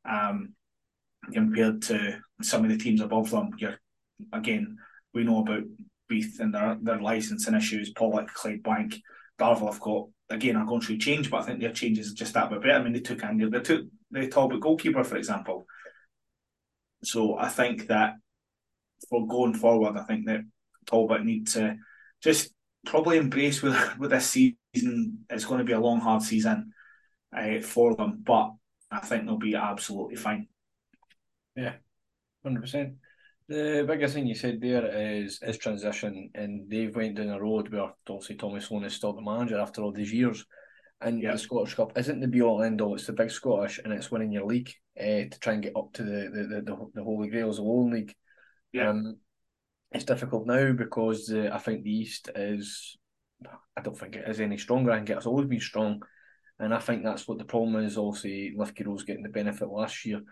Um, 0.09 0.55
compared 1.33 1.83
to 1.83 2.19
some 2.41 2.65
of 2.65 2.71
the 2.71 2.79
teams 2.79 3.01
above 3.01 3.31
them, 3.31 3.51
you're 3.59 3.79
again, 4.33 4.77
we 5.15 5.25
know 5.25 5.41
about 5.41 5.63
Beith 6.11 6.41
and 6.41 6.55
their, 6.55 6.77
their 6.81 7.01
licensing 7.01 7.55
issues, 7.55 7.93
Pollok, 7.93 8.29
Clydebank, 8.31 9.01
Darvel 9.39 9.73
have 9.73 9.81
got 9.81 10.09
again 10.33 10.57
are 10.57 10.67
going 10.67 10.81
through 10.81 10.99
change, 10.99 11.31
but 11.31 11.43
I 11.43 11.47
think 11.47 11.61
their 11.61 11.73
changes 11.73 12.09
is 12.09 12.13
just 12.15 12.35
that 12.35 12.51
bit 12.51 12.63
better. 12.63 12.75
I 12.75 12.83
mean, 12.83 12.93
they 12.93 13.01
took 13.01 13.23
Andy, 13.23 13.49
they 13.49 13.61
took 13.61 13.87
the 14.11 14.29
Talbot 14.29 14.61
goalkeeper, 14.61 15.05
for 15.05 15.17
example. 15.17 15.67
So 17.05 17.37
I 17.37 17.49
think 17.49 17.89
that 17.89 18.15
for 19.09 19.27
going 19.27 19.55
forward, 19.55 19.97
I 19.97 20.05
think 20.05 20.27
that 20.27 20.41
Talbot 20.87 21.25
need 21.25 21.49
to 21.49 21.77
just 22.23 22.53
probably 22.87 23.19
embrace 23.19 23.63
with 23.63 23.77
with 23.99 24.11
this 24.11 24.27
season. 24.27 25.25
It's 25.31 25.45
going 25.45 25.59
to 25.59 25.65
be 25.65 25.73
a 25.73 25.81
long, 25.81 26.01
hard 26.01 26.23
season 26.23 26.73
uh, 27.37 27.61
for 27.61 27.95
them, 27.95 28.23
but 28.25 28.53
I 28.91 29.01
think 29.01 29.27
they'll 29.27 29.39
be 29.39 29.55
absolutely 29.55 30.17
fine. 30.17 30.49
Yeah, 31.57 31.75
hundred 32.43 32.61
percent. 32.61 32.95
The 33.49 33.85
biggest 33.87 34.15
thing 34.15 34.27
you 34.27 34.35
said 34.35 34.61
there 34.61 34.87
is 34.87 35.41
is 35.43 35.59
transition, 35.59 36.31
and 36.35 36.71
they've 36.71 36.95
went 36.95 37.17
down 37.17 37.31
a 37.31 37.41
road 37.41 37.73
where 37.73 37.93
obviously 38.09 38.37
Tommy 38.37 38.61
Sloan 38.61 38.85
is 38.85 38.95
still 38.95 39.13
the 39.13 39.21
manager 39.21 39.59
after 39.59 39.83
all 39.83 39.93
these 39.93 40.13
years, 40.13 40.45
and 41.01 41.21
yeah. 41.21 41.33
the 41.33 41.39
Scottish 41.39 41.75
Cup 41.75 41.99
isn't 41.99 42.21
the 42.21 42.29
be 42.29 42.43
all 42.43 42.63
end 42.63 42.81
all. 42.81 42.95
It's 42.95 43.07
the 43.07 43.13
big 43.13 43.31
Scottish, 43.31 43.81
and 43.83 43.93
it's 43.93 44.11
winning 44.11 44.33
your 44.33 44.47
league 44.47 44.73
uh, 44.99 45.29
to 45.29 45.39
try 45.41 45.55
and 45.55 45.63
get 45.63 45.77
up 45.77 45.93
to 45.95 46.03
the 46.03 46.31
the, 46.33 46.63
the, 46.63 46.91
the 46.95 47.05
Holy 47.05 47.29
Grails, 47.29 47.57
the 47.57 47.63
Lowland 47.63 47.95
League. 47.95 48.15
Yeah. 48.73 48.91
Um, 48.91 49.17
it's 49.91 50.05
difficult 50.05 50.47
now 50.47 50.73
because 50.73 51.31
uh, 51.31 51.51
I 51.53 51.59
think 51.59 51.83
the 51.83 51.95
East 51.95 52.31
is. 52.35 52.97
I 53.77 53.81
don't 53.81 53.99
think 53.99 54.15
it 54.15 54.29
is 54.29 54.41
any 54.41 54.57
stronger. 54.57 54.93
I 54.93 54.99
think 54.99 55.11
it's 55.11 55.27
always 55.27 55.49
been 55.49 55.61
strong, 55.61 56.01
and 56.61 56.73
I 56.73 56.79
think 56.79 57.03
that's 57.03 57.27
what 57.27 57.39
the 57.39 57.45
problem 57.45 57.85
is. 57.85 57.97
Also, 57.97 58.29
Lithgow's 58.29 59.03
getting 59.03 59.25
the 59.25 59.31
benefit 59.31 59.69
last 59.69 60.07
year 60.07 60.23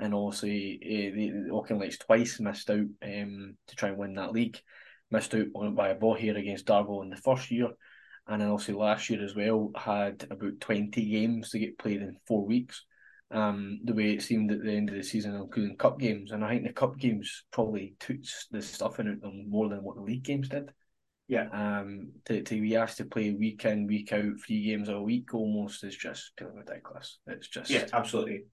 and 0.00 0.14
obviously 0.14 0.80
uh, 0.82 1.14
the, 1.14 1.30
the 1.30 1.50
Auchinlecks 1.50 1.98
twice 1.98 2.40
missed 2.40 2.70
out 2.70 2.78
um, 3.02 3.56
to 3.66 3.76
try 3.76 3.90
and 3.90 3.98
win 3.98 4.14
that 4.14 4.32
league. 4.32 4.60
Missed 5.10 5.34
out 5.34 5.46
on 5.54 5.74
by 5.74 5.88
a 5.88 5.94
ball 5.94 6.14
here 6.14 6.36
against 6.36 6.66
Darvel 6.66 7.02
in 7.02 7.10
the 7.10 7.16
first 7.16 7.50
year, 7.50 7.68
and 8.26 8.40
then 8.40 8.48
also 8.48 8.78
last 8.78 9.10
year 9.10 9.22
as 9.22 9.34
well 9.34 9.70
had 9.76 10.26
about 10.30 10.60
twenty 10.60 11.04
games 11.04 11.50
to 11.50 11.58
get 11.58 11.78
played 11.78 12.00
in 12.00 12.16
four 12.26 12.44
weeks. 12.44 12.84
Um, 13.32 13.80
the 13.84 13.94
way 13.94 14.12
it 14.12 14.22
seemed 14.22 14.50
at 14.50 14.62
the 14.62 14.72
end 14.72 14.88
of 14.88 14.96
the 14.96 15.02
season, 15.02 15.36
including 15.36 15.76
cup 15.76 16.00
games, 16.00 16.32
and 16.32 16.44
I 16.44 16.50
think 16.50 16.66
the 16.66 16.72
cup 16.72 16.98
games 16.98 17.44
probably 17.52 17.94
took 18.00 18.18
the 18.50 18.60
stuffing 18.60 19.06
out 19.06 19.14
of 19.14 19.20
them 19.20 19.48
more 19.48 19.68
than 19.68 19.84
what 19.84 19.96
the 19.96 20.02
league 20.02 20.24
games 20.24 20.48
did. 20.48 20.70
Yeah. 21.28 21.46
Um, 21.52 22.10
to, 22.24 22.42
to 22.42 22.60
be 22.60 22.74
asked 22.74 22.96
to 22.96 23.04
play 23.04 23.30
week 23.30 23.64
in, 23.64 23.86
week 23.86 24.12
out, 24.12 24.40
three 24.44 24.64
games 24.64 24.88
a 24.88 25.00
week 25.00 25.32
almost 25.32 25.84
is 25.84 25.96
just 25.96 26.32
ridiculous. 26.40 27.18
It's 27.28 27.46
just 27.46 27.70
yeah, 27.70 27.86
absolutely. 27.92 28.46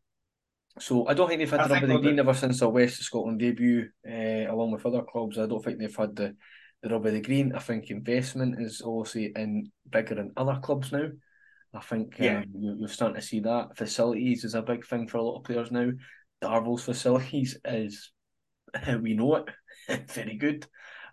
So 0.79 1.07
I 1.07 1.13
don't 1.13 1.27
think 1.27 1.39
they've 1.39 1.49
had 1.49 1.69
the 1.69 1.73
rub 1.73 1.83
of 1.83 1.89
the 1.89 1.99
green 1.99 2.19
ever 2.19 2.33
since 2.33 2.59
their 2.59 2.69
West 2.69 2.99
of 2.99 3.05
Scotland 3.05 3.39
debut, 3.39 3.89
uh, 4.07 4.51
along 4.51 4.71
with 4.71 4.85
other 4.85 5.01
clubs. 5.01 5.37
I 5.37 5.45
don't 5.45 5.63
think 5.63 5.79
they've 5.79 5.95
had 5.95 6.15
the, 6.15 6.35
the 6.83 6.89
rub 6.89 7.05
of 7.05 7.13
the 7.13 7.21
green. 7.21 7.53
I 7.53 7.59
think 7.59 7.89
investment 7.89 8.61
is 8.61 8.81
obviously 8.85 9.31
in 9.35 9.71
bigger 9.89 10.15
than 10.15 10.33
other 10.37 10.59
clubs 10.61 10.91
now. 10.91 11.09
I 11.73 11.79
think 11.81 12.15
yeah. 12.19 12.39
um, 12.39 12.45
you, 12.57 12.85
are 12.85 12.87
starting 12.87 13.15
to 13.15 13.21
see 13.21 13.39
that. 13.41 13.77
Facilities 13.77 14.43
is 14.43 14.55
a 14.55 14.61
big 14.61 14.85
thing 14.85 15.07
for 15.07 15.17
a 15.17 15.23
lot 15.23 15.37
of 15.37 15.43
players 15.43 15.71
now. 15.71 15.91
Darvel's 16.41 16.83
facilities 16.83 17.57
is, 17.65 18.11
we 19.01 19.15
know 19.15 19.35
it, 19.35 20.07
very 20.09 20.35
good 20.35 20.65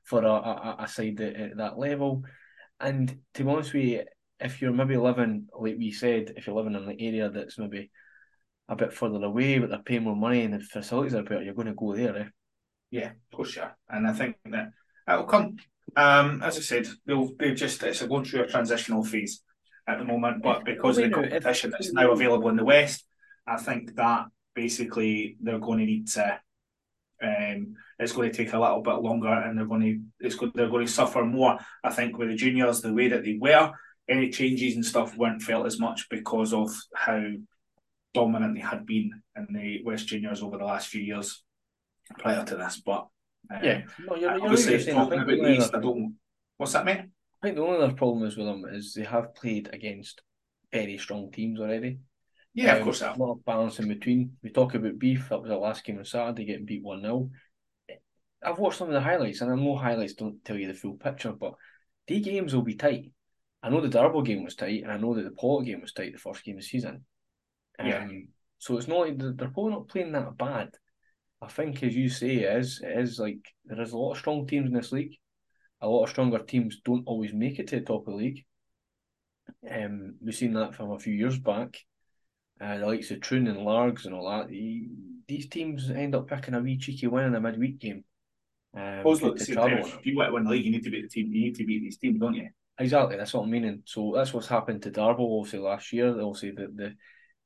for 0.04 0.22
a, 0.22 0.30
a, 0.30 0.76
a 0.80 0.88
side 0.88 1.20
at, 1.20 1.36
at 1.36 1.56
that 1.56 1.78
level. 1.78 2.22
And 2.80 3.16
to 3.34 3.44
be 3.44 3.50
honest 3.50 3.72
with 3.72 3.84
you, 3.84 4.04
if 4.40 4.60
you're 4.60 4.72
maybe 4.72 4.96
living, 4.96 5.48
like 5.58 5.76
we 5.78 5.90
said, 5.92 6.34
if 6.36 6.46
you're 6.46 6.56
living 6.56 6.74
in 6.74 6.88
an 6.88 6.96
area 6.98 7.30
that's 7.30 7.58
maybe 7.58 7.90
a 8.68 8.76
bit 8.76 8.92
further 8.92 9.22
away, 9.22 9.58
but 9.58 9.70
they're 9.70 9.78
paying 9.78 10.04
more 10.04 10.16
money 10.16 10.42
and 10.42 10.54
the 10.54 10.60
facilities 10.60 11.14
are 11.14 11.22
better, 11.22 11.42
you're 11.42 11.54
going 11.54 11.66
to 11.66 11.74
go 11.74 11.94
there, 11.94 12.16
eh? 12.16 12.24
Yeah, 12.90 13.10
of 13.10 13.36
course, 13.36 13.56
yeah. 13.56 13.70
And 13.88 14.06
I 14.06 14.12
think 14.12 14.36
that 14.46 14.70
it'll 15.08 15.24
come. 15.24 15.56
Um, 15.96 16.42
as 16.42 16.56
I 16.56 16.60
said, 16.60 16.86
they'll 17.06 17.30
they 17.38 17.52
just 17.54 17.82
it's 17.82 18.02
a 18.02 18.06
going 18.06 18.24
through 18.24 18.44
a 18.44 18.46
transitional 18.46 19.04
phase 19.04 19.42
at 19.86 19.98
the 19.98 20.04
moment, 20.04 20.42
but 20.42 20.64
because 20.64 20.98
of 20.98 21.04
the 21.04 21.10
competition 21.10 21.70
that's 21.70 21.92
now 21.92 22.10
available 22.12 22.48
in 22.48 22.56
the 22.56 22.64
West, 22.64 23.04
I 23.46 23.56
think 23.56 23.94
that 23.96 24.26
basically 24.54 25.36
they're 25.40 25.58
going 25.58 25.80
to 25.80 25.84
need 25.84 26.08
to. 26.08 26.40
Um, 27.22 27.74
it's 27.98 28.12
going 28.12 28.30
to 28.30 28.36
take 28.36 28.52
a 28.52 28.58
little 28.58 28.82
bit 28.82 28.94
longer, 28.94 29.32
and 29.32 29.58
they're 29.58 29.66
going 29.66 29.80
to 29.82 30.26
it's 30.26 30.36
they're 30.54 30.70
going 30.70 30.86
to 30.86 30.92
suffer 30.92 31.24
more. 31.24 31.58
I 31.82 31.90
think 31.90 32.16
with 32.16 32.28
the 32.28 32.36
juniors, 32.36 32.80
the 32.80 32.94
way 32.94 33.08
that 33.08 33.24
they 33.24 33.38
were, 33.40 33.72
any 34.08 34.30
changes 34.30 34.74
and 34.74 34.84
stuff 34.84 35.16
weren't 35.16 35.42
felt 35.42 35.66
as 35.66 35.78
much 35.78 36.08
because 36.08 36.52
of 36.52 36.70
how 36.94 37.22
dominant 38.14 38.54
they 38.54 38.60
had 38.60 38.86
been 38.86 39.10
in 39.36 39.48
the 39.52 39.82
West 39.84 40.06
Juniors 40.06 40.42
over 40.42 40.56
the 40.56 40.64
last 40.64 40.88
few 40.88 41.02
years 41.02 41.42
prior 42.18 42.44
to 42.44 42.56
this. 42.56 42.80
But 42.84 43.08
um, 43.50 43.62
yeah, 43.62 43.82
no, 44.06 44.16
you're, 44.16 44.32
you're 44.32 44.42
obviously 44.44 44.92
talking 44.92 45.20
about 45.20 45.26
the 45.26 45.50
East, 45.50 45.74
I 45.74 45.80
don't. 45.80 46.14
What's 46.56 46.72
that, 46.72 46.84
mate? 46.84 47.00
I 47.00 47.46
think 47.46 47.56
the 47.56 47.62
only 47.62 47.82
other 47.82 47.92
problem 47.92 48.26
is 48.26 48.36
with 48.36 48.46
them 48.46 48.64
is 48.70 48.94
they 48.94 49.04
have 49.04 49.34
played 49.34 49.68
against 49.72 50.22
very 50.72 50.96
strong 50.96 51.30
teams 51.30 51.60
already. 51.60 51.98
Yeah, 52.54 52.72
um, 52.72 52.78
of 52.78 52.84
course. 52.84 53.02
A 53.02 53.14
lot 53.18 53.32
of 53.32 53.44
balance 53.44 53.78
in 53.80 53.88
between. 53.88 54.36
We 54.42 54.50
talk 54.50 54.74
about 54.74 54.98
Beith. 54.98 55.28
That 55.28 55.42
was 55.42 55.50
the 55.50 55.56
last 55.56 55.84
game 55.84 55.98
on 55.98 56.04
Saturday, 56.04 56.44
getting 56.44 56.64
beat 56.64 56.82
one 56.82 57.02
0 57.02 57.30
I've 58.44 58.58
watched 58.58 58.78
some 58.78 58.88
of 58.88 58.94
the 58.94 59.00
highlights, 59.00 59.40
and 59.40 59.50
I 59.50 59.56
know 59.56 59.76
highlights 59.76 60.14
don't 60.14 60.44
tell 60.44 60.56
you 60.56 60.68
the 60.68 60.74
full 60.74 60.94
picture, 60.94 61.32
but 61.32 61.54
the 62.06 62.20
games 62.20 62.54
will 62.54 62.62
be 62.62 62.74
tight. 62.74 63.10
I 63.62 63.70
know 63.70 63.80
the 63.80 63.88
Darvel 63.88 64.24
game 64.24 64.44
was 64.44 64.54
tight, 64.54 64.82
and 64.82 64.92
I 64.92 64.98
know 64.98 65.14
that 65.14 65.22
the 65.22 65.30
Pollok 65.30 65.64
game 65.64 65.80
was 65.80 65.92
tight 65.92 66.12
the 66.12 66.18
first 66.18 66.44
game 66.44 66.56
of 66.56 66.60
the 66.62 66.66
season. 66.66 67.06
Yeah. 67.82 68.04
Um, 68.04 68.28
so 68.58 68.76
it's 68.76 68.88
not 68.88 69.00
like 69.00 69.18
they're 69.18 69.48
probably 69.48 69.72
not 69.72 69.88
playing 69.88 70.12
that 70.12 70.36
bad. 70.36 70.70
I 71.42 71.48
think, 71.48 71.82
as 71.82 71.94
you 71.94 72.08
say, 72.08 72.36
it 72.36 72.56
is 72.56 72.80
it 72.82 72.98
is 72.98 73.18
like 73.18 73.40
there 73.64 73.80
is 73.80 73.92
a 73.92 73.98
lot 73.98 74.12
of 74.12 74.18
strong 74.18 74.46
teams 74.46 74.68
in 74.68 74.74
this 74.74 74.92
league. 74.92 75.16
A 75.80 75.88
lot 75.88 76.04
of 76.04 76.10
stronger 76.10 76.38
teams 76.38 76.80
don't 76.84 77.04
always 77.06 77.34
make 77.34 77.58
it 77.58 77.68
to 77.68 77.80
the 77.80 77.84
top 77.84 78.06
of 78.06 78.12
the 78.12 78.18
league. 78.18 78.44
Um, 79.70 80.14
we've 80.22 80.34
seen 80.34 80.54
that 80.54 80.74
from 80.74 80.92
a 80.92 80.98
few 80.98 81.12
years 81.12 81.38
back. 81.38 81.76
Uh, 82.60 82.78
the 82.78 82.86
likes 82.86 83.10
of 83.10 83.20
Troon 83.20 83.46
and 83.48 83.58
Largs 83.58 84.06
and 84.06 84.14
all 84.14 84.30
that. 84.30 84.48
these 84.48 85.48
teams 85.48 85.90
end 85.90 86.14
up 86.14 86.28
picking 86.28 86.54
a 86.54 86.60
wee 86.60 86.78
cheeky 86.78 87.06
win 87.06 87.26
in 87.26 87.34
a 87.34 87.40
midweek 87.40 87.78
game. 87.78 88.04
Um, 88.76 89.02
look, 89.04 89.40
if 89.40 89.48
you 89.48 89.56
want 89.56 90.28
to 90.28 90.32
win 90.32 90.44
the 90.44 90.50
league, 90.50 90.64
you 90.64 90.70
need 90.72 90.84
to 90.84 90.90
beat 90.90 91.02
the 91.02 91.08
team. 91.08 91.32
You 91.32 91.42
need 91.42 91.56
to 91.56 91.64
beat 91.64 91.82
these 91.82 91.98
teams, 91.98 92.18
don't 92.18 92.34
you? 92.34 92.48
Exactly, 92.78 93.16
that's 93.16 93.34
what 93.34 93.42
I'm 93.42 93.50
meaning. 93.50 93.82
So 93.84 94.12
that's 94.16 94.32
what's 94.32 94.48
happened 94.48 94.82
to 94.82 94.90
Darvel, 94.90 95.38
obviously 95.38 95.60
last 95.60 95.92
year. 95.92 96.08
Obviously, 96.08 96.52
the 96.52 96.68
the 96.74 96.94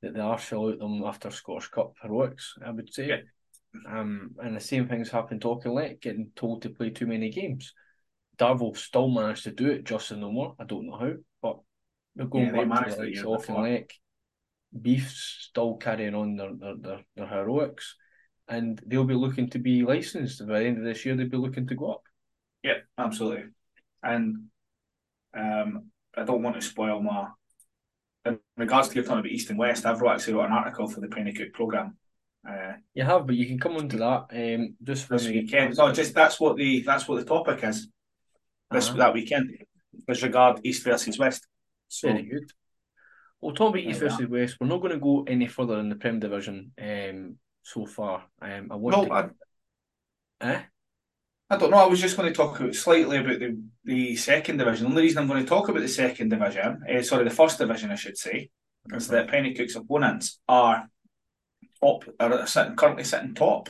that 0.01 0.13
they 0.13 0.19
are 0.19 0.39
still 0.39 0.69
out 0.69 0.79
them 0.79 1.03
after 1.03 1.29
Scottish 1.29 1.69
Cup 1.69 1.93
heroics, 2.01 2.55
I 2.65 2.71
would 2.71 2.93
say. 2.93 3.07
Yeah. 3.07 3.17
Um, 3.87 4.31
and 4.39 4.55
the 4.55 4.61
same 4.61 4.87
things 4.87 5.09
happened 5.09 5.41
to 5.41 5.47
Auchinleck, 5.47 6.01
getting 6.01 6.31
told 6.35 6.63
to 6.63 6.69
play 6.69 6.89
too 6.89 7.05
many 7.05 7.29
games. 7.29 7.73
Darvel 8.37 8.75
still 8.75 9.09
managed 9.09 9.43
to 9.43 9.51
do 9.51 9.69
it 9.69 9.83
just 9.83 10.11
in 10.11 10.21
the 10.21 10.27
more. 10.27 10.55
I 10.59 10.63
don't 10.63 10.87
know 10.87 10.97
how, 10.97 11.11
but 11.41 11.59
they're 12.15 12.25
going 12.25 12.55
yeah, 12.55 12.63
back 12.63 12.87
to 12.87 12.95
the 12.95 13.23
likes 13.23 13.49
of. 13.49 13.83
Beith's 14.81 15.47
still 15.49 15.77
carrying 15.77 16.15
on 16.15 16.35
their, 16.35 16.51
their, 16.53 16.75
their, 16.77 16.99
their 17.15 17.27
heroics, 17.27 17.95
and 18.47 18.81
they'll 18.85 19.03
be 19.03 19.15
looking 19.15 19.49
to 19.49 19.59
be 19.59 19.83
licensed. 19.83 20.47
By 20.47 20.59
the 20.59 20.65
end 20.65 20.77
of 20.77 20.83
this 20.83 21.05
year, 21.05 21.15
they'll 21.15 21.29
be 21.29 21.37
looking 21.37 21.67
to 21.67 21.75
go 21.75 21.93
up. 21.93 22.03
Yeah, 22.63 22.77
absolutely. 22.97 23.45
And 24.03 24.45
um, 25.35 25.87
I 26.15 26.23
don't 26.23 26.43
want 26.43 26.55
to 26.55 26.61
spoil 26.61 27.01
my 27.01 27.27
in 28.33 28.39
regards 28.57 28.89
to 28.89 28.95
your 28.95 29.03
talking 29.03 29.19
about 29.19 29.31
East 29.31 29.49
and 29.49 29.59
West, 29.59 29.85
I've 29.85 30.01
actually 30.03 30.33
wrote 30.33 30.45
an 30.45 30.51
article 30.51 30.87
for 30.87 31.01
the 31.01 31.07
Penicuik 31.07 31.53
programme. 31.53 31.97
Uh, 32.47 32.73
you 32.93 33.03
have, 33.03 33.27
but 33.27 33.35
you 33.35 33.45
can 33.45 33.59
come 33.59 33.75
on 33.75 33.89
to 33.89 33.97
that 33.97 34.27
um, 34.31 34.75
just 34.83 35.09
this 35.09 35.27
weekend. 35.27 35.77
No, 35.77 35.91
just 35.91 36.13
that's 36.13 36.39
what 36.39 36.55
the 36.55 36.81
that's 36.81 37.07
what 37.07 37.19
the 37.19 37.25
topic 37.25 37.63
is. 37.63 37.87
This 38.71 38.87
uh-huh. 38.89 38.97
that 38.97 39.13
weekend, 39.13 39.57
with 40.07 40.23
regard 40.23 40.61
East 40.63 40.83
versus 40.83 41.19
West. 41.19 41.47
So, 41.87 42.09
Very 42.09 42.23
good. 42.23 42.51
Well, 43.41 43.55
talking 43.55 43.81
about 43.81 43.91
East 43.91 43.99
versus 43.99 44.27
West, 44.27 44.57
we're 44.59 44.67
not 44.67 44.81
going 44.81 44.93
to 44.93 44.99
go 44.99 45.23
any 45.23 45.47
further 45.47 45.79
in 45.79 45.89
the 45.89 45.95
Prem 45.95 46.19
division 46.19 46.71
um, 46.81 47.37
so 47.63 47.85
far. 47.85 48.23
Um, 48.41 48.67
I 48.71 48.75
want 48.75 48.97
no, 48.97 49.05
to... 49.05 49.33
I... 50.41 50.45
Eh? 50.45 50.61
I 51.49 51.57
don't 51.57 51.71
know. 51.71 51.77
I 51.77 51.87
was 51.87 51.99
just 51.99 52.15
going 52.15 52.29
to 52.29 52.35
talk 52.35 52.59
about, 52.59 52.75
slightly 52.75 53.17
about 53.17 53.39
the, 53.39 53.59
the 53.83 54.15
second 54.15 54.57
division. 54.57 54.85
The 54.85 54.89
only 54.91 55.01
reason 55.03 55.17
I'm 55.17 55.27
going 55.27 55.43
to 55.43 55.49
talk 55.49 55.67
about 55.67 55.81
the 55.81 55.87
second 55.87 56.29
division, 56.29 56.83
uh, 56.87 57.01
sorry, 57.01 57.23
the 57.23 57.31
first 57.31 57.57
division, 57.57 57.91
I 57.91 57.95
should 57.95 58.17
say, 58.17 58.51
okay. 58.87 58.97
is 58.97 59.07
that 59.07 59.29
Penicuik's 59.29 59.75
opponents 59.75 60.39
are 60.47 60.87
top, 61.81 62.03
are 62.19 62.45
sitting, 62.45 62.75
currently 62.75 63.03
sitting 63.03 63.33
top 63.33 63.69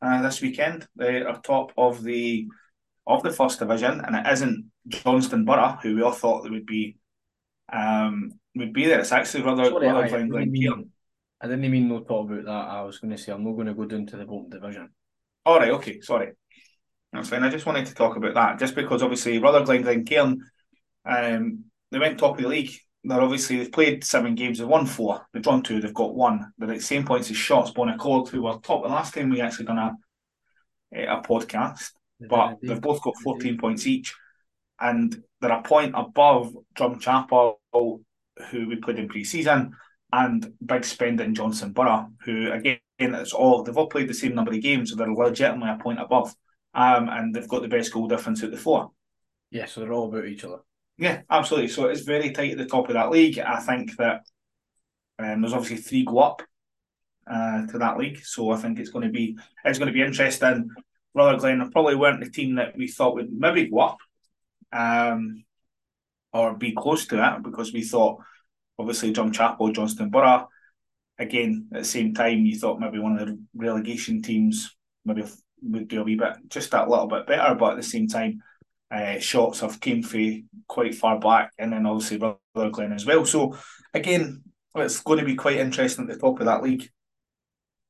uh, 0.00 0.22
this 0.22 0.40
weekend. 0.40 0.86
They 0.94 1.22
are 1.22 1.40
top 1.40 1.72
of 1.76 2.02
the 2.02 2.46
of 3.06 3.22
the 3.22 3.32
first 3.32 3.58
division, 3.58 4.02
and 4.04 4.14
it 4.14 4.30
isn't 4.30 4.70
Johnstone 4.86 5.46
Burgh, 5.46 5.78
who 5.82 5.96
we 5.96 6.02
all 6.02 6.12
thought 6.12 6.44
they 6.44 6.50
would 6.50 6.66
be 6.66 6.98
um, 7.72 8.32
would 8.54 8.72
be 8.72 8.86
there. 8.86 9.00
It's 9.00 9.12
actually 9.12 9.44
rather, 9.44 9.64
sorry, 9.64 9.86
rather 9.86 10.04
I, 10.04 10.08
didn't 10.08 10.50
mean, 10.50 10.90
I 11.40 11.46
didn't 11.46 11.70
mean 11.70 11.88
no 11.88 12.00
talk 12.00 12.30
about 12.30 12.44
that. 12.44 12.50
I 12.50 12.82
was 12.82 12.98
going 12.98 13.10
to 13.10 13.18
say 13.18 13.32
I'm 13.32 13.44
not 13.44 13.52
going 13.52 13.66
to 13.66 13.74
go 13.74 13.86
down 13.86 14.06
to 14.06 14.16
the 14.16 14.24
bottom 14.24 14.50
division. 14.50 14.90
All 15.46 15.58
right, 15.58 15.70
okay, 15.70 16.00
sorry. 16.00 16.32
That's 17.12 17.28
fine. 17.28 17.42
I 17.42 17.50
just 17.50 17.66
wanted 17.66 17.86
to 17.86 17.94
talk 17.94 18.16
about 18.16 18.34
that, 18.34 18.58
just 18.58 18.74
because 18.74 19.02
obviously 19.02 19.38
Rutherglen 19.38 19.82
Glencairn, 19.82 20.40
um, 21.06 21.64
they 21.90 21.98
went 21.98 22.18
top 22.18 22.36
of 22.36 22.42
the 22.42 22.48
league. 22.48 22.72
They're 23.04 23.20
obviously 23.20 23.56
they've 23.56 23.72
played 23.72 24.04
seven 24.04 24.34
games, 24.34 24.58
they've 24.58 24.68
won 24.68 24.84
four, 24.84 25.26
they've 25.32 25.42
drawn 25.42 25.62
two, 25.62 25.80
they've 25.80 25.94
got 25.94 26.14
one. 26.14 26.52
They're 26.58 26.70
at 26.70 26.78
the 26.78 26.82
same 26.82 27.04
points 27.04 27.30
as 27.30 27.36
Shotts, 27.36 27.72
Bon 27.72 27.88
Accord, 27.88 28.28
who 28.28 28.42
were 28.42 28.58
top 28.58 28.82
the 28.82 28.88
last 28.88 29.14
time 29.14 29.30
we 29.30 29.40
actually 29.40 29.66
done 29.66 29.78
a 29.78 29.96
a 30.92 31.20
podcast, 31.22 31.90
but 32.28 32.56
they've 32.62 32.80
both 32.80 33.02
got 33.02 33.14
14 33.22 33.58
points 33.58 33.86
each, 33.86 34.14
and 34.80 35.22
they're 35.40 35.52
a 35.52 35.62
point 35.62 35.94
above 35.96 36.52
Drumchapel, 36.76 37.54
who 38.50 38.68
we 38.68 38.76
played 38.76 38.98
in 38.98 39.08
pre-season, 39.08 39.72
and 40.12 40.52
Big 40.64 40.84
Spending 40.84 41.34
Johnstone 41.34 41.72
Burgh, 41.72 42.06
who 42.24 42.50
again 42.52 42.78
it's 42.98 43.32
all 43.32 43.62
they've 43.62 43.76
all 43.76 43.88
played 43.88 44.08
the 44.08 44.14
same 44.14 44.34
number 44.34 44.52
of 44.52 44.60
games, 44.60 44.90
so 44.90 44.96
they're 44.96 45.12
legitimately 45.12 45.70
a 45.70 45.82
point 45.82 46.00
above 46.00 46.34
um, 46.74 47.08
and 47.08 47.34
they've 47.34 47.48
got 47.48 47.62
the 47.62 47.68
best 47.68 47.92
goal 47.92 48.08
difference 48.08 48.42
at 48.42 48.50
the 48.50 48.56
four. 48.56 48.90
Yeah, 49.50 49.66
so 49.66 49.80
they're 49.80 49.92
all 49.92 50.08
about 50.08 50.26
each 50.26 50.44
other. 50.44 50.58
Yeah, 50.98 51.22
absolutely. 51.30 51.68
So 51.68 51.86
it's 51.86 52.02
very 52.02 52.32
tight 52.32 52.52
at 52.52 52.58
the 52.58 52.66
top 52.66 52.88
of 52.88 52.94
that 52.94 53.10
league. 53.10 53.38
I 53.38 53.60
think 53.60 53.96
that 53.96 54.22
um, 55.18 55.40
there's 55.40 55.52
obviously 55.52 55.78
three 55.78 56.04
go 56.04 56.18
up 56.18 56.42
uh, 57.26 57.66
to 57.66 57.78
that 57.78 57.98
league. 57.98 58.24
So 58.24 58.50
I 58.50 58.56
think 58.56 58.78
it's 58.78 58.90
going 58.90 59.06
to 59.06 59.12
be 59.12 59.38
it's 59.64 59.78
going 59.78 59.86
to 59.86 59.92
be 59.92 60.02
interesting. 60.02 60.70
Rutherglen 61.14 61.70
probably 61.70 61.94
weren't 61.94 62.22
the 62.22 62.30
team 62.30 62.56
that 62.56 62.76
we 62.76 62.88
thought 62.88 63.14
would 63.14 63.32
maybe 63.32 63.70
go 63.70 63.80
up, 63.80 63.98
um, 64.72 65.44
or 66.32 66.54
be 66.54 66.72
close 66.72 67.06
to 67.06 67.16
that 67.16 67.42
because 67.42 67.72
we 67.72 67.82
thought 67.82 68.22
obviously 68.78 69.12
Drumchapel, 69.12 69.74
Johnston 69.74 70.10
Johnstone 70.10 70.46
Again, 71.20 71.68
at 71.72 71.80
the 71.80 71.84
same 71.84 72.14
time, 72.14 72.44
you 72.44 72.56
thought 72.56 72.78
maybe 72.78 73.00
one 73.00 73.18
of 73.18 73.26
the 73.26 73.40
relegation 73.56 74.22
teams 74.22 74.76
maybe 75.04 75.24
would 75.62 75.88
do 75.88 76.00
a 76.00 76.04
wee 76.04 76.16
bit, 76.16 76.34
just 76.48 76.70
that 76.70 76.88
little 76.88 77.06
bit 77.06 77.26
better. 77.26 77.54
But 77.54 77.72
at 77.72 77.76
the 77.76 77.82
same 77.82 78.08
time, 78.08 78.42
uh, 78.90 79.16
Shotts 79.18 79.60
have 79.60 79.80
came 79.80 80.02
from 80.02 80.48
quite 80.66 80.94
far 80.94 81.18
back, 81.18 81.52
and 81.58 81.72
then 81.72 81.86
obviously 81.86 82.18
Rutherglen 82.18 82.72
Glen 82.72 82.92
as 82.92 83.06
well. 83.06 83.24
So 83.24 83.56
again, 83.92 84.42
it's 84.74 85.00
going 85.00 85.18
to 85.18 85.24
be 85.24 85.34
quite 85.34 85.56
interesting 85.56 86.08
at 86.08 86.14
the 86.14 86.20
top 86.20 86.40
of 86.40 86.46
that 86.46 86.62
league. 86.62 86.88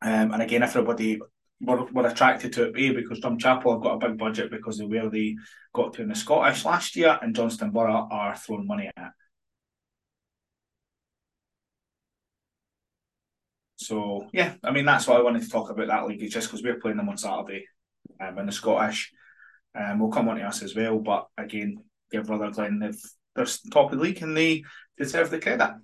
Um, 0.01 0.33
and 0.33 0.43
again, 0.43 0.63
everybody 0.63 1.21
were, 1.61 1.85
were 1.93 2.07
attracted 2.07 2.53
to 2.55 2.69
it, 2.69 2.77
A, 2.77 2.95
because 2.95 3.21
Drumchapel 3.21 3.73
have 3.73 3.83
got 3.83 4.03
a 4.03 4.09
big 4.09 4.19
budget 4.19 4.51
because 4.51 4.81
of 4.81 4.89
where 4.89 5.11
they 5.11 5.37
got 5.75 5.93
to 5.95 6.03
in 6.03 6.09
the 6.09 6.15
Scottish 6.15 6.65
last 6.65 6.97
year, 6.97 7.19
and 7.21 7.35
Johnstone 7.35 7.71
Burgh 7.71 8.07
are 8.11 8.37
throwing 8.37 8.67
money 8.67 8.91
at 8.97 9.13
So 13.89 14.29
yeah, 14.35 14.53
I 14.63 14.71
mean 14.71 14.85
that's 14.85 15.07
why 15.07 15.17
I 15.17 15.23
wanted 15.23 15.43
to 15.43 15.49
talk 15.49 15.71
about 15.71 15.87
that 15.87 16.07
league 16.07 16.23
is 16.23 16.31
just 16.31 16.49
because 16.49 16.63
we're 16.63 16.79
playing 16.79 16.99
them 16.99 17.09
on 17.09 17.17
Saturday 17.17 17.65
um, 18.21 18.39
in 18.39 18.45
the 18.45 18.53
Scottish. 18.53 19.11
Um, 19.75 19.99
we'll 19.99 20.11
come 20.11 20.29
on 20.29 20.37
to 20.37 20.43
us 20.43 20.63
as 20.63 20.77
well, 20.77 20.99
but 20.99 21.29
again, 21.39 21.83
give 22.13 22.29
Rutherglen 22.29 22.81
they've 22.81 23.01
they're 23.35 23.47
top 23.73 23.91
of 23.91 23.97
the 23.99 24.05
league 24.05 24.21
and 24.21 24.37
they 24.37 24.65
deserve 24.99 25.31
the 25.31 25.41
credit. 25.41 25.75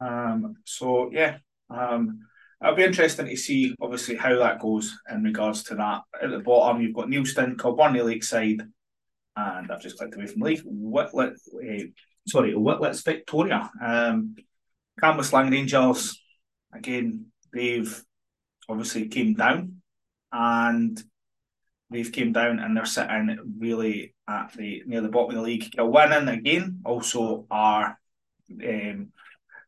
Um, 0.00 0.54
so 0.64 1.10
yeah, 1.12 1.38
um, 1.68 2.20
it'll 2.62 2.76
be 2.76 2.84
interesting 2.84 3.26
to 3.26 3.36
see 3.36 3.74
obviously 3.80 4.14
how 4.14 4.38
that 4.38 4.60
goes 4.60 4.96
in 5.10 5.24
regards 5.24 5.64
to 5.64 5.74
that. 5.74 6.02
At 6.22 6.30
the 6.30 6.38
bottom, 6.38 6.80
you've 6.80 6.94
got 6.94 7.08
Neilston, 7.08 7.56
Kilbirnie 7.56 8.04
Lakeside, 8.04 8.62
and 9.34 9.72
I've 9.72 9.82
just 9.82 9.98
clicked 9.98 10.14
away 10.14 10.26
from 10.26 10.42
Leaf. 10.42 10.62
Whitlet, 10.64 11.32
uh, 11.32 11.86
sorry, 12.28 12.52
Whitletts 12.52 13.04
Victoria. 13.04 13.68
Um, 13.82 14.36
Cambuslang 15.02 15.50
Rangers, 15.50 16.20
again, 16.72 17.26
they've 17.52 18.04
obviously 18.68 19.08
came 19.08 19.34
down 19.34 19.80
and 20.32 21.02
they've 21.90 22.12
came 22.12 22.32
down 22.32 22.58
and 22.58 22.76
they're 22.76 22.84
sitting 22.84 23.38
really 23.58 24.14
at 24.28 24.52
the 24.54 24.82
near 24.86 25.00
the 25.00 25.08
bottom 25.08 25.30
of 25.30 25.36
the 25.36 25.42
league. 25.42 25.70
Kilwinning 25.70 26.32
again 26.32 26.80
also 26.84 27.46
are 27.50 27.98
um, 28.50 29.12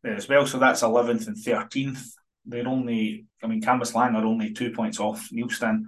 there 0.02 0.14
as 0.14 0.28
well, 0.28 0.46
so 0.46 0.58
that's 0.58 0.82
eleventh 0.82 1.26
and 1.26 1.38
thirteenth. 1.38 2.14
They're 2.44 2.68
only, 2.68 3.26
I 3.42 3.46
mean, 3.46 3.62
Cambuslang 3.62 4.14
are 4.14 4.24
only 4.24 4.52
two 4.52 4.72
points 4.72 4.98
off 4.98 5.28
Neilston. 5.30 5.84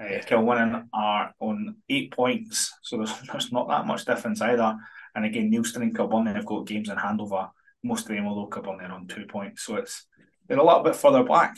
Uh, 0.00 0.84
are 0.92 1.32
on 1.38 1.76
eight 1.88 2.10
points, 2.10 2.72
so 2.82 2.96
there's, 2.96 3.12
there's 3.30 3.52
not 3.52 3.68
that 3.68 3.86
much 3.86 4.04
difference 4.04 4.40
either. 4.40 4.76
And 5.14 5.24
again, 5.24 5.50
Neilston 5.50 5.82
and 5.82 5.96
Kilbirnie 5.96 6.34
have 6.34 6.46
got 6.46 6.66
games 6.66 6.88
in 6.88 6.96
hand 6.96 7.20
over 7.20 7.50
most 7.82 8.08
of 8.08 8.16
them 8.16 8.26
will 8.26 8.40
look 8.40 8.56
up 8.56 8.68
on 8.68 9.06
two 9.08 9.26
points. 9.26 9.64
So 9.64 9.76
it's 9.76 10.06
they're 10.48 10.58
a 10.58 10.64
little 10.64 10.82
bit 10.82 10.96
further 10.96 11.24
back. 11.24 11.56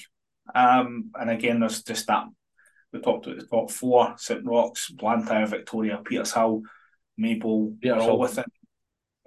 Um, 0.54 1.10
and 1.18 1.30
again, 1.30 1.60
there's 1.60 1.82
just 1.82 2.06
that 2.06 2.26
we 2.92 3.00
talked 3.00 3.26
about 3.26 3.38
the 3.38 3.46
top 3.46 3.70
four: 3.70 4.14
St 4.16 4.44
Rochs, 4.44 4.90
Blantyre, 4.90 5.46
Victoria, 5.46 6.00
Petershill, 6.04 6.62
Maryhill, 7.20 7.80
Peters 7.80 8.02
all 8.02 8.18
within. 8.18 8.44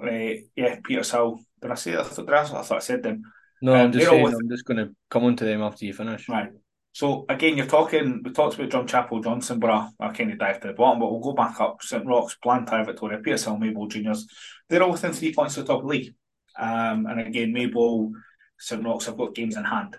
Uh, 0.02 0.42
yeah, 0.56 0.80
Petershill. 0.80 1.40
Did 1.62 1.72
I 1.72 1.76
say 1.76 1.92
that? 1.92 2.02
I 2.02 2.04
thought, 2.04 2.30
I 2.30 2.46
thought 2.46 2.72
I 2.72 2.80
said 2.80 3.04
them. 3.04 3.24
No, 3.62 3.74
um, 3.74 3.88
I'm 3.88 3.92
just 3.92 4.10
saying. 4.10 4.28
I'm 4.28 4.50
just 4.50 4.66
going 4.66 4.78
to 4.78 4.96
come 5.10 5.26
on 5.26 5.36
to 5.38 5.46
them 5.46 5.62
after 5.62 5.86
you 5.86 5.94
finish. 5.94 6.30
Right. 6.30 6.50
So 6.94 7.26
again, 7.30 7.58
you're 7.58 7.66
talking. 7.66 8.22
We 8.24 8.32
talked 8.32 8.60
about 8.60 8.70
Drumchapel, 8.70 9.24
Johnson, 9.24 9.60
but 9.60 9.70
I, 9.70 9.90
I 10.00 10.10
kind 10.10 10.32
of 10.32 10.40
dive 10.40 10.62
to 10.62 10.68
the 10.68 10.74
bottom. 10.74 11.00
But 11.00 11.12
we'll 11.12 11.22
go 11.22 11.34
back 11.34 11.60
up. 11.60 11.82
St 11.82 12.06
Rochs, 12.06 12.38
Blantyre, 12.42 12.86
Victoria, 12.86 13.20
Petershill, 13.20 13.60
Maryhill 13.60 13.92
Juniors. 13.92 14.28
They're 14.70 14.84
all 14.84 14.92
within 14.92 15.14
three 15.14 15.34
points 15.34 15.58
of 15.58 15.66
the 15.66 15.74
top 15.74 15.84
of 15.84 15.88
the 15.88 15.90
league. 15.90 16.16
Um, 16.58 17.06
and 17.06 17.20
again, 17.20 17.54
Maryhill, 17.54 18.12
St 18.58 18.84
Rochs 18.84 19.06
have 19.06 19.18
got 19.18 19.36
games 19.36 19.58
in 19.58 19.64
hand. 19.64 19.98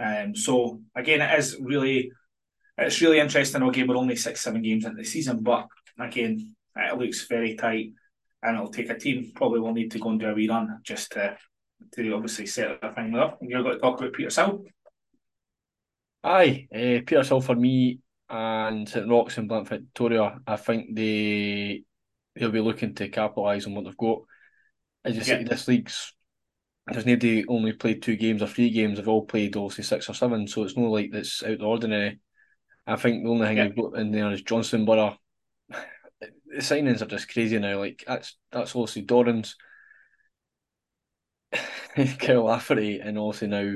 Um, 0.00 0.34
so 0.34 0.80
again, 0.94 1.20
it 1.20 1.38
is 1.38 1.56
really, 1.60 2.12
it's 2.76 3.00
really 3.00 3.18
interesting. 3.18 3.62
Okay, 3.64 3.82
we're 3.82 3.96
only 3.96 4.16
six, 4.16 4.40
seven 4.40 4.62
games 4.62 4.84
into 4.84 4.96
the 4.96 5.04
season, 5.04 5.42
but 5.42 5.66
again, 5.98 6.54
it 6.76 6.98
looks 6.98 7.26
very 7.26 7.56
tight, 7.56 7.92
and 8.42 8.56
it'll 8.56 8.70
take 8.70 8.88
a 8.90 8.98
team. 8.98 9.32
Probably 9.34 9.60
will 9.60 9.74
need 9.74 9.90
to 9.90 9.98
go 9.98 10.10
and 10.10 10.20
do 10.20 10.28
a 10.28 10.34
wee 10.34 10.48
run 10.48 10.78
just 10.82 11.12
to, 11.12 11.36
to 11.94 12.12
obviously 12.12 12.46
set 12.46 12.80
the 12.80 12.90
thing 12.90 13.16
up. 13.16 13.38
And 13.40 13.50
you're 13.50 13.62
going 13.62 13.74
to 13.74 13.80
talk 13.80 13.98
about 13.98 14.12
Petershill. 14.12 14.64
Aye, 16.22 16.68
uh, 16.72 17.02
Petershill 17.04 17.42
for 17.42 17.56
me 17.56 17.98
and 18.30 18.88
St 18.88 19.08
Rochs 19.08 19.38
and 19.38 19.48
Blunt 19.48 19.68
Victoria. 19.68 20.38
I 20.46 20.56
think 20.56 20.94
they 20.94 21.82
they'll 22.36 22.50
be 22.50 22.60
looking 22.60 22.94
to 22.94 23.08
capitalise 23.08 23.66
on 23.66 23.74
what 23.74 23.84
they've 23.84 23.96
got 23.96 24.20
as 25.08 25.28
you 25.28 25.34
yeah. 25.34 25.42
this 25.44 25.68
league's 25.68 26.12
there's 26.86 27.06
nobody 27.06 27.44
only 27.46 27.72
played 27.72 28.02
two 28.02 28.16
games 28.16 28.42
or 28.42 28.46
three 28.46 28.70
games. 28.70 28.96
They've 28.96 29.08
all 29.08 29.26
played 29.26 29.56
obviously 29.56 29.84
six 29.84 30.08
or 30.08 30.14
seven, 30.14 30.46
so 30.46 30.62
it's 30.62 30.76
no 30.76 30.90
like 30.90 31.10
that's 31.12 31.42
out 31.42 31.58
the 31.58 31.64
ordinary. 31.64 32.20
I 32.86 32.96
think 32.96 33.22
the 33.22 33.30
only 33.30 33.46
thing 33.46 33.56
yeah. 33.58 33.64
you've 33.64 33.76
got 33.76 33.98
in 33.98 34.10
there 34.10 34.30
is 34.32 34.42
Johnstone 34.42 34.86
Burgh. 34.86 35.14
Uh, 35.72 35.80
the 36.20 36.58
signings 36.58 37.02
are 37.02 37.06
just 37.06 37.30
crazy 37.30 37.58
now. 37.58 37.78
Like 37.78 38.04
that's 38.06 38.36
that's 38.50 38.74
obviously 38.74 39.04
Dorrans, 39.04 39.54
Kyle 42.18 42.44
Lafferty, 42.44 43.00
and 43.00 43.18
also 43.18 43.46
now 43.46 43.74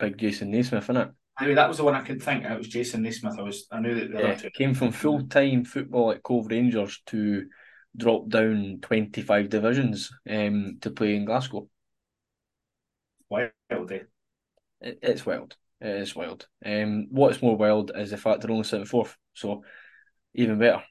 big 0.00 0.18
Jason 0.18 0.50
Naismith, 0.50 0.84
isn't 0.84 0.96
it? 0.96 1.08
I 1.38 1.46
mean, 1.46 1.54
that 1.54 1.68
was 1.68 1.78
the 1.78 1.84
one 1.84 1.94
I 1.94 2.02
could 2.02 2.22
think. 2.22 2.44
It 2.44 2.58
was 2.58 2.68
Jason 2.68 3.02
Naismith. 3.02 3.38
I 3.38 3.42
was 3.42 3.66
I 3.70 3.80
knew 3.80 4.08
that 4.08 4.42
yeah, 4.42 4.50
came 4.50 4.74
from 4.74 4.90
full 4.92 5.26
time 5.28 5.64
football 5.64 6.10
at 6.10 6.22
Cove 6.22 6.48
Rangers 6.50 7.00
to 7.06 7.46
dropped 7.96 8.30
down 8.30 8.78
25 8.82 9.48
divisions 9.48 10.10
um, 10.28 10.78
to 10.80 10.90
play 10.90 11.14
in 11.14 11.24
Glasgow. 11.24 11.68
Wild, 13.28 13.52
eh? 13.70 14.00
It, 14.80 14.98
it's 15.02 15.26
wild. 15.26 15.56
It 15.80 16.00
is 16.02 16.14
wild. 16.14 16.46
Um, 16.64 17.08
what's 17.10 17.42
more 17.42 17.56
wild 17.56 17.92
is 17.94 18.10
the 18.10 18.16
fact 18.16 18.40
they're 18.40 18.50
only 18.50 18.64
sitting 18.64 18.86
fourth, 18.86 19.16
so 19.34 19.64
even 20.34 20.58
better. 20.58 20.82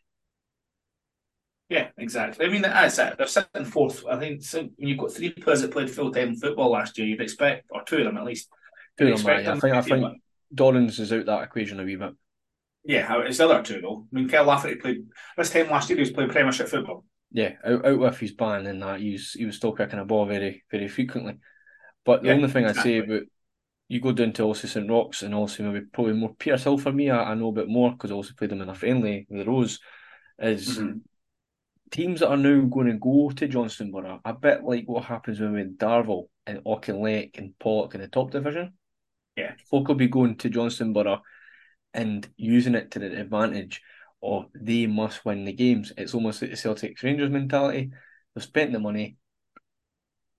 Yeah, 1.70 1.88
exactly. 1.97 2.45
I 2.45 2.49
mean, 2.49 2.64
that's 2.64 2.99
it. 2.99 3.18
They're 3.18 3.28
sitting 3.28 3.64
fourth. 3.64 4.06
I 4.06 4.20
think 4.20 4.43
so 4.43 4.70
when 4.76 4.89
you've 4.89 4.97
got 4.97 5.14
three 5.14 5.30
players 5.32 5.62
that 5.62 5.72
played 5.72 5.89
full 5.89 6.12
time 6.12 6.36
football 6.36 6.72
last 6.72 6.97
year, 6.97 7.08
you'd 7.08 7.22
expect, 7.22 7.68
or 7.70 7.84
two 7.84 7.99
of 7.99 8.04
them 8.06 8.18
at 8.18 8.26
least. 8.26 8.49
Two 8.97 9.14
of 9.14 9.24
them, 9.24 9.30
I 9.30 9.60
think. 9.60 9.74
I 9.74 9.82
think 9.82 10.22
Dorrans 10.54 10.99
is 10.99 11.14
out 11.14 11.26
that 11.28 11.43
equation 11.43 11.80
a 11.80 11.84
wee 11.84 11.95
bit. 11.95 12.14
Yeah, 12.84 13.22
it's 13.22 13.38
the 13.38 13.46
other 13.48 13.62
two 13.64 13.82
though. 13.82 14.08
I 14.12 14.16
mean, 14.16 14.28
Kyle 14.30 14.46
Lafferty 14.46 14.76
played 14.76 15.06
this 15.38 15.52
time 15.52 15.70
last 15.70 15.90
year. 15.90 15.98
He 15.98 16.02
was 16.02 16.12
playing 16.12 16.32
Premiership 16.32 16.68
football. 16.68 17.06
Yeah, 17.32 17.54
out, 17.64 17.86
out 17.86 18.00
with 18.00 18.20
his 18.20 18.34
ban 18.34 18.66
and 18.68 18.82
that 18.82 19.00
he 19.00 19.14
was 19.14 19.34
he 19.34 19.46
was 19.46 19.56
still 19.56 19.72
kicking 19.74 20.00
a 20.00 20.06
ball 20.06 20.26
very 20.26 20.64
very 20.70 20.88
frequently. 20.88 21.38
But 22.06 22.24
the 22.24 22.30
Yeah, 22.30 22.36
only 22.36 22.50
thing 22.50 22.66
exactly. 22.66 22.72
I'd 22.72 22.78
say 22.84 22.98
about 23.00 23.24
you 23.90 24.02
go 24.02 24.14
down 24.14 24.34
to 24.34 24.44
also 24.44 24.68
St 24.68 24.90
Rochs 24.90 25.24
and 25.24 25.36
also 25.36 25.64
maybe 25.64 25.86
probably 25.88 26.14
more 26.14 26.36
Petershill 26.36 26.82
for 26.82 26.92
me. 26.94 27.10
I, 27.10 27.32
I 27.32 27.36
know 27.36 27.50
a 27.50 27.54
bit 27.54 27.70
more 27.70 27.92
because 27.92 28.12
I 28.12 28.16
also 28.16 28.34
played 28.38 28.52
them 28.52 28.62
in 28.62 28.70
a 28.70 28.76
friendly 28.76 29.28
with 29.30 29.40
the 29.46 29.52
Rose. 29.52 29.80
Is 30.40 30.82
Mhm. 30.82 31.02
teams 31.92 32.22
that 32.22 32.30
are 32.30 32.38
now 32.38 32.62
going 32.62 32.88
to 32.88 32.94
go 32.94 33.30
to 33.32 33.48
Johnstone 33.48 33.92
Burgh 33.92 34.20
a 34.24 34.34
bit 34.34 34.64
like 34.64 34.86
what 34.88 35.04
happens 35.06 35.40
when 35.40 35.54
we 35.54 35.64
Darvel 35.64 36.28
and 36.48 36.64
Auchinleck 36.64 37.38
and 37.38 37.54
Pollok 37.60 37.96
in 37.96 38.02
the 38.02 38.08
top 38.08 38.32
division. 38.32 38.74
Yeah. 39.36 39.56
folk 39.70 39.88
will 39.88 39.96
be 39.96 40.08
going 40.08 40.36
to 40.38 40.50
Johnstone 40.50 40.94
Burgh 40.94 41.20
and 41.94 42.28
using 42.38 42.76
it 42.76 42.92
to 42.92 43.00
the 43.00 43.20
advantage 43.20 43.82
of 44.24 44.46
they 44.54 44.88
must 44.88 45.26
win 45.26 45.46
the 45.46 45.54
games. 45.54 45.92
It's 45.98 46.14
almost 46.14 46.42
like 46.42 46.52
the 46.52 46.58
Celtics 46.58 47.04
Rangers 47.04 47.30
mentality. 47.30 47.92
They've 48.34 48.44
spent 48.44 48.72
the 48.72 48.80
money. 48.80 49.18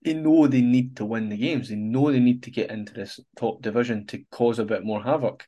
They 0.03 0.13
know 0.13 0.47
they 0.47 0.61
need 0.61 0.97
to 0.97 1.05
win 1.05 1.29
the 1.29 1.37
games. 1.37 1.69
They 1.69 1.75
know 1.75 2.11
they 2.11 2.19
need 2.19 2.43
to 2.43 2.51
get 2.51 2.71
into 2.71 2.93
this 2.93 3.19
top 3.37 3.61
division 3.61 4.05
to 4.07 4.23
cause 4.31 4.59
a 4.59 4.65
bit 4.65 4.83
more 4.83 5.03
havoc. 5.03 5.45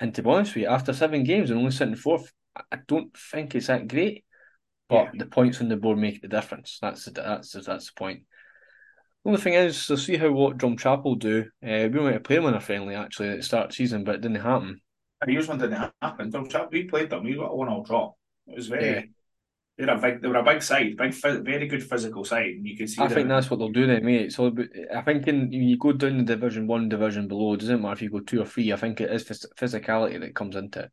And 0.00 0.14
to 0.14 0.22
be 0.22 0.30
honest 0.30 0.54
with 0.54 0.62
you, 0.62 0.68
after 0.68 0.92
seven 0.92 1.24
games 1.24 1.50
and 1.50 1.58
only 1.58 1.70
sitting 1.70 1.96
fourth, 1.96 2.32
I- 2.70 2.78
don't 2.86 3.16
think 3.16 3.54
it's 3.54 3.66
that 3.66 3.88
great. 3.88 4.24
But 4.88 5.14
Yeah. 5.14 5.20
the 5.20 5.26
points 5.26 5.60
on 5.60 5.68
the 5.68 5.76
board 5.76 5.98
make 5.98 6.20
the 6.20 6.28
difference. 6.28 6.78
That's 6.80 7.04
the, 7.06 7.12
that's 7.12 7.52
the, 7.52 7.60
that's 7.60 7.86
the 7.86 7.92
point. 7.96 8.24
The 9.24 9.30
only 9.30 9.40
thing 9.40 9.54
is, 9.54 9.86
to 9.86 9.96
see 9.96 10.16
how 10.16 10.32
what 10.32 10.58
Drumchapel 10.58 11.18
do. 11.18 11.44
Uh, 11.62 11.88
we 11.92 12.00
went 12.00 12.14
to 12.14 12.20
play 12.20 12.36
them 12.36 12.46
in 12.46 12.54
a 12.54 12.60
friendly 12.60 12.94
actually 12.94 13.28
at 13.28 13.36
the 13.36 13.42
start 13.42 13.64
of 13.66 13.70
the 13.70 13.76
season, 13.76 14.04
but 14.04 14.16
it 14.16 14.20
didn't 14.20 14.40
happen. 14.40 14.80
Here's 15.26 15.48
one 15.48 15.58
didn't 15.58 15.92
happen. 16.00 16.30
Drumchapel, 16.30 16.70
we 16.72 16.84
played 16.84 17.10
them. 17.10 17.24
We 17.24 17.34
got 17.34 17.52
a 17.52 17.56
one-all 17.56 17.82
draw. 17.82 18.12
It 18.48 18.56
was 18.56 18.68
very. 18.68 18.90
Yeah. 18.90 19.02
They're 19.78 19.96
a 19.96 19.98
big. 19.98 20.20
They 20.22 20.28
were 20.28 20.36
a 20.36 20.42
big 20.44 20.62
side, 20.62 20.96
big, 20.96 21.14
very 21.14 21.66
good 21.66 21.82
physical 21.82 22.24
side, 22.24 22.50
and 22.56 22.66
you 22.66 22.76
can 22.76 22.86
see. 22.86 23.02
I 23.02 23.08
think 23.08 23.28
that's 23.28 23.50
what 23.50 23.56
they'll 23.58 23.70
do 23.70 23.86
then, 23.86 24.04
mate. 24.04 24.32
So 24.32 24.54
I 24.94 25.00
think 25.00 25.26
in, 25.28 25.48
when 25.48 25.62
you 25.62 25.78
go 25.78 25.92
down 25.92 26.18
the 26.18 26.24
division 26.24 26.66
one, 26.66 26.88
division 26.90 27.26
below, 27.26 27.54
it 27.54 27.60
doesn't 27.60 27.80
matter 27.80 27.94
if 27.94 28.02
you 28.02 28.10
go 28.10 28.20
two 28.20 28.42
or 28.42 28.46
three. 28.46 28.72
I 28.72 28.76
think 28.76 29.00
it 29.00 29.10
is 29.10 29.24
physicality 29.58 30.20
that 30.20 30.34
comes 30.34 30.56
into 30.56 30.80
it. 30.80 30.90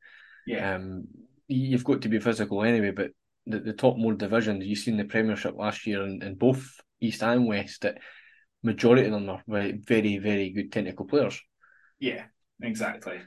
Yeah, 0.48 0.76
Um, 0.76 1.08
you- 1.48 1.72
you've 1.72 1.84
got 1.84 2.02
to 2.04 2.10
be 2.10 2.20
physical 2.20 2.64
anyway, 2.64 2.92
but 2.92 3.12
the, 3.46 3.60
the 3.60 3.74
top 3.74 3.98
more 3.98 4.14
divisions, 4.14 4.66
you've 4.66 4.80
seen 4.80 4.96
the 4.98 5.04
Premiership 5.04 5.56
last 5.58 5.86
year 5.86 6.04
in, 6.04 6.22
in 6.24 6.36
both 6.36 6.80
East 7.02 7.22
and 7.22 7.48
West, 7.48 7.82
that 7.82 7.98
majority 8.64 9.06
of 9.06 9.12
them 9.12 9.30
are 9.30 9.44
very, 9.48 9.74
very, 9.74 10.18
very 10.20 10.52
good 10.52 10.72
technical 10.72 11.06
players. 11.06 11.40
Yeah, 12.00 12.24
exactly. 12.62 13.20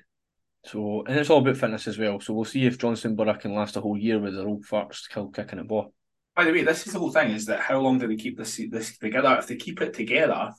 So, 0.65 1.03
and 1.07 1.19
it's 1.19 1.31
all 1.31 1.41
about 1.41 1.57
fitness 1.57 1.89
as 1.89 1.99
well. 1.99 2.21
So 2.21 2.35
we'll 2.35 2.45
see 2.45 2.67
if 2.67 2.79
Johnstone 2.79 3.17
can 3.17 3.55
last 3.55 3.77
a 3.77 3.81
whole 3.81 3.99
year 3.99 4.19
with 4.19 4.35
their 4.35 4.47
old 4.47 4.65
farts 4.65 4.95
still 4.95 5.29
kicking 5.29 5.59
a 5.59 5.65
ball. 5.65 5.93
By 6.37 6.45
the 6.45 6.53
way, 6.53 6.63
this 6.63 6.87
is 6.87 6.93
the 6.93 6.99
whole 6.99 7.13
thing: 7.13 7.33
is 7.33 7.47
that 7.47 7.61
how 7.61 7.81
long 7.81 7.99
do 7.99 8.07
they 8.07 8.17
keep 8.17 8.39
this 8.39 8.61
this 8.71 8.97
together? 8.97 9.37
If 9.39 9.49
they 9.49 9.57
keep 9.57 9.81
it 9.83 9.93
together, 9.93 10.53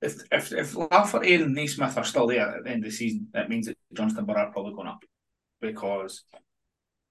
if 0.00 0.22
if 0.30 0.52
if 0.52 0.76
Lafferty 0.76 1.34
and 1.34 1.54
Naismith 1.54 1.98
are 1.98 2.04
still 2.04 2.26
there 2.26 2.56
at 2.56 2.64
the 2.64 2.70
end 2.70 2.84
of 2.84 2.90
the 2.90 2.96
season, 2.96 3.28
that 3.32 3.48
means 3.48 3.66
that 3.66 3.76
Johnston 3.92 4.24
Johnstone 4.24 4.46
are 4.46 4.52
probably 4.52 4.74
going 4.74 4.88
up 4.88 5.02
because 5.60 6.24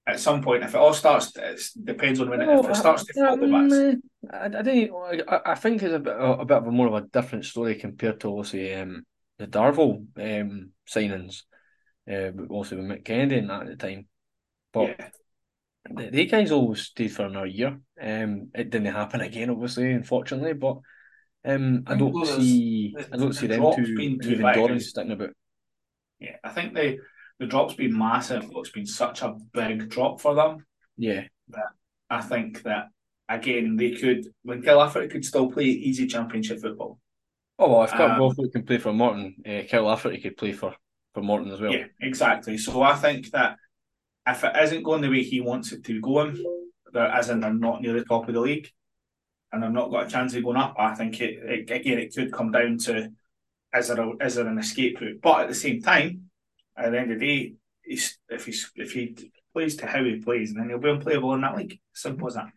at 0.07 0.19
some 0.19 0.41
point, 0.41 0.63
if 0.63 0.73
it 0.73 0.77
all 0.77 0.93
starts, 0.93 1.35
it 1.35 1.59
depends 1.83 2.21
on 2.21 2.29
when 2.29 2.41
it, 2.41 2.47
if 2.47 2.69
it 2.69 2.75
starts 2.77 3.03
to 3.03 3.13
fall 3.13 3.37
the 3.37 3.47
backs. 3.47 4.55
I, 4.55 4.59
I 4.59 4.63
think 4.63 4.91
I, 5.27 5.51
I 5.51 5.55
think 5.55 5.83
it's 5.83 5.93
a 5.93 5.99
bit 5.99 6.15
a, 6.15 6.39
a 6.39 6.45
bit 6.45 6.57
of 6.57 6.67
a 6.67 6.71
more 6.71 6.87
of 6.87 6.93
a 6.93 7.07
different 7.07 7.45
story 7.45 7.75
compared 7.75 8.21
to 8.21 8.29
obviously 8.29 8.73
um, 8.73 9.05
the 9.37 9.47
Darvel 9.47 10.05
um, 10.17 10.71
signings, 10.89 11.43
uh, 12.11 12.31
also 12.49 12.77
with 12.77 12.85
Mick 12.85 13.05
Kennedy 13.05 13.37
in 13.37 13.47
that 13.47 13.61
at 13.63 13.67
the 13.67 13.75
time. 13.75 14.07
But 14.73 14.95
yeah. 14.99 15.09
the, 15.89 16.09
the 16.09 16.25
guys 16.25 16.51
always 16.51 16.81
stayed 16.81 17.11
for 17.11 17.25
another 17.25 17.47
year. 17.47 17.79
Um, 18.01 18.49
it 18.53 18.69
didn't 18.69 18.93
happen 18.93 19.21
again, 19.21 19.49
obviously, 19.49 19.91
unfortunately. 19.91 20.53
But 20.53 20.77
um, 21.45 21.83
I, 21.87 21.95
don't 21.95 22.25
see 22.25 22.95
I 23.11 23.17
don't 23.17 23.33
see 23.33 23.47
them 23.47 23.73
two 23.75 23.83
even 23.83 24.45
Dorrans 24.45 24.83
sticking 24.83 25.11
about. 25.11 25.31
Yeah, 26.19 26.37
I 26.43 26.49
think 26.49 26.73
the 26.73 26.97
the 27.39 27.45
drop's 27.45 27.75
been 27.75 27.97
massive. 27.97 28.49
It's 28.55 28.71
been 28.71 28.87
such 28.87 29.21
a 29.21 29.35
big 29.53 29.89
drop 29.89 30.19
for 30.19 30.35
them. 30.35 30.65
Yeah, 30.97 31.23
that 31.49 31.69
I 32.09 32.21
think 32.21 32.63
that 32.63 32.87
again 33.29 33.75
they 33.75 33.91
could 33.91 34.25
when 34.43 34.61
Lafferty 34.61 35.07
could 35.07 35.25
still 35.25 35.51
play 35.51 35.65
easy 35.65 36.07
championship 36.07 36.61
football. 36.61 36.99
Oh 37.59 37.71
well, 37.71 37.83
if 37.83 37.91
Kirk 37.91 38.19
um, 38.19 38.35
can 38.51 38.63
play 38.63 38.77
for 38.77 38.93
Morton, 38.93 39.35
uh, 39.45 39.61
Kyle 39.69 39.83
Lafferty 39.83 40.19
could 40.19 40.37
play 40.37 40.53
for 40.53 40.75
for 41.17 41.23
Morton 41.23 41.51
as 41.51 41.59
well. 41.59 41.73
Yeah, 41.73 41.85
exactly. 41.99 42.59
So 42.59 42.83
I 42.83 42.93
think 42.93 43.31
that 43.31 43.57
if 44.27 44.43
it 44.43 44.55
isn't 44.55 44.83
going 44.83 45.01
the 45.01 45.09
way 45.09 45.23
he 45.23 45.41
wants 45.41 45.71
it 45.71 45.83
to 45.85 45.99
go 45.99 46.21
in, 46.21 46.43
there 46.93 47.07
as 47.07 47.29
in 47.29 47.39
they're 47.39 47.51
not 47.51 47.81
near 47.81 47.93
the 47.93 48.05
top 48.05 48.27
of 48.27 48.35
the 48.35 48.39
league, 48.39 48.69
and 49.51 49.63
they've 49.63 49.71
not 49.71 49.89
got 49.89 50.05
a 50.05 50.09
chance 50.09 50.35
of 50.35 50.43
going 50.43 50.57
up, 50.57 50.75
I 50.77 50.93
think 50.93 51.19
it, 51.19 51.39
it 51.41 51.71
again 51.71 51.97
it 51.97 52.13
could 52.13 52.31
come 52.31 52.51
down 52.51 52.77
to 52.79 53.09
is 53.75 53.87
there 53.87 53.99
a, 53.99 54.23
is 54.23 54.35
there 54.35 54.45
an 54.45 54.59
escape 54.59 55.01
route? 55.01 55.19
But 55.19 55.41
at 55.41 55.47
the 55.47 55.55
same 55.55 55.81
time, 55.81 56.29
at 56.77 56.91
the 56.91 56.99
end 56.99 57.11
of 57.11 57.19
the 57.19 57.25
day, 57.25 57.53
he's, 57.81 58.19
if 58.29 58.45
he's 58.45 58.71
if 58.75 58.91
he 58.91 59.17
plays 59.53 59.75
to 59.77 59.87
how 59.87 60.03
he 60.03 60.17
plays, 60.17 60.53
then 60.53 60.69
he'll 60.69 60.77
be 60.77 60.89
unplayable 60.89 61.33
in 61.33 61.41
that 61.41 61.57
league. 61.57 61.79
Simple 61.95 62.27
as 62.27 62.35
that. 62.35 62.49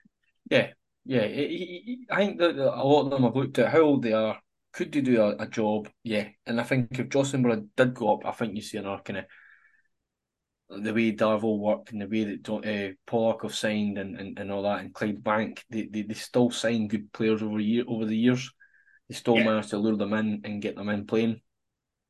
Yeah, 0.50 0.66
yeah. 1.06 1.26
He, 1.26 1.46
he, 1.46 2.06
I 2.10 2.26
think 2.26 2.38
that 2.40 2.56
a 2.58 2.84
lot 2.84 3.04
of 3.04 3.10
them 3.10 3.22
have 3.22 3.36
looked 3.36 3.58
at 3.58 3.72
how 3.72 3.80
old 3.80 4.02
they 4.02 4.12
are. 4.12 4.38
Could 4.72 4.92
they 4.92 5.00
do 5.00 5.20
a, 5.22 5.36
a 5.36 5.46
job? 5.46 5.88
Yeah, 6.02 6.28
and 6.46 6.60
I 6.60 6.64
think 6.64 6.98
if 6.98 7.08
Johnstone 7.08 7.70
did 7.76 7.94
go 7.94 8.14
up, 8.14 8.26
I 8.26 8.32
think 8.32 8.54
you 8.54 8.62
see 8.62 8.78
another 8.78 9.02
kind 9.02 9.18
of 9.18 10.82
the 10.82 10.94
way 10.94 11.12
Darvel 11.12 11.58
worked 11.58 11.90
and 11.90 12.00
the 12.00 12.06
way 12.06 12.24
that 12.24 12.48
uh, 12.48 12.94
Pollok 13.10 13.42
have 13.42 13.54
signed 13.54 13.98
and, 13.98 14.16
and, 14.16 14.38
and 14.38 14.52
all 14.52 14.62
that, 14.62 14.80
and 14.80 14.94
Clydebank, 14.94 15.58
they, 15.68 15.88
they, 15.90 16.02
they 16.02 16.14
still 16.14 16.50
sign 16.52 16.86
good 16.86 17.12
players 17.12 17.42
over 17.42 17.58
year 17.58 17.84
over 17.88 18.04
the 18.04 18.16
years. 18.16 18.52
They 19.08 19.16
still 19.16 19.36
yeah. 19.36 19.44
manage 19.44 19.70
to 19.70 19.78
lure 19.78 19.96
them 19.96 20.12
in 20.12 20.42
and 20.44 20.62
get 20.62 20.76
them 20.76 20.88
in 20.88 21.06
playing 21.06 21.40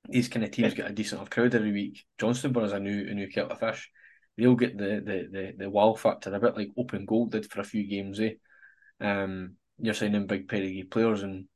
these 0.08 0.28
kind 0.28 0.44
of 0.44 0.50
teams 0.50 0.74
get 0.74 0.90
a 0.90 0.94
decent 0.94 1.20
enough 1.20 1.30
crowd 1.30 1.54
every 1.54 1.72
week. 1.72 2.04
Johnstone 2.18 2.56
is 2.64 2.72
a 2.72 2.80
new 2.80 3.08
a 3.08 3.14
new 3.14 3.28
kettle 3.28 3.52
of 3.52 3.60
fish. 3.60 3.90
They'll 4.36 4.54
get 4.54 4.76
the 4.78 5.02
the 5.04 5.28
the, 5.30 5.54
the 5.58 5.70
wow 5.70 5.94
factor 5.94 6.34
a 6.34 6.40
bit 6.40 6.56
like 6.56 6.70
Open 6.76 7.04
Gold 7.04 7.32
did 7.32 7.50
for 7.50 7.60
a 7.60 7.64
few 7.64 7.86
games. 7.86 8.20
Eh? 8.20 8.32
Um, 9.00 9.56
you're 9.78 9.94
signing 9.94 10.26
big 10.26 10.48
pedigree 10.48 10.84
players 10.84 11.22
and 11.22 11.46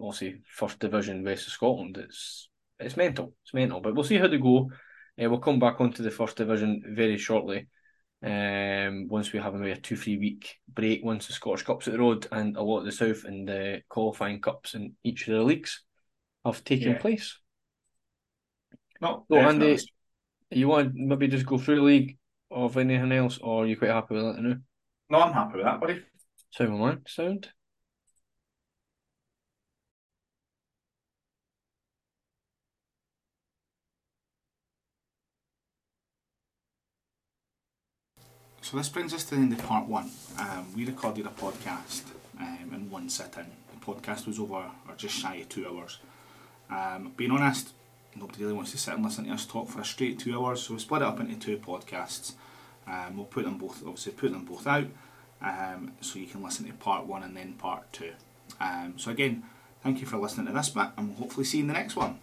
obviously 0.00 0.40
first 0.46 0.78
division 0.78 1.24
west 1.24 1.46
of 1.46 1.52
Scotland. 1.52 1.98
It's 1.98 2.48
it's 2.78 2.96
mental. 2.96 3.34
It's 3.42 3.54
mental. 3.54 3.80
But 3.80 3.94
we'll 3.94 4.04
see 4.04 4.18
how 4.18 4.28
they 4.28 4.38
go. 4.38 4.70
Uh, 5.20 5.30
we'll 5.30 5.38
come 5.38 5.58
back 5.58 5.80
onto 5.80 6.02
the 6.02 6.10
first 6.10 6.36
division 6.36 6.82
very 6.88 7.18
shortly. 7.18 7.68
Um, 8.22 9.06
once 9.08 9.32
we 9.32 9.38
have 9.38 9.54
maybe 9.54 9.72
a 9.72 9.76
two 9.76 9.96
three 9.96 10.16
week 10.16 10.56
break, 10.66 11.04
once 11.04 11.26
the 11.26 11.34
Scottish 11.34 11.64
Cups 11.64 11.86
at 11.86 11.92
the 11.92 11.98
road 11.98 12.26
and 12.32 12.56
a 12.56 12.62
lot 12.62 12.78
of 12.80 12.86
the 12.86 12.92
South 12.92 13.24
and 13.24 13.46
the 13.48 13.82
qualifying 13.88 14.40
cups 14.40 14.74
in 14.74 14.94
each 15.04 15.28
of 15.28 15.34
the 15.34 15.42
leagues 15.42 15.82
have 16.44 16.64
taken 16.64 16.92
yeah. 16.92 16.98
place. 16.98 17.38
No, 19.00 19.26
so 19.30 19.36
Andy, 19.36 19.78
you 20.50 20.68
want 20.68 20.94
maybe 20.94 21.28
just 21.28 21.46
go 21.46 21.58
through 21.58 21.76
the 21.76 21.82
league 21.82 22.18
of 22.50 22.76
anything 22.78 23.12
else, 23.12 23.38
or 23.42 23.64
are 23.64 23.66
you 23.66 23.76
quite 23.76 23.90
happy 23.90 24.14
with 24.14 24.24
that 24.24 24.42
now? 24.42 24.56
No, 25.10 25.20
I'm 25.20 25.32
happy 25.32 25.56
with 25.56 25.64
that, 25.64 25.80
buddy. 25.80 26.02
Sound 26.50 26.78
man, 26.78 27.02
sound. 27.06 27.48
So 38.64 38.78
this 38.78 38.88
brings 38.88 39.12
us 39.12 39.24
to 39.24 39.34
the 39.34 39.42
end 39.42 39.52
of 39.52 39.58
part 39.58 39.86
one. 39.86 40.10
Um, 40.38 40.68
we 40.74 40.86
recorded 40.86 41.26
a 41.26 41.28
podcast 41.28 42.00
um, 42.40 42.70
in 42.72 42.90
one 42.90 43.10
sitting. 43.10 43.44
The 43.70 43.84
podcast 43.84 44.26
was 44.26 44.38
over 44.38 44.54
or 44.54 44.94
just 44.96 45.14
shy 45.14 45.34
of 45.34 45.50
two 45.50 45.68
hours. 45.68 45.98
Um, 46.70 47.12
being 47.14 47.30
honest, 47.30 47.74
nobody 48.16 48.42
really 48.42 48.54
wants 48.54 48.70
to 48.70 48.78
sit 48.78 48.94
and 48.94 49.04
listen 49.04 49.26
to 49.26 49.32
us 49.32 49.44
talk 49.44 49.68
for 49.68 49.82
a 49.82 49.84
straight 49.84 50.18
two 50.18 50.42
hours, 50.42 50.62
so 50.62 50.72
we 50.72 50.80
split 50.80 51.02
it 51.02 51.08
up 51.08 51.20
into 51.20 51.36
two 51.36 51.58
podcasts. 51.58 52.32
Um, 52.86 53.18
we'll 53.18 53.26
put 53.26 53.44
them 53.44 53.58
both, 53.58 53.82
obviously, 53.82 54.12
put 54.12 54.32
them 54.32 54.46
both 54.46 54.66
out, 54.66 54.86
um, 55.42 55.92
so 56.00 56.18
you 56.18 56.26
can 56.26 56.42
listen 56.42 56.64
to 56.64 56.72
part 56.72 57.04
one 57.04 57.22
and 57.22 57.36
then 57.36 57.52
part 57.58 57.92
two. 57.92 58.12
Um, 58.62 58.94
so 58.96 59.10
again, 59.10 59.42
thank 59.82 60.00
you 60.00 60.06
for 60.06 60.16
listening 60.16 60.46
to 60.46 60.54
this 60.54 60.70
bit, 60.70 60.86
and 60.96 61.10
we'll 61.10 61.18
hopefully 61.18 61.44
see 61.44 61.58
you 61.58 61.64
in 61.64 61.68
the 61.68 61.74
next 61.74 61.96
one. 61.96 62.18